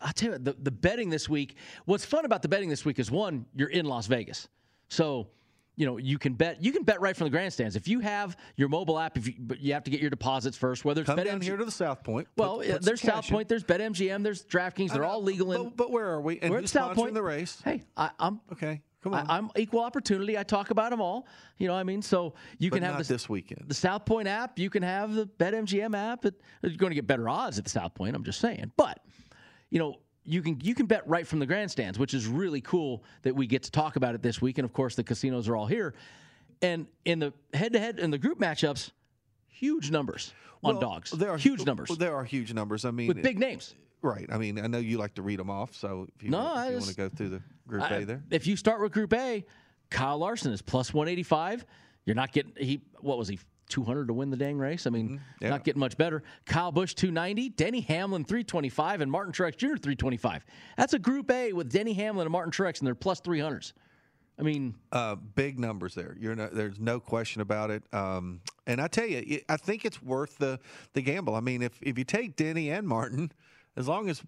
I'll 0.00 0.12
tell 0.12 0.32
you 0.32 0.38
the, 0.38 0.56
the 0.62 0.70
betting 0.70 1.10
this 1.10 1.28
week. 1.28 1.56
What's 1.84 2.04
fun 2.04 2.24
about 2.24 2.42
the 2.42 2.48
betting 2.48 2.68
this 2.68 2.84
week 2.84 2.98
is 2.98 3.10
one, 3.10 3.46
you're 3.54 3.68
in 3.68 3.84
Las 3.84 4.06
Vegas, 4.06 4.48
so 4.88 5.28
you 5.78 5.86
know 5.86 5.96
you 5.96 6.18
can 6.18 6.34
bet. 6.34 6.62
You 6.62 6.72
can 6.72 6.82
bet 6.82 7.00
right 7.00 7.16
from 7.16 7.26
the 7.26 7.30
grandstands 7.30 7.76
if 7.76 7.86
you 7.86 8.00
have 8.00 8.36
your 8.56 8.68
mobile 8.68 8.98
app. 8.98 9.16
If 9.16 9.28
you, 9.28 9.34
but 9.38 9.60
you 9.60 9.72
have 9.74 9.84
to 9.84 9.90
get 9.90 10.00
your 10.00 10.10
deposits 10.10 10.56
first. 10.56 10.84
Whether 10.84 11.02
it's 11.02 11.06
Come 11.06 11.16
Bet 11.16 11.26
down 11.26 11.40
here 11.40 11.56
to 11.56 11.64
the 11.64 11.70
South 11.70 12.02
Point. 12.02 12.26
well, 12.36 12.56
put 12.58 12.66
some 12.66 12.78
there's 12.82 13.00
South 13.00 13.26
in. 13.28 13.30
Point, 13.34 13.48
there's 13.48 13.62
BetMGM, 13.64 14.24
there's 14.24 14.44
DraftKings. 14.44 14.90
They're 14.90 15.02
know, 15.02 15.08
all 15.08 15.22
legal. 15.22 15.52
in, 15.52 15.62
But, 15.64 15.76
but 15.76 15.90
where 15.92 16.08
are 16.08 16.20
we? 16.20 16.40
And 16.40 16.50
we're 16.50 16.60
who's 16.60 16.74
at 16.76 16.80
South 16.82 16.96
Point. 16.96 17.14
the 17.14 17.22
race? 17.22 17.62
Hey, 17.64 17.84
I, 17.96 18.10
I'm 18.18 18.40
Okay, 18.52 18.82
come 19.04 19.14
I, 19.14 19.20
on. 19.20 19.26
I'm 19.30 19.50
equal 19.56 19.80
opportunity. 19.80 20.36
I 20.36 20.42
talk 20.42 20.70
about 20.70 20.90
them 20.90 21.00
all. 21.00 21.28
You 21.58 21.68
know, 21.68 21.74
what 21.74 21.80
I 21.80 21.84
mean, 21.84 22.02
so 22.02 22.34
you 22.58 22.70
but 22.70 22.76
can 22.78 22.82
have 22.82 22.94
not 22.94 23.06
the, 23.06 23.14
this 23.14 23.28
weekend. 23.28 23.64
the 23.68 23.74
South 23.74 24.04
Point 24.04 24.26
app. 24.26 24.58
You 24.58 24.70
can 24.70 24.82
have 24.82 25.14
the 25.14 25.26
BetMGM 25.26 25.96
app. 25.96 26.24
It, 26.24 26.34
you're 26.62 26.72
going 26.76 26.90
to 26.90 26.96
get 26.96 27.06
better 27.06 27.28
odds 27.28 27.56
at 27.58 27.64
the 27.64 27.70
South 27.70 27.94
Point. 27.94 28.16
I'm 28.16 28.24
just 28.24 28.40
saying, 28.40 28.72
but 28.76 28.98
you 29.70 29.78
know. 29.78 30.00
You 30.28 30.42
can 30.42 30.60
you 30.62 30.74
can 30.74 30.84
bet 30.86 31.08
right 31.08 31.26
from 31.26 31.38
the 31.38 31.46
grandstands, 31.46 31.98
which 31.98 32.12
is 32.12 32.26
really 32.26 32.60
cool 32.60 33.02
that 33.22 33.34
we 33.34 33.46
get 33.46 33.62
to 33.62 33.70
talk 33.70 33.96
about 33.96 34.14
it 34.14 34.22
this 34.22 34.42
week. 34.42 34.58
And 34.58 34.64
of 34.66 34.74
course, 34.74 34.94
the 34.94 35.02
casinos 35.02 35.48
are 35.48 35.56
all 35.56 35.66
here. 35.66 35.94
And 36.60 36.86
in 37.04 37.18
the 37.18 37.32
head-to-head 37.54 37.98
and 37.98 38.12
the 38.12 38.18
group 38.18 38.38
matchups, 38.38 38.90
huge 39.46 39.90
numbers 39.90 40.34
on 40.62 40.74
Well, 40.74 40.80
dogs. 40.80 41.12
There 41.12 41.30
are 41.30 41.38
huge 41.38 41.64
numbers 41.64 41.88
There 41.96 42.14
are 42.14 42.24
huge 42.24 42.52
numbers. 42.52 42.84
I 42.84 42.90
mean, 42.90 43.08
with 43.08 43.22
big 43.22 43.38
names. 43.38 43.74
Right. 44.02 44.26
I 44.30 44.38
mean, 44.38 44.58
I 44.60 44.66
know 44.66 44.78
you 44.78 44.98
like 44.98 45.14
to 45.14 45.22
read 45.22 45.38
them 45.38 45.50
off. 45.50 45.74
So 45.74 46.06
if 46.14 46.22
you, 46.22 46.30
No, 46.30 46.38
want, 46.38 46.66
if 46.66 46.70
you 46.72 46.78
want 46.78 46.90
to 46.90 46.96
go 46.96 47.08
through 47.08 47.28
the 47.30 47.42
Group 47.66 47.82
I- 47.84 47.96
A 47.96 48.04
there. 48.04 48.22
If 48.30 48.46
you 48.46 48.56
start 48.56 48.80
with 48.80 48.92
Group 48.92 49.12
A, 49.14 49.44
Kyle 49.90 50.18
Larson 50.18 50.52
is 50.52 50.60
plus 50.62 50.92
185. 50.92 51.64
You're 52.04 52.16
not 52.16 52.32
getting 52.32 52.52
he. 52.56 52.80
What 53.00 53.18
was 53.18 53.28
he? 53.28 53.38
200 53.68 54.08
to 54.08 54.14
win 54.14 54.30
the 54.30 54.36
dang 54.36 54.58
race. 54.58 54.86
I 54.86 54.90
mean, 54.90 55.08
Mm-hmm. 55.08 55.44
yeah. 55.44 55.48
not 55.50 55.64
getting 55.64 55.80
much 55.80 55.96
better. 55.96 56.22
Kyle 56.46 56.72
Busch 56.72 56.94
290, 56.94 57.50
Denny 57.50 57.80
Hamlin 57.82 58.24
325, 58.24 59.00
and 59.00 59.10
Martin 59.12 59.32
Truex 59.32 59.56
Jr. 59.56 59.76
325. 59.76 60.44
That's 60.76 60.94
a 60.94 60.98
Group 60.98 61.30
A 61.30 61.52
with 61.52 61.70
Denny 61.70 61.92
Hamlin 61.94 62.26
and 62.26 62.32
Martin 62.32 62.50
Truex, 62.52 62.78
and 62.80 62.86
they're 62.86 62.94
plus 62.94 63.20
300s. 63.20 63.72
I 64.38 64.42
mean, 64.42 64.74
Uh, 64.92 65.16
big 65.16 65.58
numbers 65.58 65.94
there. 65.94 66.16
You're 66.20 66.36
no, 66.36 66.48
there's 66.48 66.78
no 66.78 67.00
question 67.00 67.40
about 67.42 67.70
it. 67.70 67.82
Um, 67.92 68.40
and 68.66 68.80
I 68.80 68.86
tell 68.86 69.06
you, 69.06 69.22
it- 69.26 69.44
I 69.48 69.56
think 69.56 69.84
it's 69.84 70.00
worth 70.02 70.38
the 70.38 70.60
the 70.92 71.02
gamble. 71.02 71.34
I 71.34 71.40
mean, 71.40 71.60
if 71.62 71.78
if 71.82 71.98
you 71.98 72.04
take 72.04 72.36
Denny 72.36 72.70
and 72.70 72.86
Martin, 72.86 73.32
as 73.76 73.88
long 73.88 74.08
as 74.08 74.22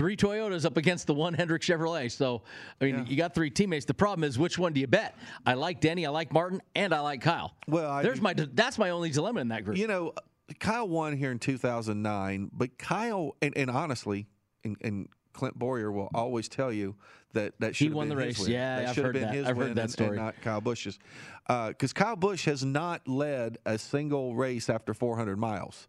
three 0.00 0.16
Toyotas 0.16 0.64
up 0.64 0.78
against 0.78 1.06
the 1.06 1.12
one 1.12 1.34
Hendrick 1.34 1.60
Chevrolet. 1.60 2.10
So, 2.10 2.40
I 2.80 2.86
mean, 2.86 3.04
you 3.06 3.18
got 3.18 3.34
three 3.34 3.50
teammates. 3.50 3.84
The 3.84 3.92
problem 3.92 4.24
is, 4.24 4.38
which 4.38 4.58
one 4.58 4.72
do 4.72 4.80
you 4.80 4.86
bet? 4.86 5.14
I 5.44 5.52
like 5.52 5.78
Denny, 5.78 6.06
I 6.06 6.08
like 6.08 6.32
Martin, 6.32 6.62
and 6.74 6.94
I 6.94 7.00
like 7.00 7.20
Kyle. 7.20 7.54
Well, 7.68 7.90
I 7.90 8.02
there's 8.02 8.22
my 8.22 8.32
that's 8.34 8.78
my 8.78 8.90
only 8.90 9.10
dilemma 9.10 9.40
in 9.40 9.48
that 9.48 9.62
group. 9.62 9.76
you 9.76 9.86
know, 9.86 10.14
Kyle 10.58 10.88
won 10.88 11.18
here 11.18 11.30
in 11.30 11.38
2009, 11.38 12.50
but 12.50 12.78
Kyle 12.78 13.36
and, 13.42 13.54
and 13.58 13.70
honestly, 13.70 14.26
and, 14.64 14.78
and 14.80 15.08
Clint 15.34 15.58
Bowyer 15.58 15.92
will 15.92 16.08
always 16.14 16.48
tell 16.48 16.72
you 16.72 16.96
that 17.34 17.52
that 17.60 17.76
should 17.76 17.88
have 17.88 17.96
won 17.96 18.08
been 18.08 18.16
the 18.16 18.24
race. 18.24 18.48
Yeah, 18.48 18.76
that 18.76 18.88
I've 18.88 18.94
should 18.94 19.04
have 19.04 19.04
heard 19.04 19.12
been 19.12 19.22
that. 19.22 19.34
his 19.34 19.46
I've 19.48 19.56
heard 19.58 19.74
that 19.74 19.90
story. 19.90 20.08
and 20.08 20.16
not 20.16 20.40
Kyle 20.40 20.62
Busch's. 20.62 20.98
Because 21.46 21.92
uh, 21.92 21.94
Kyle 21.94 22.16
Busch 22.16 22.46
has 22.46 22.64
not 22.64 23.06
led 23.06 23.58
a 23.66 23.76
single 23.76 24.34
race 24.34 24.70
after 24.70 24.94
400 24.94 25.36
miles 25.36 25.88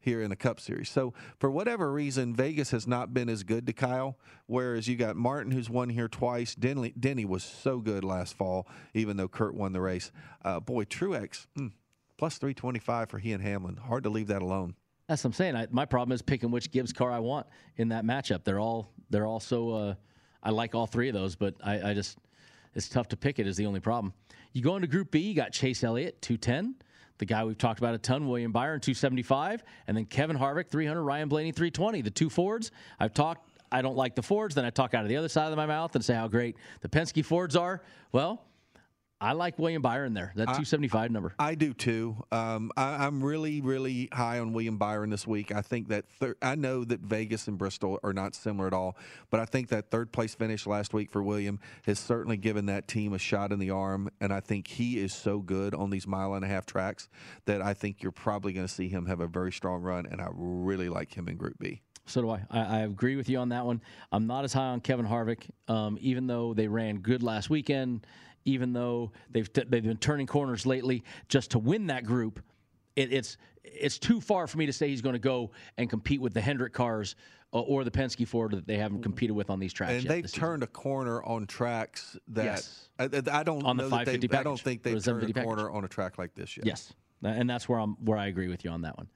here 0.00 0.22
in 0.22 0.30
the 0.30 0.36
Cup 0.36 0.58
Series. 0.58 0.88
So 0.88 1.12
for 1.38 1.50
whatever 1.50 1.92
reason, 1.92 2.34
Vegas 2.34 2.70
has 2.70 2.86
not 2.86 3.14
been 3.14 3.28
as 3.28 3.42
good 3.42 3.66
to 3.66 3.72
Kyle. 3.72 4.18
Whereas 4.46 4.88
you 4.88 4.96
got 4.96 5.14
Martin, 5.14 5.52
who's 5.52 5.70
won 5.70 5.90
here 5.90 6.08
twice. 6.08 6.54
Denny, 6.54 6.92
Denny 6.98 7.24
was 7.24 7.44
so 7.44 7.78
good 7.78 8.02
last 8.02 8.34
fall, 8.34 8.66
even 8.94 9.16
though 9.16 9.28
Kurt 9.28 9.54
won 9.54 9.72
the 9.72 9.80
race. 9.80 10.10
Uh, 10.44 10.58
boy, 10.58 10.84
Truex 10.84 11.46
mm, 11.56 11.70
plus 12.16 12.38
325 12.38 13.10
for 13.10 13.18
he 13.18 13.32
and 13.32 13.42
Hamlin. 13.42 13.76
Hard 13.76 14.04
to 14.04 14.10
leave 14.10 14.28
that 14.28 14.42
alone. 14.42 14.74
That's 15.06 15.24
what 15.24 15.30
I'm 15.30 15.34
saying. 15.34 15.56
I, 15.56 15.66
my 15.70 15.84
problem 15.84 16.14
is 16.14 16.22
picking 16.22 16.50
which 16.50 16.70
Gibbs 16.70 16.92
car 16.92 17.10
I 17.10 17.18
want 17.18 17.46
in 17.76 17.88
that 17.88 18.04
matchup. 18.04 18.44
They're 18.44 18.60
all 18.60 18.92
they're 19.10 19.26
all 19.26 19.40
so. 19.40 19.70
Uh, 19.72 19.94
I 20.42 20.50
like 20.50 20.74
all 20.74 20.86
three 20.86 21.08
of 21.08 21.14
those, 21.14 21.34
but 21.34 21.54
I, 21.62 21.90
I 21.90 21.94
just 21.94 22.16
it's 22.74 22.88
tough 22.88 23.08
to 23.08 23.16
pick 23.16 23.40
it. 23.40 23.46
Is 23.48 23.56
the 23.56 23.66
only 23.66 23.80
problem. 23.80 24.12
You 24.52 24.62
go 24.62 24.76
into 24.76 24.86
Group 24.86 25.10
B. 25.10 25.18
You 25.18 25.34
got 25.34 25.52
Chase 25.52 25.82
Elliott, 25.82 26.22
two 26.22 26.36
ten. 26.36 26.76
The 27.20 27.26
guy 27.26 27.44
we've 27.44 27.58
talked 27.58 27.78
about 27.80 27.94
a 27.94 27.98
ton, 27.98 28.26
William 28.26 28.50
Byron, 28.50 28.80
two 28.80 28.94
seventy 28.94 29.22
five, 29.22 29.62
and 29.86 29.94
then 29.94 30.06
Kevin 30.06 30.38
Harvick, 30.38 30.70
three 30.70 30.86
hundred. 30.86 31.02
Ryan 31.02 31.28
Blaney, 31.28 31.52
three 31.52 31.70
twenty. 31.70 32.00
The 32.00 32.10
two 32.10 32.30
Fords. 32.30 32.70
I've 32.98 33.12
talked. 33.12 33.46
I 33.70 33.82
don't 33.82 33.94
like 33.94 34.14
the 34.14 34.22
Fords. 34.22 34.54
Then 34.54 34.64
I 34.64 34.70
talk 34.70 34.94
out 34.94 35.02
of 35.02 35.10
the 35.10 35.18
other 35.18 35.28
side 35.28 35.52
of 35.52 35.56
my 35.58 35.66
mouth 35.66 35.94
and 35.94 36.02
say 36.02 36.14
how 36.14 36.28
great 36.28 36.56
the 36.80 36.88
Penske 36.88 37.22
Fords 37.22 37.56
are. 37.56 37.82
Well, 38.10 38.42
I 39.22 39.32
like 39.32 39.58
William 39.58 39.82
Byron 39.82 40.14
there. 40.14 40.32
That 40.34 40.54
two 40.56 40.64
seventy 40.64 40.88
five 40.88 41.10
number. 41.10 41.34
I 41.38 41.54
do 41.54 41.74
too. 41.74 42.16
Um, 42.32 42.72
I, 42.76 43.04
I'm 43.04 43.22
really, 43.22 43.60
really 43.60 44.08
high 44.12 44.38
on 44.38 44.54
William 44.54 44.78
Byron 44.78 45.10
this 45.10 45.26
week. 45.26 45.54
I 45.54 45.60
think 45.60 45.88
that 45.88 46.08
thir- 46.08 46.36
I 46.40 46.54
know 46.54 46.84
that 46.84 47.00
Vegas 47.00 47.46
and 47.46 47.58
Bristol 47.58 48.00
are 48.02 48.14
not 48.14 48.34
similar 48.34 48.66
at 48.66 48.72
all, 48.72 48.96
but 49.28 49.38
I 49.38 49.44
think 49.44 49.68
that 49.68 49.90
third 49.90 50.10
place 50.10 50.34
finish 50.34 50.66
last 50.66 50.94
week 50.94 51.10
for 51.10 51.22
William 51.22 51.60
has 51.84 51.98
certainly 51.98 52.38
given 52.38 52.66
that 52.66 52.88
team 52.88 53.12
a 53.12 53.18
shot 53.18 53.52
in 53.52 53.58
the 53.58 53.70
arm. 53.70 54.10
And 54.22 54.32
I 54.32 54.40
think 54.40 54.66
he 54.66 54.98
is 54.98 55.12
so 55.12 55.40
good 55.40 55.74
on 55.74 55.90
these 55.90 56.06
mile 56.06 56.32
and 56.32 56.44
a 56.44 56.48
half 56.48 56.64
tracks 56.64 57.10
that 57.44 57.60
I 57.60 57.74
think 57.74 58.02
you're 58.02 58.12
probably 58.12 58.54
going 58.54 58.66
to 58.66 58.72
see 58.72 58.88
him 58.88 59.04
have 59.04 59.20
a 59.20 59.26
very 59.26 59.52
strong 59.52 59.82
run. 59.82 60.06
And 60.06 60.22
I 60.22 60.28
really 60.32 60.88
like 60.88 61.12
him 61.12 61.28
in 61.28 61.36
Group 61.36 61.58
B. 61.58 61.82
So 62.06 62.22
do 62.22 62.30
I. 62.30 62.42
I. 62.50 62.60
I 62.60 62.78
agree 62.80 63.16
with 63.16 63.28
you 63.28 63.38
on 63.38 63.50
that 63.50 63.66
one. 63.66 63.82
I'm 64.10 64.26
not 64.26 64.44
as 64.44 64.52
high 64.52 64.68
on 64.68 64.80
Kevin 64.80 65.06
Harvick, 65.06 65.50
um, 65.68 65.98
even 66.00 66.26
though 66.26 66.54
they 66.54 66.66
ran 66.66 67.00
good 67.00 67.22
last 67.22 67.50
weekend. 67.50 68.06
Even 68.44 68.72
though 68.72 69.12
they've 69.30 69.52
t- 69.52 69.64
they've 69.68 69.82
been 69.82 69.96
turning 69.98 70.26
corners 70.26 70.64
lately, 70.66 71.02
just 71.28 71.50
to 71.52 71.58
win 71.58 71.88
that 71.88 72.04
group, 72.04 72.40
it, 72.96 73.12
it's 73.12 73.36
it's 73.64 73.98
too 73.98 74.20
far 74.20 74.46
for 74.46 74.56
me 74.58 74.66
to 74.66 74.72
say 74.72 74.88
he's 74.88 75.02
going 75.02 75.12
to 75.14 75.18
go 75.18 75.50
and 75.76 75.88
compete 75.90 76.20
with 76.20 76.32
the 76.34 76.40
Hendrick 76.40 76.72
cars 76.72 77.14
uh, 77.52 77.60
or 77.60 77.84
the 77.84 77.90
Penske 77.90 78.26
Ford 78.26 78.52
that 78.52 78.66
they 78.66 78.76
haven't 78.78 79.02
competed 79.02 79.36
with 79.36 79.50
on 79.50 79.60
these 79.60 79.72
tracks. 79.72 79.92
And 79.92 80.04
yet 80.04 80.08
they've 80.08 80.22
this 80.22 80.32
season. 80.32 80.40
turned 80.48 80.62
a 80.62 80.66
corner 80.66 81.22
on 81.22 81.46
tracks 81.46 82.16
that 82.28 82.44
Yes. 82.44 82.88
I, 82.98 83.04
I 83.04 83.42
don't 83.42 83.62
On 83.64 83.76
the 83.76 83.82
know 83.84 83.88
that 83.90 84.06
they. 84.06 84.38
I 84.38 84.42
don't 84.42 84.58
think 84.60 84.82
they've 84.82 84.94
the 84.94 85.00
turned 85.00 85.22
a 85.22 85.26
750 85.26 85.32
package. 85.34 85.46
corner 85.46 85.70
on 85.70 85.84
a 85.84 85.88
track 85.88 86.16
like 86.18 86.34
this 86.34 86.56
yet. 86.56 86.66
Yes, 86.66 86.92
and 87.22 87.48
that's 87.48 87.68
where 87.68 87.78
I'm 87.78 87.94
where 88.04 88.18
I 88.18 88.26
agree 88.28 88.48
with 88.48 88.64
you 88.64 88.70
on 88.70 88.82
that 88.82 88.96
one. 88.96 89.08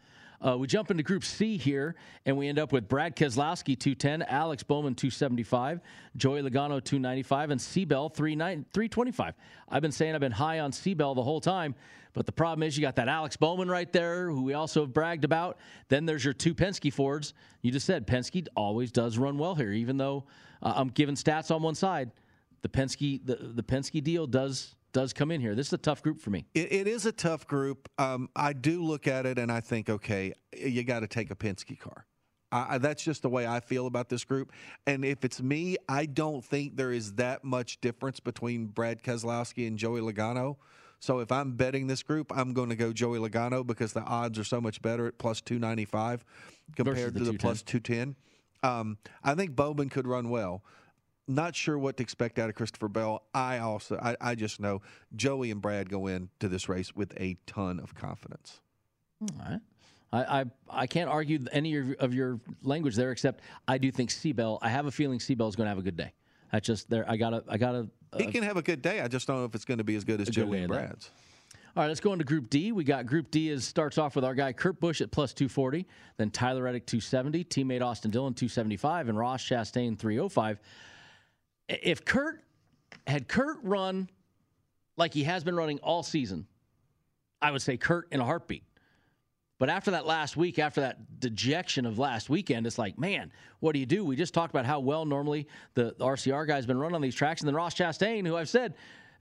Uh, 0.45 0.59
we 0.59 0.67
jump 0.67 0.91
into 0.91 1.03
Group 1.03 1.25
C 1.25 1.57
here, 1.57 1.95
and 2.27 2.37
we 2.37 2.49
end 2.49 2.59
up 2.59 2.71
with 2.71 2.87
Brad 2.87 3.17
Keselowski 3.17 3.79
210, 3.79 4.23
Alex 4.23 4.63
Bowman 4.63 4.95
275, 4.95 5.81
Joey 6.19 6.43
Logano 6.43 6.85
295, 6.85 7.51
and 7.51 7.61
C. 7.61 7.87
Bell 7.87 8.11
325. 8.11 9.35
I've 9.71 9.83
been 9.83 9.91
saying 9.91 10.15
I've 10.15 10.21
been 10.21 10.33
high 10.33 10.61
on 10.61 10.71
C. 10.71 10.93
Bell 10.93 11.15
the 11.15 11.23
whole 11.23 11.41
time, 11.41 11.75
but 12.13 12.27
the 12.27 12.33
problem 12.33 12.63
is 12.63 12.77
you 12.77 12.83
got 12.83 12.97
that 12.97 13.09
Alex 13.09 13.39
Bowman 13.39 13.71
right 13.71 13.91
there, 13.91 14.29
who 14.29 14.43
we 14.43 14.53
also 14.53 14.83
have 14.83 14.93
bragged 14.93 15.25
about. 15.25 15.57
Then 15.89 16.05
there's 16.05 16.25
your 16.25 16.35
two 16.35 16.55
Penske 16.55 16.93
Fords. 16.93 17.33
You 17.63 17.73
just 17.73 17.87
said 17.87 18.07
Penske 18.07 18.47
always 18.55 18.93
does 18.93 19.17
run 19.17 19.39
well 19.39 19.55
here, 19.55 19.73
even 19.73 19.97
though 19.97 20.25
uh, 20.63 20.75
I'm 20.77 20.89
giving 20.89 21.15
stats 21.15 21.51
on 21.55 21.63
one 21.63 21.75
side. 21.75 22.11
The 22.61 22.69
Penske 22.69 23.25
the, 23.25 23.37
the 23.37 23.63
Penske 23.63 24.05
deal 24.05 24.27
does 24.27 24.75
does 24.95 25.13
come 25.13 25.31
in 25.31 25.41
here. 25.43 25.55
This 25.55 25.67
is 25.67 25.73
a 25.75 25.79
tough 25.79 26.03
group 26.03 26.21
for 26.21 26.31
me. 26.31 26.47
it, 26.55 26.73
it 26.73 26.87
is 26.87 27.05
a 27.05 27.13
tough 27.13 27.47
group. 27.47 27.91
Um, 27.99 28.31
I 28.35 28.55
do 28.55 28.83
look 28.83 29.07
at 29.07 29.27
it 29.27 29.39
and 29.39 29.53
I 29.53 29.61
think, 29.61 29.91
okay, 29.91 30.33
you 30.57 30.85
got 30.85 31.01
to 31.01 31.07
take 31.07 31.31
a 31.31 31.37
Penske 31.37 31.79
car. 31.79 32.07
I, 32.51 32.79
that's 32.79 33.03
just 33.03 33.23
the 33.23 33.29
way 33.29 33.47
I 33.47 33.59
feel 33.59 33.87
about 33.87 34.09
this 34.09 34.25
group. 34.25 34.53
And 34.87 35.05
if 35.05 35.25
it's 35.25 35.43
me, 35.43 35.77
I 35.89 36.07
don't 36.07 36.45
think 36.45 36.77
there 36.77 36.93
is 36.93 37.15
that 37.15 37.45
much 37.45 37.81
difference 37.81 38.21
between 38.21 38.67
Brad 38.67 39.03
Keselowski 39.03 39.67
and 39.67 39.77
Joey 39.77 40.01
Logano. 40.01 40.57
So 41.01 41.19
if 41.19 41.33
I'm 41.33 41.57
betting 41.57 41.89
this 41.89 42.05
group, 42.05 42.33
I'm 42.35 42.55
going 42.55 42.69
to 42.69 42.77
go 42.77 42.93
Joey 42.93 43.19
Logano 43.19 43.67
because 43.67 43.93
the 43.93 44.03
odds 44.03 44.39
are 44.39 44.45
so 44.45 44.61
much 44.61 44.81
better 44.81 45.07
at 45.09 45.19
plus 45.19 45.41
295 45.41 46.25
compared 46.77 47.15
the 47.15 47.19
to 47.19 47.25
the 47.25 47.33
210. 47.33 47.39
plus 47.39 47.63
210. 47.63 48.17
Um, 48.63 48.99
I 49.25 49.35
think 49.35 49.57
Bowman 49.57 49.89
could 49.89 50.07
run 50.07 50.31
well. 50.31 50.63
Not 51.27 51.57
sure 51.57 51.79
what 51.79 51.97
to 51.97 52.03
expect 52.03 52.39
out 52.39 52.51
of 52.51 52.55
Christopher 52.55 52.89
Bell. 52.89 53.23
I 53.33 53.59
also, 53.59 53.97
I, 53.97 54.17
I 54.21 54.35
just 54.35 54.61
know 54.61 54.83
Joey 55.17 55.51
and 55.51 55.63
Brad 55.63 55.89
go 55.89 56.07
into 56.07 56.49
this 56.49 56.69
race 56.69 56.95
with 56.95 57.19
a 57.19 57.37
ton 57.47 57.81
of 57.81 57.95
confidence. 57.95 58.61
All 59.23 59.29
right. 59.39 59.61
I, 60.13 60.41
I, 60.41 60.45
I 60.71 60.87
can't 60.87 61.09
argue 61.09 61.41
any 61.51 61.77
of 61.77 61.87
your, 61.87 61.97
of 61.99 62.15
your 62.15 62.41
language 62.63 62.95
there, 62.95 63.11
except 63.11 63.41
I 63.67 63.79
do 63.79 63.91
think 63.91 64.11
C. 64.11 64.33
Bell. 64.33 64.59
I 64.61 64.69
have 64.69 64.87
a 64.87 64.91
feeling 64.91 65.19
C. 65.19 65.35
Bell 65.35 65.49
is 65.49 65.57
going 65.57 65.65
to 65.65 65.71
have 65.71 65.79
a 65.79 65.83
good 65.83 65.97
day. 65.97 66.13
That's 66.53 66.67
just 66.67 66.89
there. 66.89 67.05
I 67.09 67.17
gotta. 67.17 67.43
I 67.49 67.59
gotta. 67.59 67.89
Uh, 68.13 68.19
he 68.19 68.27
can 68.27 68.45
have 68.45 68.57
a 68.57 68.63
good 68.63 68.81
day. 68.81 69.01
I 69.01 69.09
just 69.09 69.27
don't 69.27 69.39
know 69.39 69.45
if 69.45 69.57
it's 69.57 69.65
going 69.65 69.79
to 69.79 69.85
be 69.85 69.97
as 69.97 70.05
good 70.05 70.21
as 70.21 70.29
Joey 70.29 70.59
and. 70.59 70.69
Brad's. 70.69 71.11
All 71.77 71.83
right, 71.83 71.89
let's 71.89 71.99
go 71.99 72.13
into 72.13 72.25
Group 72.25 72.49
D. 72.49 72.71
We 72.71 72.85
got 72.85 73.07
Group 73.07 73.33
D 73.33 73.51
is 73.51 73.65
starts 73.65 73.99
off 73.99 74.15
with 74.15 74.25
our 74.25 74.37
guy 74.37 74.53
Kurt 74.53 74.79
Busch 74.79 75.01
at 75.01 75.11
plus 75.11 75.33
240, 75.33 75.85
then 76.17 76.31
Tyler 76.31 76.63
Reddick 76.63 76.87
270, 76.87 77.43
teammate 77.47 77.83
Austin 77.83 78.13
Dillon 78.13 78.35
275, 78.35 79.09
and 79.09 79.19
Ross 79.19 79.43
Chastain 79.43 79.99
305. 79.99 80.61
If 81.69 82.05
Kurt 82.05 82.43
had 83.07 83.29
Kurt 83.29 83.59
run 83.63 84.09
like 84.97 85.15
he 85.15 85.25
has 85.25 85.45
been 85.45 85.57
running 85.57 85.79
all 85.79 86.03
season, 86.03 86.47
I 87.41 87.51
would 87.51 87.63
say 87.63 87.77
Kurt 87.77 88.09
in 88.13 88.21
a 88.21 88.25
heartbeat. 88.25 88.65
But 89.59 89.71
after 89.71 89.93
that 89.93 90.05
last 90.05 90.37
week, 90.37 90.59
after 90.59 90.81
that 90.81 91.21
dejection 91.21 91.87
of 91.87 91.99
last 91.99 92.29
weekend, 92.29 92.67
it's 92.67 92.77
like, 92.77 92.99
man, 92.99 93.33
what 93.61 93.73
do 93.73 93.79
you 93.79 93.87
do? 93.87 94.05
We 94.05 94.17
just 94.17 94.35
talked 94.35 94.53
about 94.53 94.67
how 94.67 94.81
well 94.81 95.05
normally 95.05 95.47
the, 95.75 95.95
the 95.97 96.05
RCR 96.05 96.47
guy's 96.47 96.67
been 96.67 96.79
running 96.79 96.97
on 96.97 97.01
these 97.01 97.15
tracks, 97.15 97.41
and 97.41 97.49
then 97.49 97.55
Ross 97.55 97.75
Chastain, 97.75 98.27
who 98.27 98.37
I've 98.37 98.49
said, 98.49 98.75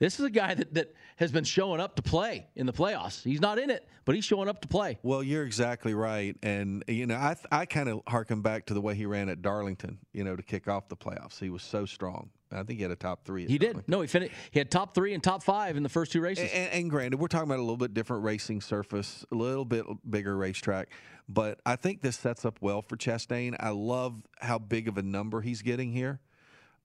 this 0.04 0.20
is 0.20 0.26
a 0.26 0.30
guy 0.30 0.54
that, 0.54 0.74
that 0.74 0.94
has 1.16 1.32
been 1.32 1.46
showing 1.46 1.80
up 1.80 1.96
to 1.96 2.02
play 2.02 2.48
in 2.56 2.66
the 2.66 2.74
playoffs. 2.74 3.24
He's 3.24 3.40
not 3.40 3.58
in 3.58 3.70
it, 3.70 3.88
but 4.04 4.16
he's 4.16 4.26
showing 4.26 4.50
up 4.50 4.62
to 4.62 4.68
play. 4.68 5.00
Well, 5.02 5.24
you're 5.24 5.46
exactly 5.46 5.94
right, 5.94 6.36
and 6.44 6.84
you 6.88 7.06
know, 7.06 7.16
I 7.16 7.36
I 7.52 7.66
kind 7.66 7.88
of 7.88 8.02
harken 8.08 8.42
back 8.42 8.66
to 8.66 8.74
the 8.74 8.82
way 8.82 8.96
he 8.96 9.06
ran 9.06 9.30
at 9.30 9.42
Darlington, 9.42 10.00
you 10.12 10.24
know, 10.24 10.36
to 10.36 10.44
kick 10.44 10.68
off 10.68 10.90
the 10.90 10.98
playoffs. 10.98 11.40
He 11.40 11.50
was 11.50 11.64
so 11.64 11.86
strong. 11.86 12.30
I 12.52 12.64
think 12.64 12.78
he 12.78 12.84
had 12.84 12.92
a 12.92 12.96
top 12.96 13.26
three. 13.26 13.48
He 13.48 13.58
did. 13.58 13.84
No, 13.88 14.02
he 14.02 14.08
finished. 14.08 14.34
He 14.52 14.60
had 14.60 14.70
top 14.70 14.94
three 14.94 15.14
and 15.14 15.24
top 15.24 15.42
five 15.42 15.76
in 15.76 15.84
the 15.84 15.90
first 15.90 16.12
two 16.12 16.22
races. 16.22 16.52
And, 16.54 16.72
and 16.72 16.90
granted, 16.90 17.20
we're 17.20 17.28
talking 17.28 17.50
about 17.50 17.58
a 17.60 17.64
little 17.64 17.78
bit 17.78 17.94
different 17.94 18.24
racing 18.24 18.62
surface, 18.62 19.26
a 19.32 19.36
little 19.36 19.66
bit 19.66 19.86
bigger 20.08 20.38
racetrack, 20.38 20.90
but 21.28 21.62
I 21.66 21.78
think 21.78 22.02
this 22.02 22.18
sets 22.18 22.46
up 22.46 22.60
well 22.62 22.82
for 22.82 22.98
Chastain. 22.98 23.56
I 23.60 23.70
love 23.70 24.22
how 24.40 24.60
big 24.60 24.88
of 24.88 24.98
a 24.98 25.02
number 25.02 25.42
he's 25.42 25.62
getting 25.62 25.94
here. 25.94 26.20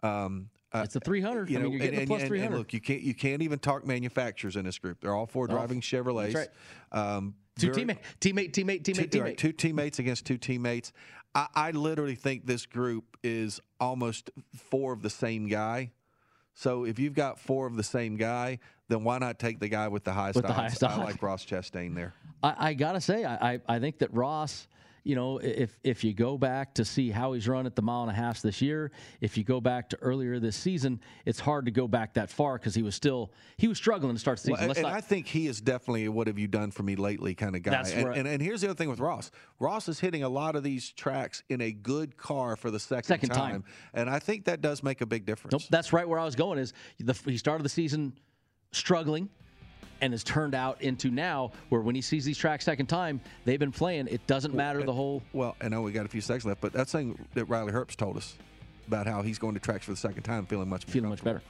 Um, 0.02 0.50
uh, 0.72 0.82
It's 0.84 0.96
a 0.96 1.00
300. 1.00 1.48
You 1.50 1.58
I 1.58 1.62
know, 1.62 1.64
mean, 1.64 1.72
you're 1.72 1.80
getting 1.80 2.00
and, 2.00 2.08
plus 2.08 2.22
and- 2.22 2.30
and 2.32 2.40
300. 2.40 2.58
look, 2.58 2.72
you 2.72 2.80
can't 2.80 3.00
you 3.02 3.14
can't 3.14 3.42
even 3.42 3.58
talk 3.58 3.86
manufacturers 3.86 4.56
in 4.56 4.64
this 4.64 4.78
group. 4.78 5.00
They're 5.00 5.14
all 5.14 5.26
four 5.26 5.46
driving 5.46 5.80
Chevrolets. 5.80 6.34
right. 6.34 6.48
Um, 6.92 7.34
two 7.58 7.72
very- 7.72 7.84
teammate, 7.86 7.98
teammate, 8.20 8.52
teammate, 8.52 8.82
teammate, 8.82 8.84
two, 8.84 8.92
teammate. 9.18 9.22
right, 9.22 9.38
two 9.38 9.52
teammates 9.52 9.98
against 9.98 10.26
two 10.26 10.38
teammates. 10.38 10.92
I, 11.34 11.46
I 11.54 11.70
literally 11.72 12.14
think 12.14 12.46
this 12.46 12.66
group 12.66 13.16
is 13.22 13.60
almost 13.80 14.30
four 14.54 14.92
of 14.92 15.02
the 15.02 15.10
same 15.10 15.46
guy. 15.48 15.90
So 16.54 16.84
if 16.84 16.98
you've 16.98 17.14
got 17.14 17.38
four 17.38 17.66
of 17.66 17.76
the 17.76 17.82
same 17.84 18.16
guy, 18.16 18.58
then 18.88 19.04
why 19.04 19.18
not 19.18 19.38
take 19.38 19.60
the 19.60 19.68
guy 19.68 19.86
with 19.88 20.02
the 20.04 20.12
highest 20.12 20.36
With 20.36 20.46
the 20.46 20.52
highest 20.52 20.82
I 20.82 20.88
odds. 20.92 20.98
like 21.04 21.22
Ross 21.22 21.44
Chastain 21.46 21.94
there. 21.94 22.14
I, 22.42 22.70
I 22.70 22.74
gotta 22.74 23.00
say, 23.00 23.24
I, 23.24 23.52
I, 23.54 23.60
I 23.68 23.78
think 23.78 23.98
that 23.98 24.12
Ross, 24.12 24.66
you 25.08 25.14
know, 25.14 25.38
if 25.38 25.78
if 25.82 26.04
you 26.04 26.12
go 26.12 26.36
back 26.36 26.74
to 26.74 26.84
see 26.84 27.08
how 27.08 27.32
he's 27.32 27.48
run 27.48 27.64
at 27.64 27.74
the 27.74 27.80
mile 27.80 28.02
and 28.02 28.10
a 28.10 28.14
half 28.14 28.42
this 28.42 28.60
year, 28.60 28.90
if 29.22 29.38
you 29.38 29.42
go 29.42 29.58
back 29.58 29.88
to 29.88 29.96
earlier 30.02 30.38
this 30.38 30.54
season, 30.54 31.00
it's 31.24 31.40
hard 31.40 31.64
to 31.64 31.70
go 31.70 31.88
back 31.88 32.12
that 32.12 32.28
far 32.28 32.58
because 32.58 32.74
he 32.74 32.82
was 32.82 32.94
still 32.94 33.32
he 33.56 33.68
was 33.68 33.78
struggling 33.78 34.14
to 34.14 34.20
start 34.20 34.36
the 34.36 34.48
season. 34.48 34.68
Well, 34.68 34.76
and 34.76 34.82
not- 34.82 34.92
I 34.92 35.00
think 35.00 35.26
he 35.26 35.46
is 35.46 35.62
definitely 35.62 36.04
a 36.04 36.12
what 36.12 36.26
have 36.26 36.38
you 36.38 36.46
done 36.46 36.70
for 36.70 36.82
me 36.82 36.94
lately 36.94 37.34
kind 37.34 37.56
of 37.56 37.62
guy. 37.62 37.70
That's 37.70 37.90
and, 37.90 38.06
right. 38.06 38.18
and, 38.18 38.28
and 38.28 38.42
here's 38.42 38.60
the 38.60 38.66
other 38.66 38.76
thing 38.76 38.90
with 38.90 39.00
Ross. 39.00 39.30
Ross 39.58 39.88
is 39.88 39.98
hitting 39.98 40.24
a 40.24 40.28
lot 40.28 40.56
of 40.56 40.62
these 40.62 40.90
tracks 40.90 41.42
in 41.48 41.62
a 41.62 41.72
good 41.72 42.18
car 42.18 42.54
for 42.54 42.70
the 42.70 42.78
second, 42.78 43.04
Second 43.04 43.30
time. 43.30 43.64
And 43.94 44.10
I 44.10 44.18
think 44.18 44.44
that 44.44 44.60
does 44.60 44.82
make 44.82 45.00
a 45.00 45.06
big 45.06 45.24
difference. 45.24 45.52
Nope, 45.52 45.62
that's 45.70 45.90
right 45.94 46.06
where 46.06 46.18
I 46.18 46.26
was 46.26 46.36
going. 46.36 46.58
Is 46.58 46.74
the, 47.00 47.18
he 47.24 47.38
started 47.38 47.64
the 47.64 47.70
season 47.70 48.12
struggling, 48.72 49.30
and 50.00 50.12
has 50.12 50.24
turned 50.24 50.54
out 50.54 50.80
into 50.82 51.10
now 51.10 51.52
where 51.68 51.80
when 51.80 51.94
he 51.94 52.00
sees 52.00 52.24
these 52.24 52.38
tracks 52.38 52.64
second 52.64 52.86
time, 52.86 53.20
they've 53.44 53.58
been 53.58 53.72
playing. 53.72 54.08
It 54.08 54.26
doesn't 54.26 54.54
matter 54.54 54.82
the 54.82 54.92
whole. 54.92 55.22
Well, 55.32 55.56
I 55.60 55.68
know 55.68 55.82
we 55.82 55.92
got 55.92 56.06
a 56.06 56.08
few 56.08 56.20
seconds 56.20 56.44
left, 56.44 56.60
but 56.60 56.72
that's 56.72 56.92
thing 56.92 57.18
that 57.34 57.44
Riley 57.46 57.72
Herbst 57.72 57.96
told 57.96 58.16
us 58.16 58.36
about 58.86 59.06
how 59.06 59.22
he's 59.22 59.38
going 59.38 59.54
to 59.54 59.60
tracks 59.60 59.84
for 59.84 59.90
the 59.90 59.96
second 59.96 60.22
time, 60.22 60.46
feeling 60.46 60.68
much 60.68 60.84
feeling 60.84 61.10
much 61.10 61.22
better. 61.22 61.42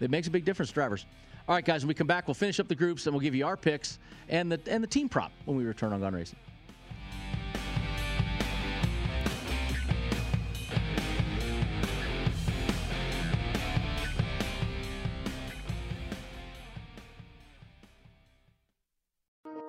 It 0.00 0.10
makes 0.10 0.26
a 0.26 0.30
big 0.30 0.44
difference, 0.44 0.72
drivers. 0.72 1.06
All 1.48 1.54
right, 1.54 1.64
guys. 1.64 1.82
When 1.82 1.88
we 1.88 1.94
come 1.94 2.06
back, 2.06 2.26
we'll 2.26 2.34
finish 2.34 2.60
up 2.60 2.68
the 2.68 2.74
groups 2.74 3.06
and 3.06 3.14
we'll 3.14 3.22
give 3.22 3.34
you 3.34 3.46
our 3.46 3.56
picks 3.56 3.98
and 4.28 4.50
the 4.52 4.60
and 4.66 4.82
the 4.82 4.88
team 4.88 5.08
prop 5.08 5.32
when 5.44 5.56
we 5.56 5.64
return 5.64 5.92
on 5.92 6.00
Gone 6.00 6.14
Racing. 6.14 6.38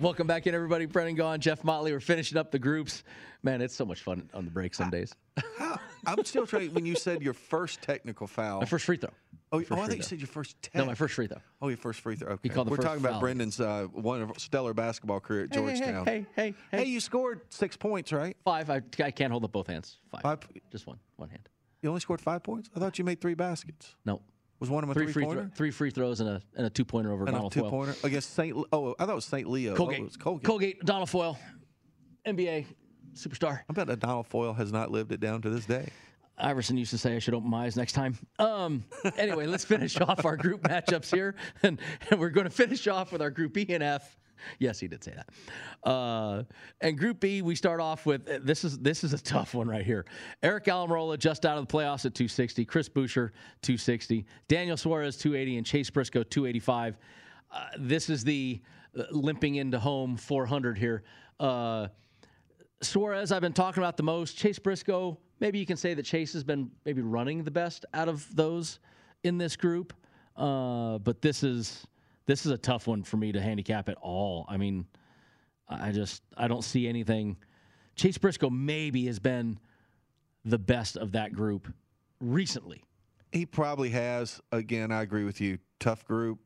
Welcome 0.00 0.26
back 0.26 0.48
in, 0.48 0.54
everybody. 0.56 0.86
Brendan 0.86 1.16
Gaughan, 1.16 1.38
Jeff 1.38 1.62
Motley. 1.62 1.92
We're 1.92 2.00
finishing 2.00 2.36
up 2.36 2.50
the 2.50 2.58
groups. 2.58 3.04
Man, 3.44 3.62
it's 3.62 3.76
so 3.76 3.84
much 3.84 4.02
fun 4.02 4.28
on 4.34 4.44
the 4.44 4.50
break 4.50 4.74
some 4.74 4.90
days. 4.90 5.14
I'm 6.06 6.24
still 6.24 6.48
trying. 6.48 6.74
When 6.74 6.84
you 6.84 6.96
said 6.96 7.22
your 7.22 7.32
first 7.32 7.80
technical 7.80 8.26
foul, 8.26 8.58
My 8.60 8.66
first 8.66 8.86
free 8.86 8.96
throw. 8.96 9.10
oh, 9.52 9.60
first 9.60 9.70
oh, 9.70 9.76
I 9.76 9.86
thought 9.86 9.96
you 9.96 10.02
said 10.02 10.18
your 10.18 10.26
first. 10.26 10.60
Tech. 10.60 10.74
No, 10.74 10.84
my 10.84 10.96
first 10.96 11.14
free 11.14 11.28
throw. 11.28 11.38
Oh, 11.62 11.68
your 11.68 11.76
first 11.76 12.00
free 12.00 12.16
throw. 12.16 12.32
Okay. 12.32 12.50
We're 12.52 12.76
talking 12.76 13.00
about 13.00 13.12
foul. 13.12 13.20
Brendan's 13.20 13.60
uh, 13.60 13.86
one 13.92 14.36
stellar 14.36 14.74
basketball 14.74 15.20
career 15.20 15.44
at 15.44 15.54
Hey, 15.54 15.60
hey, 15.60 15.66
hey, 15.66 15.76
Georgetown. 15.78 16.06
hey, 16.06 16.26
hey, 16.34 16.54
hey. 16.72 16.84
you 16.84 16.98
scored 16.98 17.42
six 17.50 17.76
points, 17.76 18.12
right? 18.12 18.36
Five. 18.44 18.70
I, 18.70 18.82
I 19.02 19.10
can't 19.12 19.30
hold 19.30 19.44
up 19.44 19.52
both 19.52 19.68
hands. 19.68 19.98
Five. 20.10 20.22
Five. 20.22 20.38
Just 20.72 20.88
one. 20.88 20.98
One 21.16 21.28
hand. 21.28 21.48
You 21.82 21.88
only 21.90 22.00
scored 22.00 22.20
five 22.20 22.42
points. 22.42 22.68
I 22.74 22.80
thought 22.80 22.98
you 22.98 23.04
made 23.04 23.20
three 23.20 23.34
baskets. 23.34 23.94
No. 24.04 24.22
Was 24.64 24.70
one 24.70 24.82
of 24.84 24.88
them 24.88 24.92
a 24.92 24.94
Three 24.94 25.12
free, 25.12 25.22
three-pointer? 25.24 25.42
thro- 25.42 25.50
three 25.54 25.70
free 25.70 25.90
throws 25.90 26.20
and 26.20 26.28
a 26.28 26.42
and 26.56 26.66
a 26.66 26.70
two 26.70 26.84
pointer 26.84 27.12
over 27.12 27.20
And 27.24 27.28
a 27.30 27.32
Donald 27.32 27.52
Foyle. 27.54 27.64
two-pointer 27.64 27.94
against 28.02 28.34
St. 28.34 28.56
Oh, 28.72 28.94
I 28.98 29.04
thought 29.04 29.12
it 29.12 29.14
was 29.14 29.24
St. 29.26 29.48
Leo. 29.48 29.74
Colgate. 29.76 29.98
Oh, 29.98 30.02
it 30.02 30.04
was 30.06 30.16
Colgate. 30.16 30.44
Colgate. 30.44 30.80
Donald 30.84 31.10
Foyle. 31.10 31.38
NBA 32.26 32.64
superstar. 33.14 33.60
I 33.68 33.72
bet 33.72 33.86
that 33.88 34.00
Donald 34.00 34.26
Foyle 34.26 34.54
has 34.54 34.72
not 34.72 34.90
lived 34.90 35.12
it 35.12 35.20
down 35.20 35.42
to 35.42 35.50
this 35.50 35.66
day. 35.66 35.88
Iverson 36.36 36.76
used 36.76 36.90
to 36.90 36.98
say 36.98 37.14
I 37.14 37.18
should 37.20 37.34
open 37.34 37.48
my 37.48 37.64
eyes 37.66 37.76
next 37.76 37.92
time. 37.92 38.16
Um, 38.40 38.84
anyway, 39.16 39.46
let's 39.46 39.64
finish 39.64 40.00
off 40.00 40.24
our 40.24 40.36
group 40.36 40.62
matchups 40.62 41.14
here, 41.14 41.36
and, 41.62 41.78
and 42.10 42.18
we're 42.18 42.30
going 42.30 42.46
to 42.46 42.50
finish 42.50 42.88
off 42.88 43.12
with 43.12 43.22
our 43.22 43.30
Group 43.30 43.56
E 43.56 43.66
and 43.68 43.82
F. 43.84 44.16
Yes, 44.58 44.80
he 44.80 44.88
did 44.88 45.02
say 45.02 45.14
that. 45.14 45.88
Uh, 45.88 46.44
and 46.80 46.98
Group 46.98 47.20
B, 47.20 47.42
we 47.42 47.54
start 47.54 47.80
off 47.80 48.06
with 48.06 48.24
this 48.44 48.64
is 48.64 48.78
this 48.78 49.04
is 49.04 49.12
a 49.12 49.18
tough 49.18 49.54
one 49.54 49.68
right 49.68 49.84
here. 49.84 50.04
Aric 50.42 50.64
Almirola 50.64 51.18
just 51.18 51.46
out 51.46 51.58
of 51.58 51.66
the 51.66 51.72
playoffs 51.72 52.04
at 52.04 52.14
260. 52.14 52.64
Chris 52.64 52.88
Buescher 52.88 53.30
260. 53.62 54.26
Daniel 54.48 54.76
Suarez 54.76 55.16
280 55.16 55.58
and 55.58 55.66
Chase 55.66 55.90
Briscoe 55.90 56.22
285. 56.22 56.96
Uh, 57.50 57.66
this 57.78 58.10
is 58.10 58.24
the 58.24 58.60
uh, 58.98 59.04
limping 59.10 59.56
into 59.56 59.78
home 59.78 60.16
400 60.16 60.76
here. 60.78 61.04
Uh, 61.38 61.88
Suarez, 62.82 63.32
I've 63.32 63.40
been 63.40 63.52
talking 63.52 63.82
about 63.82 63.96
the 63.96 64.02
most. 64.02 64.36
Chase 64.36 64.58
Briscoe, 64.58 65.18
maybe 65.40 65.58
you 65.58 65.66
can 65.66 65.76
say 65.76 65.94
that 65.94 66.04
Chase 66.04 66.32
has 66.32 66.44
been 66.44 66.70
maybe 66.84 67.02
running 67.02 67.44
the 67.44 67.50
best 67.50 67.86
out 67.94 68.08
of 68.08 68.26
those 68.34 68.78
in 69.22 69.38
this 69.38 69.56
group. 69.56 69.92
Uh, 70.36 70.98
but 70.98 71.22
this 71.22 71.42
is 71.42 71.86
this 72.26 72.46
is 72.46 72.52
a 72.52 72.58
tough 72.58 72.86
one 72.86 73.02
for 73.02 73.16
me 73.16 73.32
to 73.32 73.40
handicap 73.40 73.88
at 73.88 73.96
all. 74.00 74.46
I 74.48 74.56
mean, 74.56 74.86
I 75.68 75.92
just 75.92 76.22
I 76.36 76.48
don't 76.48 76.64
see 76.64 76.88
anything. 76.88 77.36
Chase 77.96 78.18
Briscoe 78.18 78.50
maybe 78.50 79.06
has 79.06 79.18
been 79.18 79.58
the 80.44 80.58
best 80.58 80.96
of 80.96 81.12
that 81.12 81.32
group 81.32 81.72
recently. 82.20 82.84
He 83.32 83.46
probably 83.46 83.90
has. 83.90 84.40
Again, 84.52 84.92
I 84.92 85.02
agree 85.02 85.24
with 85.24 85.40
you. 85.40 85.58
Tough 85.80 86.04
group. 86.04 86.38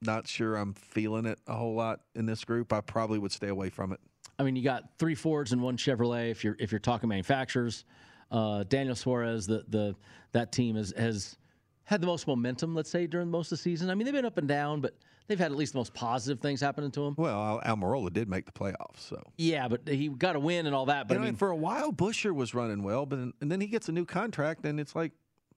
Not 0.00 0.26
sure 0.26 0.56
I'm 0.56 0.74
feeling 0.74 1.26
it 1.26 1.38
a 1.46 1.54
whole 1.54 1.74
lot 1.74 2.00
in 2.14 2.26
this 2.26 2.44
group. 2.44 2.72
I 2.72 2.80
probably 2.80 3.18
would 3.18 3.30
stay 3.30 3.48
away 3.48 3.68
from 3.68 3.92
it. 3.92 4.00
I 4.38 4.42
mean, 4.42 4.56
you 4.56 4.62
got 4.62 4.98
three 4.98 5.14
Fords 5.14 5.52
and 5.52 5.62
one 5.62 5.76
Chevrolet. 5.76 6.30
If 6.30 6.42
you're 6.42 6.56
if 6.58 6.72
you're 6.72 6.80
talking 6.80 7.08
manufacturers, 7.08 7.84
uh, 8.30 8.64
Daniel 8.64 8.96
Suarez, 8.96 9.46
the 9.46 9.64
the 9.68 9.94
that 10.32 10.50
team 10.50 10.76
has 10.76 10.92
has 10.96 11.36
had 11.84 12.00
the 12.00 12.06
most 12.06 12.26
momentum. 12.26 12.74
Let's 12.74 12.90
say 12.90 13.06
during 13.06 13.30
most 13.30 13.52
of 13.52 13.58
the 13.58 13.62
season. 13.62 13.90
I 13.90 13.94
mean, 13.94 14.04
they've 14.04 14.14
been 14.14 14.24
up 14.24 14.38
and 14.38 14.48
down, 14.48 14.80
but 14.80 14.96
they've 15.32 15.38
had 15.38 15.50
at 15.50 15.56
least 15.56 15.72
the 15.72 15.78
most 15.78 15.94
positive 15.94 16.40
things 16.40 16.60
happening 16.60 16.90
to 16.90 17.00
them. 17.00 17.14
Well, 17.16 17.60
Al- 17.64 17.76
Almirola 17.76 18.12
did 18.12 18.28
make 18.28 18.44
the 18.44 18.52
playoffs, 18.52 18.98
so. 19.08 19.22
Yeah, 19.38 19.66
but 19.68 19.88
he 19.88 20.08
got 20.08 20.36
a 20.36 20.40
win 20.40 20.66
and 20.66 20.74
all 20.74 20.86
that. 20.86 21.08
But 21.08 21.14
You 21.14 21.20
I 21.22 21.24
mean, 21.24 21.36
for 21.36 21.50
a 21.50 21.56
while, 21.56 21.92
Buescher 21.92 22.34
was 22.34 22.54
running 22.54 22.82
well, 22.82 23.06
but 23.06 23.18
and 23.18 23.50
then 23.50 23.60
he 23.60 23.66
gets 23.66 23.88
a 23.88 23.92
new 23.92 24.04
contract, 24.04 24.66
and 24.66 24.78
it's 24.78 24.94
like, 24.94 25.12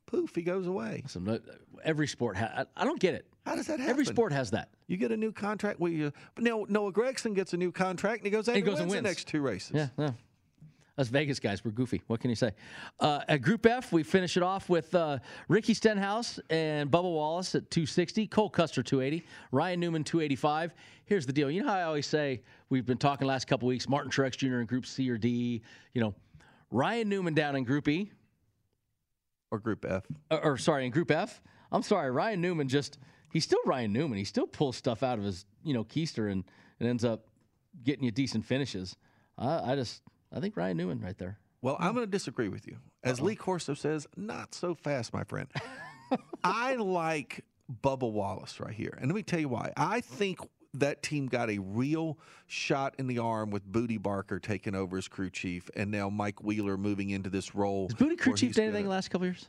poof, 0.06 0.34
he 0.36 0.42
goes 0.42 0.66
away. 0.68 1.02
listen, 1.04 1.42
every 1.84 2.08
sport. 2.08 2.38
Ha- 2.38 2.66
I, 2.76 2.86
don't 2.86 3.00
get 3.00 3.16
it. 3.16 3.26
How 3.46 3.56
does 3.56 3.68
that 3.68 3.80
happen? 3.80 3.90
Every 3.90 4.06
sport 4.06 4.32
has 4.32 4.52
that. 4.52 4.70
You 4.88 4.98
get 4.98 5.12
a 5.12 5.18
new 5.18 5.32
contract. 5.32 5.80
Where 5.80 5.92
you, 5.92 6.12
but 6.36 6.44
now 6.44 6.66
Noah 6.70 6.94
Gragson 6.94 7.36
gets 7.36 7.54
a 7.54 7.58
new 7.58 7.72
contract, 7.72 8.20
and 8.22 8.26
he 8.26 8.32
goes 8.32 8.48
out 8.48 8.56
And 8.56 8.64
he 8.64 8.70
goes 8.70 8.80
and 8.80 8.90
wins 8.90 9.02
the 9.04 9.08
next 9.10 9.28
two 9.28 9.42
races. 9.42 9.72
Yeah, 9.76 9.88
yeah. 9.98 10.12
Us 10.98 11.10
Vegas 11.10 11.42
guys, 11.42 11.66
we're 11.66 11.72
goofy. 11.72 12.02
What 12.08 12.22
can 12.22 12.30
you 12.30 12.38
say? 12.38 12.52
Uh, 13.02 13.20
at 13.28 13.42
Group 13.42 13.66
F, 13.66 13.92
we 13.92 14.02
finish 14.02 14.38
it 14.38 14.44
off 14.44 14.70
with 14.70 14.96
uh, 14.96 15.20
Ricky 15.50 15.74
Stenhouse 15.74 16.40
and 16.50 16.90
Bubba 16.90 17.04
Wallace 17.04 17.54
at 17.54 17.70
260, 17.70 18.28
Cole 18.28 18.50
Custer 18.50 18.82
280, 18.82 19.26
Ryan 19.52 19.82
Newman 19.82 20.06
285. 20.06 20.74
Here's 21.04 21.26
the 21.26 21.34
deal. 21.34 21.52
You 21.52 21.64
know 21.64 21.68
how 21.68 21.76
I 21.76 21.84
always 21.84 22.08
say 22.08 22.44
we've 22.70 22.86
been 22.86 22.98
talking 22.98 23.28
last 23.28 23.46
couple 23.46 23.68
weeks. 23.68 23.90
Martin 23.90 24.10
Truex 24.10 24.38
Jr. 24.38 24.62
in 24.62 24.66
Group 24.68 24.86
C 24.86 25.10
or 25.10 25.18
D. 25.18 25.62
You 25.94 26.02
know, 26.02 26.16
Ryan 26.72 27.10
Newman 27.10 27.34
down 27.34 27.58
in 27.58 27.66
Group 27.66 27.90
E, 27.90 28.10
Or 29.52 29.60
Group 29.60 29.84
F. 29.84 30.04
or, 30.32 30.40
or 30.40 30.58
sorry, 30.58 30.86
in 30.86 30.92
Group 30.92 31.12
F. 31.12 31.42
I'm 31.74 31.84
sorry, 31.84 32.10
Ryan 32.10 32.40
Newman 32.40 32.70
just 32.70 33.00
he's 33.34 33.44
still 33.44 33.60
Ryan 33.66 33.92
Newman. 33.92 34.18
He 34.18 34.24
still 34.24 34.48
pulls 34.48 34.78
stuff 34.78 35.04
out 35.04 35.18
of 35.18 35.26
his 35.26 35.46
you 35.62 35.74
know 35.74 35.84
keister 35.84 36.32
and, 36.32 36.46
and 36.80 36.88
ends 36.88 37.04
up 37.04 37.26
getting 37.84 38.06
you 38.06 38.12
decent 38.12 38.46
finishes. 38.46 38.96
I, 39.38 39.74
I 39.74 39.76
just 39.76 40.02
I 40.34 40.40
think 40.40 40.58
Ryan 40.58 40.78
Newman 40.78 41.02
right 41.02 41.18
there. 41.18 41.40
Well, 41.62 41.78
I'm 41.80 41.94
going 41.94 42.06
to 42.06 42.12
disagree 42.12 42.50
with 42.50 42.68
you. 42.68 42.78
As 43.04 43.20
Lee 43.20 43.36
Corso 43.36 43.74
says, 43.74 44.08
not 44.16 44.54
so 44.54 44.76
fast, 44.76 45.14
my 45.14 45.24
friend. 45.24 45.48
I 46.44 46.76
like 46.76 47.44
Bubba 47.84 48.12
Wallace 48.12 48.60
right 48.60 48.74
here. 48.74 48.96
And 49.00 49.10
let 49.10 49.16
me 49.16 49.24
tell 49.24 49.40
you 49.40 49.50
why. 49.50 49.74
I 49.76 50.02
think 50.02 50.40
that 50.76 51.02
team 51.02 51.28
got 51.28 51.50
a 51.50 51.58
real 51.58 52.20
shot 52.46 52.96
in 53.00 53.08
the 53.08 53.18
arm 53.18 53.50
with 53.50 53.66
Bootie 53.72 54.02
Barker 54.02 54.40
taking 54.40 54.76
over 54.76 54.98
as 54.98 55.08
crew 55.08 55.30
chief 55.30 55.70
and 55.76 55.90
now 55.90 56.10
Mike 56.10 56.44
Wheeler 56.44 56.78
moving 56.78 57.10
into 57.10 57.30
this 57.30 57.56
role. 57.56 57.88
Has 57.88 57.96
Booty 57.96 58.16
crew 58.16 58.36
chief 58.36 58.54
done 58.56 58.66
anything 58.66 58.84
the 58.84 58.92
last 58.92 59.10
couple 59.10 59.26
years? 59.26 59.48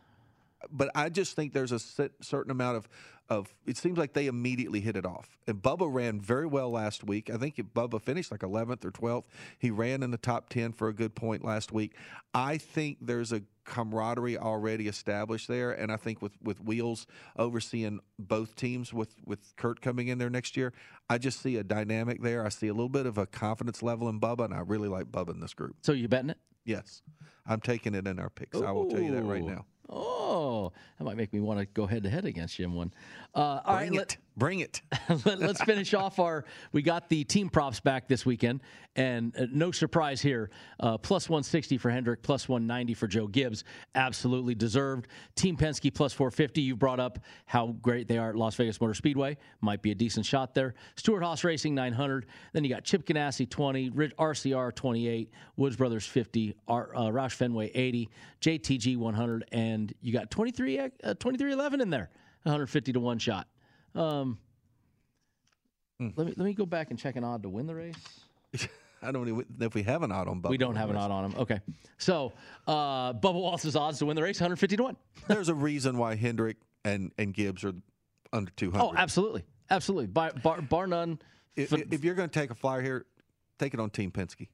but 0.70 0.90
I 0.94 1.08
just 1.08 1.36
think 1.36 1.52
there's 1.52 1.72
a 1.72 1.78
certain 1.78 2.50
amount 2.50 2.76
of 2.76 2.88
of 3.28 3.54
it 3.66 3.76
seems 3.76 3.98
like 3.98 4.12
they 4.12 4.26
immediately 4.26 4.80
hit 4.80 4.96
it 4.96 5.04
off. 5.04 5.36
And 5.46 5.60
Bubba 5.60 5.92
ran 5.92 6.20
very 6.20 6.46
well 6.46 6.70
last 6.70 7.04
week. 7.04 7.30
I 7.30 7.36
think 7.36 7.58
if 7.58 7.66
Bubba 7.66 8.00
finished 8.00 8.30
like 8.30 8.40
11th 8.40 8.84
or 8.84 8.90
12th. 8.90 9.24
He 9.58 9.70
ran 9.70 10.02
in 10.02 10.10
the 10.10 10.18
top 10.18 10.48
10 10.48 10.72
for 10.72 10.88
a 10.88 10.92
good 10.92 11.14
point 11.14 11.44
last 11.44 11.72
week. 11.72 11.94
I 12.34 12.58
think 12.58 12.98
there's 13.00 13.32
a 13.32 13.42
camaraderie 13.64 14.38
already 14.38 14.86
established 14.86 15.48
there 15.48 15.72
and 15.72 15.90
I 15.90 15.96
think 15.96 16.22
with 16.22 16.34
with 16.40 16.60
Wheels 16.60 17.04
overseeing 17.36 17.98
both 18.16 18.54
teams 18.54 18.92
with 18.92 19.16
with 19.24 19.56
Kurt 19.56 19.80
coming 19.80 20.08
in 20.08 20.18
there 20.18 20.30
next 20.30 20.56
year, 20.56 20.72
I 21.10 21.18
just 21.18 21.40
see 21.40 21.56
a 21.56 21.64
dynamic 21.64 22.22
there. 22.22 22.46
I 22.46 22.48
see 22.50 22.68
a 22.68 22.72
little 22.72 22.88
bit 22.88 23.06
of 23.06 23.18
a 23.18 23.26
confidence 23.26 23.82
level 23.82 24.08
in 24.08 24.20
Bubba 24.20 24.44
and 24.44 24.54
I 24.54 24.60
really 24.60 24.88
like 24.88 25.06
Bubba 25.06 25.30
in 25.30 25.40
this 25.40 25.54
group. 25.54 25.76
So 25.82 25.92
you 25.92 26.08
betting 26.08 26.30
it? 26.30 26.38
Yes. 26.64 27.02
I'm 27.46 27.60
taking 27.60 27.94
it 27.94 28.06
in 28.06 28.18
our 28.18 28.30
picks. 28.30 28.60
I 28.60 28.70
will 28.72 28.86
tell 28.90 29.00
you 29.00 29.12
that 29.12 29.22
right 29.22 29.44
now. 29.44 29.64
Oh, 29.88 30.25
that 30.98 31.04
might 31.04 31.16
make 31.16 31.32
me 31.32 31.40
want 31.40 31.58
to 31.60 31.66
go 31.66 31.86
head 31.86 32.02
to 32.04 32.10
head 32.10 32.24
against 32.24 32.58
you 32.58 32.64
in 32.64 32.72
one. 32.74 32.92
Uh, 33.34 33.38
all 33.64 33.74
right, 33.74 33.88
Bring 33.88 33.98
let- 33.98 34.12
it. 34.12 34.18
Bring 34.36 34.60
it. 34.60 34.82
Let, 35.24 35.42
us 35.42 35.60
finish 35.62 35.94
off 35.94 36.18
our. 36.18 36.44
We 36.72 36.82
got 36.82 37.08
the 37.08 37.24
team 37.24 37.48
props 37.48 37.80
back 37.80 38.06
this 38.06 38.26
weekend, 38.26 38.60
and 38.94 39.34
uh, 39.36 39.46
no 39.50 39.70
surprise 39.70 40.20
here. 40.20 40.50
Uh, 40.78 40.98
plus 40.98 41.28
160 41.30 41.78
for 41.78 41.90
Hendrick, 41.90 42.22
plus 42.22 42.46
190 42.46 42.92
for 42.92 43.06
Joe 43.06 43.28
Gibbs. 43.28 43.64
Absolutely 43.94 44.54
deserved. 44.54 45.08
Team 45.36 45.56
Penske 45.56 45.92
plus 45.94 46.12
450. 46.12 46.60
You 46.60 46.76
brought 46.76 47.00
up 47.00 47.18
how 47.46 47.68
great 47.80 48.08
they 48.08 48.18
are 48.18 48.28
at 48.28 48.36
Las 48.36 48.54
Vegas 48.56 48.78
Motor 48.78 48.92
Speedway. 48.92 49.38
Might 49.62 49.80
be 49.80 49.90
a 49.90 49.94
decent 49.94 50.26
shot 50.26 50.54
there. 50.54 50.74
Stewart 50.96 51.22
Haas 51.22 51.42
Racing 51.42 51.74
900. 51.74 52.26
Then 52.52 52.62
you 52.62 52.68
got 52.68 52.84
Chip 52.84 53.06
Ganassi 53.06 53.48
20, 53.48 53.88
Ri- 53.90 54.12
RCR 54.18 54.74
28, 54.74 55.30
Woods 55.56 55.76
Brothers 55.76 56.06
50, 56.06 56.54
R, 56.68 56.90
uh, 56.94 57.00
Roush 57.04 57.32
Fenway 57.32 57.70
80, 57.74 58.10
JTG 58.42 58.98
100, 58.98 59.46
and 59.52 59.94
you 60.02 60.12
got 60.12 60.30
23 60.30 60.78
uh, 60.78 60.88
2311 61.04 61.80
in 61.80 61.88
there. 61.88 62.10
150 62.42 62.92
to 62.92 63.00
one 63.00 63.18
shot. 63.18 63.48
Um, 63.96 64.38
Let 65.98 66.16
me 66.26 66.34
let 66.36 66.38
me 66.38 66.52
go 66.54 66.66
back 66.66 66.90
and 66.90 66.98
check 66.98 67.16
an 67.16 67.24
odd 67.24 67.42
to 67.42 67.48
win 67.48 67.66
the 67.66 67.74
race. 67.74 67.94
I 69.02 69.12
don't 69.12 69.28
even 69.28 69.44
know 69.58 69.66
if 69.66 69.74
we 69.74 69.82
have 69.84 70.02
an 70.02 70.10
odd 70.12 70.28
on 70.28 70.40
Bubba. 70.40 70.50
We 70.50 70.58
don't 70.58 70.76
have 70.76 70.90
an 70.90 70.96
odd 70.96 71.10
on 71.10 71.24
him. 71.26 71.34
Okay, 71.38 71.60
so 71.98 72.32
uh, 72.66 73.12
Bubba 73.12 73.34
Wallace's 73.34 73.76
odds 73.76 73.98
to 73.98 74.06
win 74.06 74.16
the 74.16 74.22
race 74.22 74.40
150 74.40 74.76
to 74.76 74.82
one. 74.82 74.96
There's 75.28 75.48
a 75.48 75.54
reason 75.54 75.96
why 75.98 76.16
Hendrick 76.16 76.56
and, 76.84 77.12
and 77.18 77.32
Gibbs 77.32 77.64
are 77.64 77.74
under 78.32 78.50
200. 78.52 78.82
Oh, 78.82 78.94
absolutely, 78.96 79.44
absolutely, 79.70 80.06
bar 80.08 80.32
bar, 80.42 80.60
bar 80.62 80.86
none. 80.86 81.18
if, 81.56 81.72
if 81.72 82.04
you're 82.04 82.14
going 82.14 82.28
to 82.28 82.40
take 82.40 82.50
a 82.50 82.54
flyer 82.54 82.82
here, 82.82 83.06
take 83.58 83.74
it 83.74 83.80
on 83.80 83.90
Team 83.90 84.10
Penske. 84.10 84.48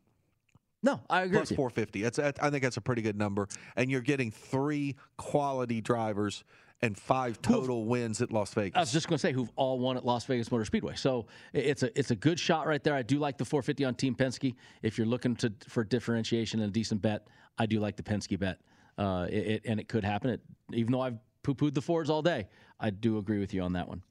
No, 0.84 1.00
I 1.08 1.22
agree. 1.22 1.36
Plus 1.36 1.50
with 1.50 1.50
you. 1.52 1.56
450. 1.56 2.02
That's, 2.02 2.18
I 2.18 2.50
think 2.50 2.64
that's 2.64 2.76
a 2.76 2.80
pretty 2.80 3.02
good 3.02 3.16
number. 3.16 3.46
And 3.76 3.88
you're 3.88 4.00
getting 4.00 4.32
three 4.32 4.96
quality 5.16 5.80
drivers 5.80 6.42
and 6.82 6.98
five 6.98 7.40
total 7.40 7.84
wins 7.84 8.20
at 8.20 8.32
Las 8.32 8.52
Vegas. 8.54 8.76
I 8.76 8.80
was 8.80 8.92
just 8.92 9.08
going 9.08 9.14
to 9.14 9.20
say 9.20 9.32
who've 9.32 9.50
all 9.56 9.78
won 9.78 9.96
at 9.96 10.04
Las 10.04 10.24
Vegas 10.26 10.50
Motor 10.50 10.64
Speedway. 10.64 10.96
So 10.96 11.26
it's 11.52 11.82
a 11.82 11.96
it's 11.98 12.10
a 12.10 12.16
good 12.16 12.38
shot 12.38 12.66
right 12.66 12.82
there. 12.82 12.94
I 12.94 13.02
do 13.02 13.18
like 13.18 13.38
the 13.38 13.44
450 13.44 13.84
on 13.84 13.94
Team 13.94 14.14
Penske. 14.14 14.54
If 14.82 14.98
you're 14.98 15.06
looking 15.06 15.36
to 15.36 15.52
for 15.68 15.84
differentiation 15.84 16.60
and 16.60 16.70
a 16.70 16.72
decent 16.72 17.00
bet, 17.00 17.28
I 17.58 17.66
do 17.66 17.78
like 17.78 17.96
the 17.96 18.02
Penske 18.02 18.38
bet. 18.38 18.60
Uh, 18.98 19.26
it, 19.30 19.46
it- 19.46 19.62
and 19.64 19.80
it 19.80 19.88
could 19.88 20.04
happen. 20.04 20.30
It, 20.30 20.40
even 20.72 20.92
though 20.92 21.00
I've 21.00 21.18
poo 21.42 21.54
pooed 21.54 21.74
the 21.74 21.82
Fords 21.82 22.10
all 22.10 22.22
day, 22.22 22.48
I 22.80 22.90
do 22.90 23.18
agree 23.18 23.38
with 23.38 23.54
you 23.54 23.62
on 23.62 23.72
that 23.74 23.88
one. 23.88 24.02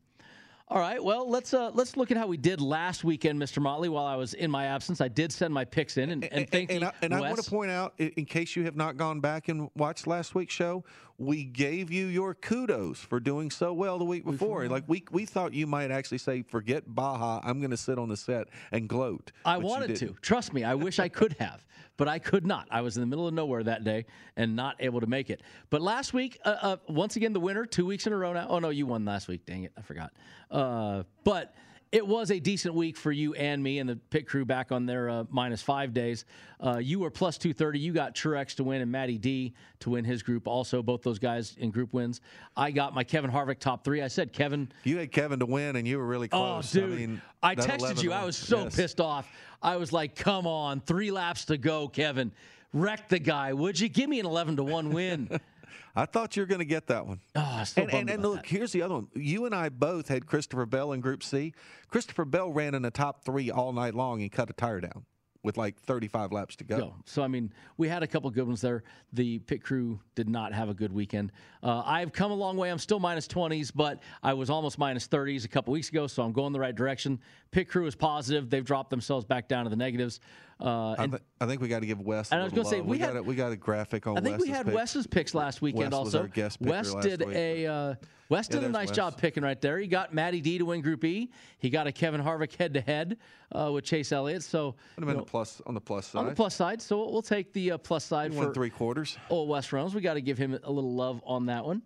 All 0.72 0.80
right, 0.80 1.04
well 1.04 1.30
let's 1.30 1.54
uh, 1.54 1.70
let's 1.74 1.98
look 1.98 2.12
at 2.12 2.18
how 2.18 2.28
we 2.28 2.38
did 2.38 2.62
last 2.62 3.04
weekend, 3.04 3.38
Mr. 3.42 3.62
Motley. 3.62 3.90
While 3.90 4.06
I 4.06 4.16
was 4.16 4.34
in 4.34 4.50
my 4.50 4.68
absence, 4.68 5.02
I 5.02 5.10
did 5.10 5.34
send 5.34 5.54
my 5.54 5.66
picks 5.66 5.98
in, 5.98 6.12
and, 6.12 6.24
and 6.24 6.50
thank 6.50 6.72
and 6.72 6.80
you, 6.80 6.88
I, 6.88 6.94
and 7.02 7.14
I 7.14 7.20
want 7.20 7.44
to 7.44 7.50
point 7.50 7.72
out, 7.72 7.94
in 7.98 8.24
case 8.24 8.56
you 8.56 8.64
have 8.64 8.78
not 8.78 8.96
gone 8.96 9.20
back 9.20 9.50
and 9.50 9.70
watched 9.76 10.08
last 10.08 10.34
week's 10.34 10.54
show, 10.54 10.86
we 11.22 11.44
gave 11.44 11.92
you 11.92 12.08
your 12.08 12.34
kudos 12.34 12.98
for 12.98 13.20
doing 13.20 13.52
so 13.52 13.74
well 13.74 14.00
the 14.00 14.06
week 14.06 14.26
before. 14.26 14.68
Like 14.68 14.84
we 14.88 15.04
we 15.12 15.26
thought 15.26 15.54
you 15.54 15.68
might 15.68 15.92
actually 15.92 16.18
say, 16.18 16.42
"Forget 16.42 16.84
Baja, 16.88 17.40
I'm 17.44 17.60
going 17.60 17.72
to 17.72 17.78
sit 17.78 18.00
on 18.00 18.10
the 18.10 18.18
set 18.18 18.48
and 18.72 18.90
gloat." 18.90 19.32
I 19.46 19.58
wanted 19.58 19.96
to. 19.98 20.16
Trust 20.22 20.52
me, 20.52 20.64
I 20.64 20.74
wish 20.74 20.98
I 20.98 21.10
could 21.10 21.34
have, 21.34 21.64
but 21.96 22.08
I 22.08 22.18
could 22.18 22.46
not. 22.46 22.68
I 22.72 22.82
was 22.82 22.98
in 22.98 23.02
the 23.02 23.08
middle 23.08 23.28
of 23.28 23.36
nowhere 23.36 23.64
that 23.64 23.84
day 23.84 24.06
and 24.36 24.56
not 24.56 24.78
able 24.80 25.00
to 25.00 25.08
make 25.08 25.30
it. 25.30 25.42
But 25.70 25.84
last 25.84 26.12
week, 26.14 26.40
uh, 26.44 26.56
uh, 26.62 26.78
once 26.88 27.16
again, 27.16 27.34
the 27.34 27.40
winner, 27.40 27.66
two 27.68 27.86
weeks 27.86 28.08
in 28.08 28.14
a 28.14 28.18
row 28.18 28.34
now. 28.34 28.48
Oh, 28.50 28.58
no, 28.58 28.70
you 28.70 28.88
won 28.88 29.06
last 29.06 29.28
week. 29.28 29.46
Dang 29.46 29.64
it. 29.64 29.74
I 29.78 29.82
forgot. 29.82 30.12
Uh, 30.50 31.04
but 31.24 31.54
it 31.92 32.08
was 32.08 32.32
a 32.32 32.40
decent 32.40 32.74
week 32.74 32.96
for 32.96 33.12
you 33.12 33.34
and 33.34 33.62
me 33.62 33.80
and 33.80 33.90
the 33.90 33.98
pit 33.98 34.26
crew 34.28 34.46
back 34.46 34.72
on 34.72 34.86
their 34.86 35.10
uh, 35.10 35.24
minus 35.30 35.62
five 35.62 35.94
days. 35.94 36.24
Uh, 36.60 36.78
you 36.78 37.00
were 37.00 37.10
plus 37.10 37.38
230. 37.38 37.80
You 37.80 37.92
got 37.92 38.16
Truex 38.16 38.56
to 38.56 38.64
win 38.64 38.82
and 38.82 38.90
Matty 38.90 39.18
D 39.18 39.54
to 39.82 39.90
win 39.90 40.06
his 40.06 40.24
group 40.24 40.48
also. 40.48 40.82
Both 40.82 41.02
those 41.02 41.20
guys 41.20 41.56
in 41.58 41.70
group 41.70 41.94
wins. 41.94 42.22
I 42.56 42.72
got 42.72 42.94
my 42.94 43.04
Kevin 43.04 43.30
Harvick 43.30 43.60
top 43.60 43.84
three. 43.84 44.02
I 44.02 44.08
said 44.08 44.32
Kevin 44.32 44.72
You 44.84 44.98
had 44.98 45.12
Kevin 45.12 45.40
to 45.40 45.46
win, 45.46 45.76
and 45.76 45.86
you 45.86 45.98
were 45.98 46.06
really 46.06 46.30
close. 46.30 46.74
Oh, 46.76 46.80
dude. 46.80 46.94
I, 46.94 46.96
mean, 46.96 47.22
I 47.44 47.56
texted 47.56 48.02
you. 48.02 48.14
I 48.14 48.24
was 48.24 48.38
so 48.38 48.64
yes. 48.64 48.76
pissed 48.76 49.02
off. 49.02 49.28
I 49.62 49.76
was 49.76 49.92
like, 49.92 50.16
come 50.16 50.48
on, 50.48 50.80
three 50.80 51.12
laps 51.12 51.46
to 51.46 51.58
go, 51.58 51.88
Kevin. 51.90 52.32
Wreck 52.74 53.10
the 53.10 53.20
guy, 53.20 53.52
would 53.52 53.78
you? 53.78 53.90
Give 53.90 54.10
me 54.10 54.20
an 54.22 54.26
11 54.26 54.56
to 54.56 54.64
1 54.64 54.92
win. 54.92 55.30
I 55.96 56.06
thought 56.06 56.36
you 56.36 56.44
were 56.44 56.48
going 56.48 56.60
to 56.60 56.66
get 56.66 56.88
that 56.88 57.06
one. 57.06 57.20
Oh, 57.36 57.64
so 57.64 57.82
and, 57.82 57.94
and, 57.94 58.10
and 58.10 58.22
look, 58.24 58.46
here's 58.46 58.72
the 58.72 58.82
other 58.82 58.96
one. 58.96 59.08
You 59.16 59.46
and 59.46 59.56
I 59.56 59.70
both 59.70 60.08
had 60.08 60.26
Christopher 60.26 60.66
Bell 60.66 60.92
in 60.94 61.02
Group 61.02 61.24
C. 61.24 61.54
Christopher 61.88 62.26
Bell 62.26 62.52
ran 62.52 62.76
in 62.76 62.82
the 62.82 62.92
top 62.92 63.24
three 63.24 63.52
all 63.52 63.74
night 63.74 63.96
long 63.96 64.22
and 64.22 64.32
cut 64.32 64.50
a 64.50 64.54
tire 64.54 64.82
down 64.82 65.06
with 65.44 65.58
like 65.58 65.80
35 65.80 66.32
laps 66.32 66.56
to 66.58 66.64
go. 66.64 66.78
go. 66.78 66.96
So 67.06 67.24
I 67.24 67.28
mean, 67.28 67.52
we 67.78 67.88
had 67.88 68.04
a 68.04 68.08
couple 68.08 68.30
good 68.30 68.46
ones 68.46 68.62
there. 68.62 68.84
The 69.14 69.40
pit 69.40 69.64
crew 69.64 70.00
did 70.16 70.30
not 70.30 70.54
have 70.54 70.70
a 70.70 70.74
good 70.74 70.94
weekend. 70.94 71.32
Uh, 71.64 71.82
I've 71.86 72.14
come 72.14 72.32
a 72.32 72.36
long 72.36 72.58
way. 72.58 72.70
I'm 72.70 72.78
still 72.78 73.00
minus 73.00 73.28
20s, 73.28 73.72
but 73.74 74.02
I 74.22 74.34
was 74.34 74.50
almost 74.50 74.78
minus 74.78 75.08
30s 75.08 75.46
a 75.46 75.48
couple 75.48 75.74
weeks 75.74 75.90
ago, 75.90 76.08
so 76.08 76.24
I'm 76.24 76.32
going 76.32 76.54
the 76.54 76.60
right 76.60 76.76
direction. 76.76 77.20
Pit 77.50 77.70
crew 77.70 77.86
is 77.88 77.96
positive. 77.96 78.50
They've 78.50 78.64
dropped 78.64 78.92
themselves 78.92 79.26
back 79.26 79.48
down 79.48 79.64
to 79.64 79.70
the 79.70 79.76
negatives. 79.76 80.20
Uh, 80.62 80.96
I, 80.98 81.08
th- 81.08 81.22
I 81.40 81.48
think 81.48 81.60
we 81.62 81.68
got 81.68 81.80
to 81.80 81.86
give 81.88 82.00
Wes. 82.02 82.32
And 82.32 82.40
I 82.40 82.44
was 82.44 82.54
gonna 82.54 82.66
say, 82.70 82.78
love. 82.78 82.86
we 82.86 82.98
got 83.00 83.08
had- 83.10 83.18
a, 83.18 83.24
we 83.24 83.36
got 83.36 83.52
a 83.52 83.56
graphic 83.56 84.06
on. 84.06 84.18
I 84.18 84.22
think 84.22 84.40
we 84.40 84.50
had 84.50 84.68
pick. 84.68 84.76
Wes's 84.76 85.08
picks 85.08 85.34
last 85.34 85.62
weekend 85.62 85.92
Wes 85.92 86.00
was 86.06 86.16
also. 86.16 86.28
guest 86.28 86.62
Wes 86.62 86.94
did 86.96 87.26
week, 87.26 87.36
a 87.36 87.66
uh, 87.66 87.96
Wes 88.30 88.48
Yeah, 88.50 88.60
did 88.60 88.66
a 88.66 88.70
nice 88.70 88.90
Wes. 88.90 88.96
job 88.96 89.18
picking 89.18 89.44
right 89.44 89.60
there. 89.60 89.80
He 89.80 89.88
got 89.88 90.14
Matty 90.14 90.40
D 90.40 90.60
to 90.60 90.66
win 90.66 90.82
Group 90.82 91.04
E. 91.04 91.32
He 91.58 91.70
got 91.72 91.88
a 91.88 91.92
Kevin 91.92 92.22
Harvick 92.22 92.56
head 92.56 92.74
to 92.76 92.82
head 92.82 93.18
with 93.54 93.84
Chase 93.86 94.12
Elliott. 94.12 94.44
So 94.44 94.76
Would 94.98 95.08
have 95.08 95.16
been 95.18 95.26
plus 95.26 95.62
on 95.66 95.74
the 95.74 95.82
plus 95.82 96.08
side. 96.08 96.20
on 96.20 96.26
the 96.28 96.36
plus 96.36 96.54
side. 96.56 96.82
So 96.82 97.10
we'll 97.10 97.22
take 97.24 97.52
the 97.54 97.72
uh, 97.72 97.78
plus 97.80 98.06
side 98.06 98.34
for 98.34 98.54
three 98.54 98.70
quarters. 98.70 99.18
Oh, 99.30 99.44
Wes 99.46 99.72
Reynolds. 99.74 99.96
We 99.96 100.02
got 100.02 100.14
to 100.14 100.22
give 100.22 100.38
him 100.38 100.58
a 100.64 100.72
little 100.72 100.94
love 100.94 101.22
on 101.26 101.48
that 101.48 101.66
one. 101.66 101.82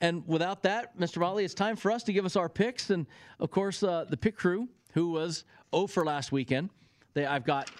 And 0.00 0.26
without 0.26 0.62
that, 0.64 0.98
Mr. 0.98 1.18
Motley, 1.18 1.44
it's 1.44 1.54
time 1.54 1.76
for 1.76 1.90
us 1.90 2.02
to 2.04 2.12
give 2.12 2.24
us 2.24 2.36
our 2.36 2.48
picks. 2.48 2.90
And 2.90 3.06
of 3.40 3.50
course, 3.50 3.82
uh, 3.82 4.04
the 4.08 4.16
pick 4.16 4.36
crew, 4.36 4.68
who 4.92 5.10
was 5.10 5.44
0 5.74 5.86
for 5.86 6.04
last 6.04 6.30
weekend, 6.32 6.70
they 7.14 7.24
I've 7.26 7.44
got 7.44 7.70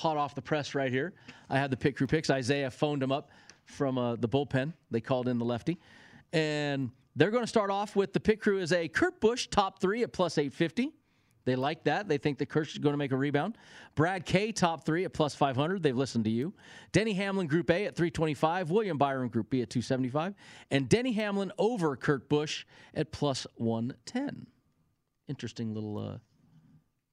hot 0.00 0.16
off 0.16 0.34
the 0.34 0.42
press 0.42 0.74
right 0.74 0.90
here. 0.90 1.12
I 1.50 1.58
had 1.58 1.70
the 1.70 1.76
pit 1.76 1.96
crew 1.96 2.06
picks. 2.06 2.30
Isaiah 2.30 2.70
phoned 2.70 3.02
them 3.02 3.12
up 3.12 3.30
from 3.66 3.98
uh, 3.98 4.16
the 4.16 4.28
bullpen. 4.28 4.72
They 4.90 5.00
called 5.00 5.28
in 5.28 5.38
the 5.38 5.44
lefty, 5.44 5.78
and 6.32 6.90
they're 7.16 7.30
going 7.30 7.44
to 7.44 7.48
start 7.48 7.70
off 7.70 7.96
with 7.96 8.12
the 8.12 8.20
pit 8.20 8.40
crew 8.40 8.60
as 8.60 8.72
a 8.72 8.88
Kurt 8.88 9.20
Busch 9.20 9.48
top 9.48 9.80
three 9.80 10.02
at 10.02 10.12
plus 10.12 10.38
850. 10.38 10.92
They 11.44 11.56
like 11.56 11.84
that. 11.84 12.08
They 12.08 12.18
think 12.18 12.38
that 12.38 12.46
Kirsch 12.46 12.72
is 12.72 12.78
going 12.78 12.92
to 12.92 12.98
make 12.98 13.12
a 13.12 13.16
rebound. 13.16 13.56
Brad 13.94 14.24
K, 14.24 14.52
top 14.52 14.84
three 14.84 15.04
at 15.04 15.12
plus 15.12 15.34
500. 15.34 15.82
They've 15.82 15.96
listened 15.96 16.24
to 16.24 16.30
you. 16.30 16.54
Denny 16.92 17.14
Hamlin, 17.14 17.46
Group 17.46 17.70
A 17.70 17.86
at 17.86 17.96
325. 17.96 18.70
William 18.70 18.98
Byron, 18.98 19.28
Group 19.28 19.50
B 19.50 19.62
at 19.62 19.70
275. 19.70 20.34
And 20.70 20.88
Denny 20.88 21.12
Hamlin 21.12 21.50
over 21.58 21.96
Kurt 21.96 22.28
Busch 22.28 22.64
at 22.94 23.10
plus 23.10 23.46
110. 23.56 24.46
Interesting 25.28 25.74
little 25.74 25.98
uh, 25.98 26.18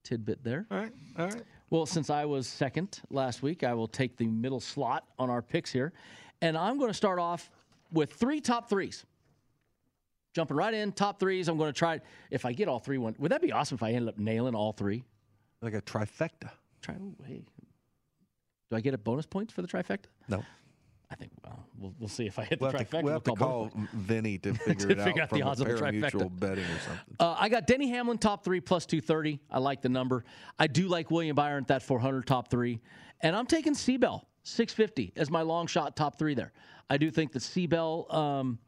tidbit 0.03 0.43
there. 0.43 0.67
All 0.71 0.77
right, 0.77 0.91
all 1.17 1.27
right. 1.27 1.43
Well, 1.69 1.85
since 1.85 2.09
I 2.09 2.25
was 2.25 2.47
second 2.47 3.01
last 3.09 3.43
week, 3.43 3.63
I 3.63 3.73
will 3.73 3.87
take 3.87 4.15
the 4.15 4.27
middle 4.27 4.59
slot 4.59 5.05
on 5.19 5.29
our 5.29 5.41
picks 5.41 5.71
here. 5.71 5.91
And 6.41 6.57
I'm 6.57 6.77
going 6.77 6.89
to 6.89 6.93
start 6.93 7.19
off 7.19 7.49
with 7.91 8.13
three 8.13 8.39
top 8.39 8.69
threes. 8.69 9.05
Jumping 10.33 10.55
right 10.55 10.73
in, 10.73 10.91
top 10.91 11.19
threes. 11.19 11.47
I'm 11.47 11.57
going 11.57 11.73
to 11.73 11.77
try. 11.77 11.99
If 12.29 12.45
I 12.45 12.53
get 12.53 12.67
all 12.67 12.79
three, 12.79 12.97
one 12.97 13.15
would 13.17 13.31
that 13.31 13.41
be 13.41 13.51
awesome 13.51 13.75
if 13.75 13.83
I 13.83 13.91
ended 13.91 14.09
up 14.09 14.19
nailing 14.19 14.55
all 14.55 14.71
three? 14.71 15.03
Like 15.61 15.73
a 15.73 15.81
trifecta. 15.81 16.51
Try. 16.81 16.95
ooh, 16.95 17.15
Hey, 17.25 17.43
do 18.69 18.75
I 18.75 18.81
get 18.81 18.93
a 18.93 18.97
bonus 18.97 19.25
point 19.25 19.51
for 19.51 19.61
the 19.61 19.67
trifecta? 19.67 20.05
No. 20.29 20.43
I 21.09 21.15
think 21.15 21.31
well, 21.43 21.65
we'll, 21.79 21.93
we'll 21.99 22.09
see 22.09 22.25
if 22.27 22.37
I 22.37 22.43
hit 22.43 22.59
We'll 22.59 22.71
the 22.71 22.79
trifecta. 22.79 22.89
to, 22.99 23.01
we'll 23.01 23.13
have 23.13 23.23
to 23.23 23.31
bonus 23.33 23.39
call 23.39 23.69
points. 23.69 23.91
Vinny 23.93 24.37
to 24.39 24.53
figure 24.55 24.87
To 24.87 24.91
it 24.91 25.01
figure 25.03 25.21
out 25.21 25.31
out 25.31 25.37
the 25.37 25.41
odds 25.43 25.61
of 25.61 25.67
the 25.67 25.73
trifecta. 25.75 26.39
betting 26.39 26.65
or 26.65 26.79
something. 26.79 27.15
Uh, 27.19 27.35
I 27.39 27.47
got 27.49 27.65
Denny 27.65 27.89
Hamlin 27.89 28.17
top 28.17 28.43
three 28.43 28.59
plus 28.59 28.85
230. 28.85 29.39
I 29.49 29.59
like 29.59 29.81
the 29.81 29.89
number. 29.89 30.25
I 30.59 30.67
do 30.67 30.87
like 30.87 31.09
William 31.09 31.35
Byron 31.35 31.63
at 31.63 31.67
that 31.69 31.83
400 31.83 32.27
top 32.27 32.49
three. 32.49 32.81
And 33.21 33.35
I'm 33.35 33.45
taking 33.45 33.73
C. 33.73 33.95
Bell 33.97 34.27
650 34.43 35.13
as 35.15 35.29
my 35.31 35.41
long 35.41 35.67
shot 35.67 35.95
top 35.95 36.19
three 36.19 36.33
there. 36.33 36.51
I 36.89 36.97
do 36.97 37.09
think 37.09 37.31
that 37.33 37.41
C. 37.41 37.67
Bell, 37.67 38.05
um, 38.09 38.59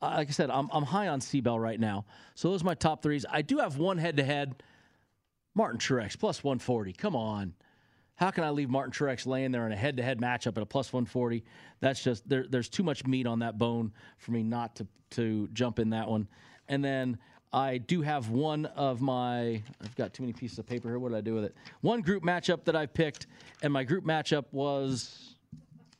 like 0.00 0.28
I 0.28 0.32
said, 0.32 0.50
I'm, 0.50 0.68
I'm 0.72 0.84
high 0.84 1.08
on 1.08 1.20
Seabell 1.20 1.60
right 1.60 1.78
now. 1.78 2.04
So 2.34 2.50
those 2.50 2.62
are 2.62 2.66
my 2.66 2.74
top 2.74 3.02
threes. 3.02 3.26
I 3.30 3.42
do 3.42 3.58
have 3.58 3.76
one 3.78 3.98
head 3.98 4.16
to 4.16 4.24
head. 4.24 4.62
Martin 5.54 5.78
Truex 5.80 6.18
plus 6.18 6.42
140. 6.44 6.92
Come 6.92 7.16
on. 7.16 7.54
How 8.20 8.30
can 8.30 8.44
I 8.44 8.50
leave 8.50 8.68
Martin 8.68 8.92
Truex 8.92 9.26
laying 9.26 9.50
there 9.50 9.64
in 9.64 9.72
a 9.72 9.76
head-to-head 9.76 10.20
matchup 10.20 10.58
at 10.58 10.62
a 10.62 10.66
plus 10.66 10.92
140? 10.92 11.42
That's 11.80 12.04
just 12.04 12.28
there, 12.28 12.44
there's 12.46 12.68
too 12.68 12.82
much 12.82 13.06
meat 13.06 13.26
on 13.26 13.38
that 13.38 13.56
bone 13.56 13.92
for 14.18 14.32
me 14.32 14.42
not 14.42 14.76
to 14.76 14.86
to 15.12 15.48
jump 15.54 15.78
in 15.78 15.90
that 15.90 16.06
one. 16.06 16.28
And 16.68 16.84
then 16.84 17.18
I 17.50 17.78
do 17.78 18.02
have 18.02 18.28
one 18.28 18.66
of 18.66 19.00
my 19.00 19.62
I've 19.82 19.96
got 19.96 20.12
too 20.12 20.22
many 20.22 20.34
pieces 20.34 20.58
of 20.58 20.66
paper 20.66 20.88
here. 20.88 20.98
What 20.98 21.12
did 21.12 21.18
I 21.18 21.22
do 21.22 21.34
with 21.34 21.44
it? 21.44 21.54
One 21.80 22.02
group 22.02 22.22
matchup 22.22 22.64
that 22.64 22.76
I 22.76 22.84
picked, 22.84 23.26
and 23.62 23.72
my 23.72 23.84
group 23.84 24.04
matchup 24.04 24.44
was 24.52 25.36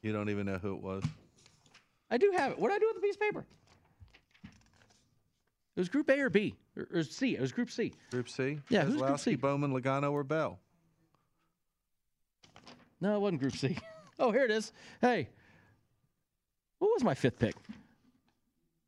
You 0.03 0.13
don't 0.13 0.29
even 0.29 0.45
know 0.45 0.59
who 0.59 0.75
it 0.75 0.83
was. 0.83 1.03
I 2.11 2.19
do 2.19 2.35
have 2.37 2.53
it. 2.53 2.59
What 2.59 2.69
did 2.69 2.75
I 2.75 2.79
do 2.81 2.87
with 2.89 2.97
the 2.97 3.03
piece 3.03 3.15
of 3.15 3.21
paper? 3.23 3.47
It 4.45 5.81
was 5.81 5.89
Group 5.89 6.11
A 6.11 6.21
or 6.21 6.29
B 6.29 6.55
or, 6.77 6.87
or 6.93 7.03
C. 7.03 7.35
It 7.35 7.41
was 7.41 7.51
Group 7.51 7.71
C. 7.71 7.95
Group 8.11 8.29
C? 8.29 8.59
Yeah, 8.69 8.85
who's 8.85 9.01
Group 9.01 9.19
C? 9.19 9.37
Bowman, 9.37 9.73
Logano, 9.73 10.13
or 10.13 10.23
Bell? 10.23 10.61
No, 13.01 13.17
it 13.17 13.21
wasn't 13.21 13.41
Group 13.41 13.57
C. 13.57 13.77
Oh, 14.23 14.33
here 14.33 14.45
it 14.45 14.51
is. 14.51 14.71
Hey, 15.01 15.31
what 16.79 16.91
was 16.93 17.03
my 17.03 17.15
fifth 17.15 17.39
pick? 17.39 17.55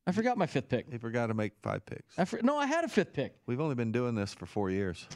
I 0.07 0.13
forgot 0.13 0.37
my 0.37 0.47
fifth 0.47 0.69
pick. 0.69 0.93
He 0.93 0.99
forgot 0.99 1.29
to 1.29 1.35
make 1.35 1.53
five 1.63 1.87
picks. 1.87 2.19
I 2.19 2.27
for, 2.27 2.39
no, 2.43 2.59
I 2.59 2.67
had 2.67 2.85
a 2.85 2.89
fifth 2.89 3.15
pick. 3.15 3.37
We've 3.47 3.59
only 3.59 3.75
been 3.75 3.93
doing 3.93 4.15
this 4.15 4.35
for 4.35 4.45
four 4.45 4.71
years. 4.71 5.07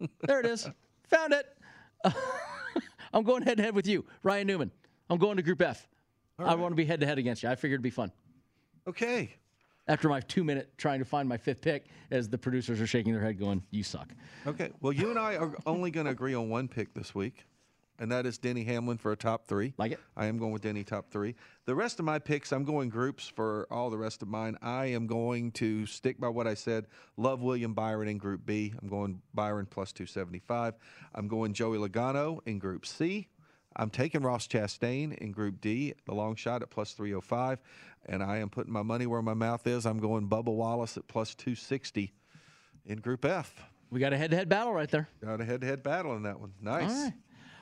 There 0.26 0.40
it 0.40 0.44
is. 0.44 0.68
Found 1.08 1.32
it. 1.32 1.46
I'm 3.14 3.22
going 3.22 3.42
head 3.42 3.56
to 3.56 3.62
head 3.62 3.74
with 3.74 3.86
you, 3.86 4.04
Ryan 4.22 4.46
Newman. 4.46 4.70
I'm 5.08 5.18
going 5.18 5.38
to 5.38 5.42
Group 5.42 5.62
F. 5.62 5.88
I 6.38 6.54
want 6.56 6.72
to 6.72 6.76
be 6.76 6.84
head 6.84 7.00
to 7.00 7.06
head 7.06 7.16
against 7.16 7.42
you. 7.42 7.48
I 7.48 7.54
figured 7.54 7.78
it'd 7.78 7.82
be 7.82 7.90
fun. 7.90 8.12
Okay. 8.86 9.30
After 9.86 10.08
my 10.10 10.20
two 10.20 10.44
minute 10.44 10.76
trying 10.76 10.98
to 10.98 11.04
find 11.06 11.26
my 11.26 11.38
fifth 11.38 11.62
pick, 11.62 11.86
as 12.10 12.28
the 12.28 12.36
producers 12.36 12.80
are 12.82 12.86
shaking 12.86 13.14
their 13.14 13.22
head, 13.22 13.38
going, 13.38 13.62
"You 13.70 13.82
suck." 13.82 14.12
Okay. 14.46 14.72
Well, 14.80 14.92
you 14.92 15.08
and 15.08 15.18
I 15.18 15.36
are 15.36 15.54
only 15.64 15.90
going 15.90 16.06
to 16.06 16.12
agree 16.12 16.34
on 16.34 16.50
one 16.50 16.68
pick 16.68 16.92
this 16.92 17.14
week, 17.14 17.46
and 17.98 18.10
that 18.10 18.26
is 18.26 18.38
Denny 18.38 18.64
Hamlin 18.64 18.98
for 18.98 19.12
a 19.12 19.16
top 19.16 19.46
three. 19.46 19.74
Like 19.78 19.92
it? 19.92 20.00
I 20.16 20.26
am 20.26 20.38
going 20.38 20.52
with 20.52 20.62
Denny 20.62 20.84
top 20.84 21.10
three. 21.10 21.34
The 21.66 21.74
rest 21.74 21.98
of 21.98 22.04
my 22.04 22.18
picks, 22.18 22.52
I'm 22.52 22.64
going 22.64 22.88
groups 22.88 23.28
for 23.28 23.66
all 23.70 23.90
the 23.90 23.98
rest 23.98 24.22
of 24.22 24.28
mine. 24.28 24.56
I 24.62 24.86
am 24.86 25.06
going 25.06 25.52
to 25.52 25.86
stick 25.86 26.20
by 26.20 26.28
what 26.28 26.46
I 26.46 26.54
said. 26.54 26.86
Love 27.16 27.42
William 27.42 27.74
Byron 27.74 28.08
in 28.08 28.18
Group 28.18 28.44
B. 28.44 28.74
I'm 28.80 28.88
going 28.88 29.20
Byron 29.32 29.66
plus 29.66 29.92
275. 29.92 30.74
I'm 31.14 31.28
going 31.28 31.52
Joey 31.52 31.78
Logano 31.78 32.40
in 32.46 32.58
Group 32.58 32.86
C. 32.86 33.28
I'm 33.76 33.90
taking 33.90 34.22
Ross 34.22 34.46
Chastain 34.46 35.16
in 35.18 35.32
Group 35.32 35.60
D, 35.60 35.94
the 36.06 36.14
long 36.14 36.36
shot 36.36 36.62
at 36.62 36.70
plus 36.70 36.92
305. 36.92 37.58
And 38.06 38.22
I 38.22 38.38
am 38.38 38.48
putting 38.48 38.72
my 38.72 38.82
money 38.82 39.06
where 39.06 39.22
my 39.22 39.34
mouth 39.34 39.66
is. 39.66 39.86
I'm 39.86 39.98
going 39.98 40.28
Bubba 40.28 40.54
Wallace 40.54 40.96
at 40.96 41.08
plus 41.08 41.34
260 41.34 42.12
in 42.86 42.98
Group 42.98 43.24
F. 43.24 43.54
We 43.90 44.00
got 44.00 44.12
a 44.12 44.16
head-to-head 44.16 44.48
battle 44.48 44.72
right 44.72 44.90
there. 44.90 45.08
Got 45.24 45.40
a 45.40 45.44
head-to-head 45.44 45.82
battle 45.82 46.16
in 46.16 46.22
that 46.24 46.38
one. 46.40 46.52
Nice. 46.60 47.12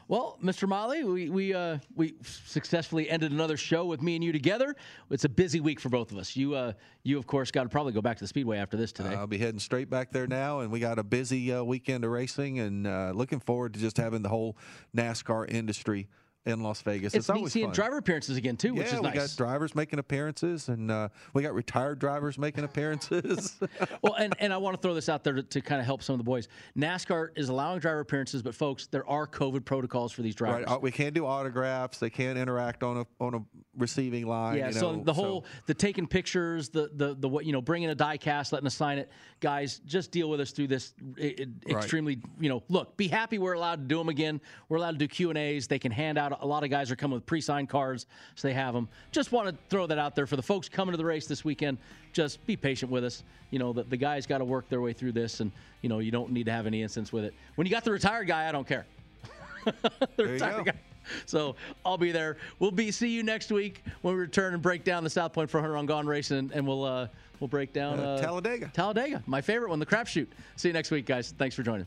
Well, 0.09 0.38
Mr. 0.42 0.68
Molly, 0.68 1.05
we 1.05 1.30
we 1.30 1.55
uh, 1.55 1.78
we 1.94 2.14
successfully 2.22 3.09
ended 3.09 3.32
another 3.32 3.57
show 3.57 3.84
with 3.84 4.03
me 4.03 4.14
and 4.14 4.24
you 4.24 4.32
together. 4.32 4.74
It's 5.11 5.24
a 5.24 5.28
busy 5.28 5.61
week 5.61 5.80
for 5.80 5.88
both 5.88 6.12
of 6.12 6.18
us. 6.18 6.36
You 6.36 6.55
uh, 6.55 6.72
you 7.03 7.18
of 7.18 7.26
course 7.26 7.50
got 7.50 7.62
to 7.64 7.68
probably 7.68 7.92
go 7.92 8.00
back 8.00 8.18
to 8.18 8.24
the 8.24 8.28
speedway 8.28 8.59
after 8.59 8.76
this 8.76 8.92
today. 8.92 9.14
I'll 9.14 9.26
be 9.26 9.38
heading 9.38 9.61
straight 9.61 9.88
back 9.90 10.11
there 10.11 10.26
now, 10.26 10.61
and 10.61 10.70
we 10.70 10.80
got 10.80 10.98
a 10.98 11.05
busy 11.05 11.53
uh, 11.53 11.62
weekend 11.62 12.05
of 12.05 12.11
racing, 12.11 12.59
and 12.59 12.86
uh, 12.86 13.12
looking 13.14 13.40
forward 13.40 13.74
to 13.74 13.80
just 13.80 13.96
having 13.96 14.22
the 14.22 14.28
whole 14.28 14.57
NASCAR 14.96 15.48
industry 15.50 16.09
in 16.45 16.61
Las 16.62 16.82
Vegas. 16.82 17.14
it's 17.14 17.28
It's, 17.28 17.30
always 17.30 17.53
seeing 17.53 17.66
fun. 17.66 17.74
driver 17.74 17.99
appearances 17.99 18.36
again 18.36 18.57
too, 18.57 18.68
yeah, 18.74 18.78
which 18.80 18.86
is 18.88 18.95
we 18.95 19.01
nice. 19.03 19.14
got 19.14 19.36
drivers 19.36 19.74
making 19.76 19.99
appearances, 20.01 20.68
and 20.68 20.90
uh, 20.90 21.09
we 21.34 21.43
got 21.43 21.55
retired 21.55 21.99
drivers 22.01 22.36
making 22.36 22.64
appearances. 22.64 23.61
well, 24.03 24.14
and, 24.14 24.34
and 24.40 24.53
I 24.53 24.57
want 24.57 24.74
to 24.76 24.82
throw 24.82 24.93
this 24.95 25.09
out 25.09 25.22
there 25.22 25.34
to, 25.34 25.43
to 25.45 25.61
kind 25.61 25.80
of 25.80 25.86
help 25.86 26.03
some 26.03 26.14
of 26.14 26.18
the 26.18 26.24
boys. 26.24 26.49
NASCAR 26.76 27.28
is 27.36 27.49
allowing 27.49 27.78
driver 27.78 28.01
appearances, 28.01 28.43
but 28.43 28.55
folks, 28.57 28.88
there 28.88 29.09
are 29.09 29.26
COVID 29.26 29.64
protocols 29.64 30.11
for 30.12 30.22
these 30.22 30.34
drivers. 30.34 30.66
right, 30.66 30.74
uh, 30.76 30.78
we 30.80 30.90
can't 30.90 31.14
do 31.14 31.26
autographs. 31.26 31.99
They 31.99 32.11
can't 32.11 32.36
interact 32.36 32.82
on 32.82 32.99
a 32.99 33.07
on 33.22 33.34
a 33.34 33.40
receiving 33.76 34.26
line. 34.26 34.59
Yeah, 34.59 34.68
you 34.68 34.72
so 34.72 34.97
the 35.05 35.12
whole 35.12 35.45
the 35.66 35.74
taking 35.74 36.07
pictures, 36.09 36.68
the 36.70 36.90
the 36.97 37.14
the 37.14 37.28
what 37.28 37.47
you 37.47 37.53
know, 37.53 37.62
bringing 37.62 37.90
a 37.90 37.95
die 37.95 38.16
cast, 38.16 38.53
letting 38.53 38.66
us 38.66 38.74
sign 38.74 38.99
it, 38.99 39.11
guys, 39.40 39.80
just 39.86 40.11
deal 40.11 40.28
with 40.28 40.40
us 40.40 40.51
through 40.51 40.66
this 40.66 40.95
i- 41.20 41.22
i- 41.38 41.47
Right. 41.72 41.76
extremely. 41.76 42.20
You 42.40 42.49
know, 42.49 42.62
look, 42.68 42.97
be 42.97 43.07
happy 43.07 43.38
we're 43.38 43.53
allowed 43.53 43.76
to 43.76 43.86
do 43.86 43.97
them 43.99 44.09
again. 44.09 44.40
We're 44.68 44.78
allowed 44.78 44.93
to 44.93 44.99
do 44.99 45.07
Q 45.09 45.28
and 45.30 45.38
A's. 45.38 45.68
They 45.68 45.78
can 45.78 45.93
hand 45.93 46.18
out. 46.18 46.32
A 46.41 46.47
lot 46.47 46.64
of 46.64 46.70
guys 46.70 46.91
are 46.91 46.97
coming 46.97 47.14
with 47.14 47.26
pre-signed 47.26 47.68
cards, 47.68 48.07
so 48.35 48.49
they 48.49 48.55
have 48.55 48.74
them. 48.74 48.89
Just 49.11 49.33
want 49.33 49.49
to 49.49 49.55
throw 49.68 49.87
that 49.87 49.99
out 49.99 50.14
there 50.14 50.26
for 50.26 50.37
the 50.37 50.43
folks 50.43 50.68
coming 50.68 50.93
to 50.93 50.97
the 50.97 51.05
race 51.05 51.26
this 51.26 51.45
weekend. 51.45 51.78
Just 52.12 52.45
be 52.47 52.57
patient 52.57 52.91
with 52.91 53.05
us. 53.05 53.22
You 53.51 53.59
know, 53.59 53.72
the, 53.72 53.83
the 53.85 53.97
guys 53.97 54.26
got 54.26 54.39
to 54.39 54.45
work 54.45 54.68
their 54.68 54.80
way 54.80 54.93
through 54.93 55.12
this, 55.12 55.41
and 55.41 55.51
you 55.83 55.89
know, 55.89 55.99
you 55.99 56.11
don't 56.11 56.30
need 56.33 56.47
to 56.47 56.53
have 56.53 56.66
any 56.66 56.83
instance 56.83 57.12
with 57.12 57.24
it. 57.24 57.35
When 57.57 57.66
you 57.66 57.70
got 57.70 57.85
the 57.85 57.93
retired 57.93 58.26
guy, 58.26 58.49
I 58.49 58.53
don't 58.53 58.66
care. 58.66 58.87
the 60.16 60.24
retired 60.26 60.64
guy. 60.66 60.74
So 61.26 61.57
I'll 61.85 61.99
be 61.99 62.12
there. 62.12 62.37
We'll 62.59 62.70
be 62.70 62.91
see 62.91 63.09
you 63.09 63.22
next 63.22 63.51
week 63.51 63.83
when 64.03 64.14
we 64.14 64.20
return 64.20 64.55
and 64.55 64.62
break 64.62 64.85
down 64.85 65.03
the 65.05 65.11
South 65.11 65.33
Point 65.33 65.51
400 65.51 65.76
on 65.76 65.87
Gone 65.87 66.07
Racing, 66.07 66.39
and, 66.39 66.53
and 66.53 66.66
we'll 66.66 66.85
uh, 66.85 67.09
we'll 67.41 67.49
break 67.49 67.72
down 67.72 67.99
Uh, 67.99 68.18
Talladega. 68.18 68.70
Talladega, 68.72 69.22
my 69.26 69.41
favorite 69.41 69.70
one, 69.70 69.78
the 69.78 69.87
crapshoot. 69.87 70.28
See 70.57 70.68
you 70.68 70.72
next 70.72 70.91
week, 70.91 71.07
guys. 71.07 71.35
Thanks 71.37 71.57
for 71.57 71.62
joining. 71.62 71.87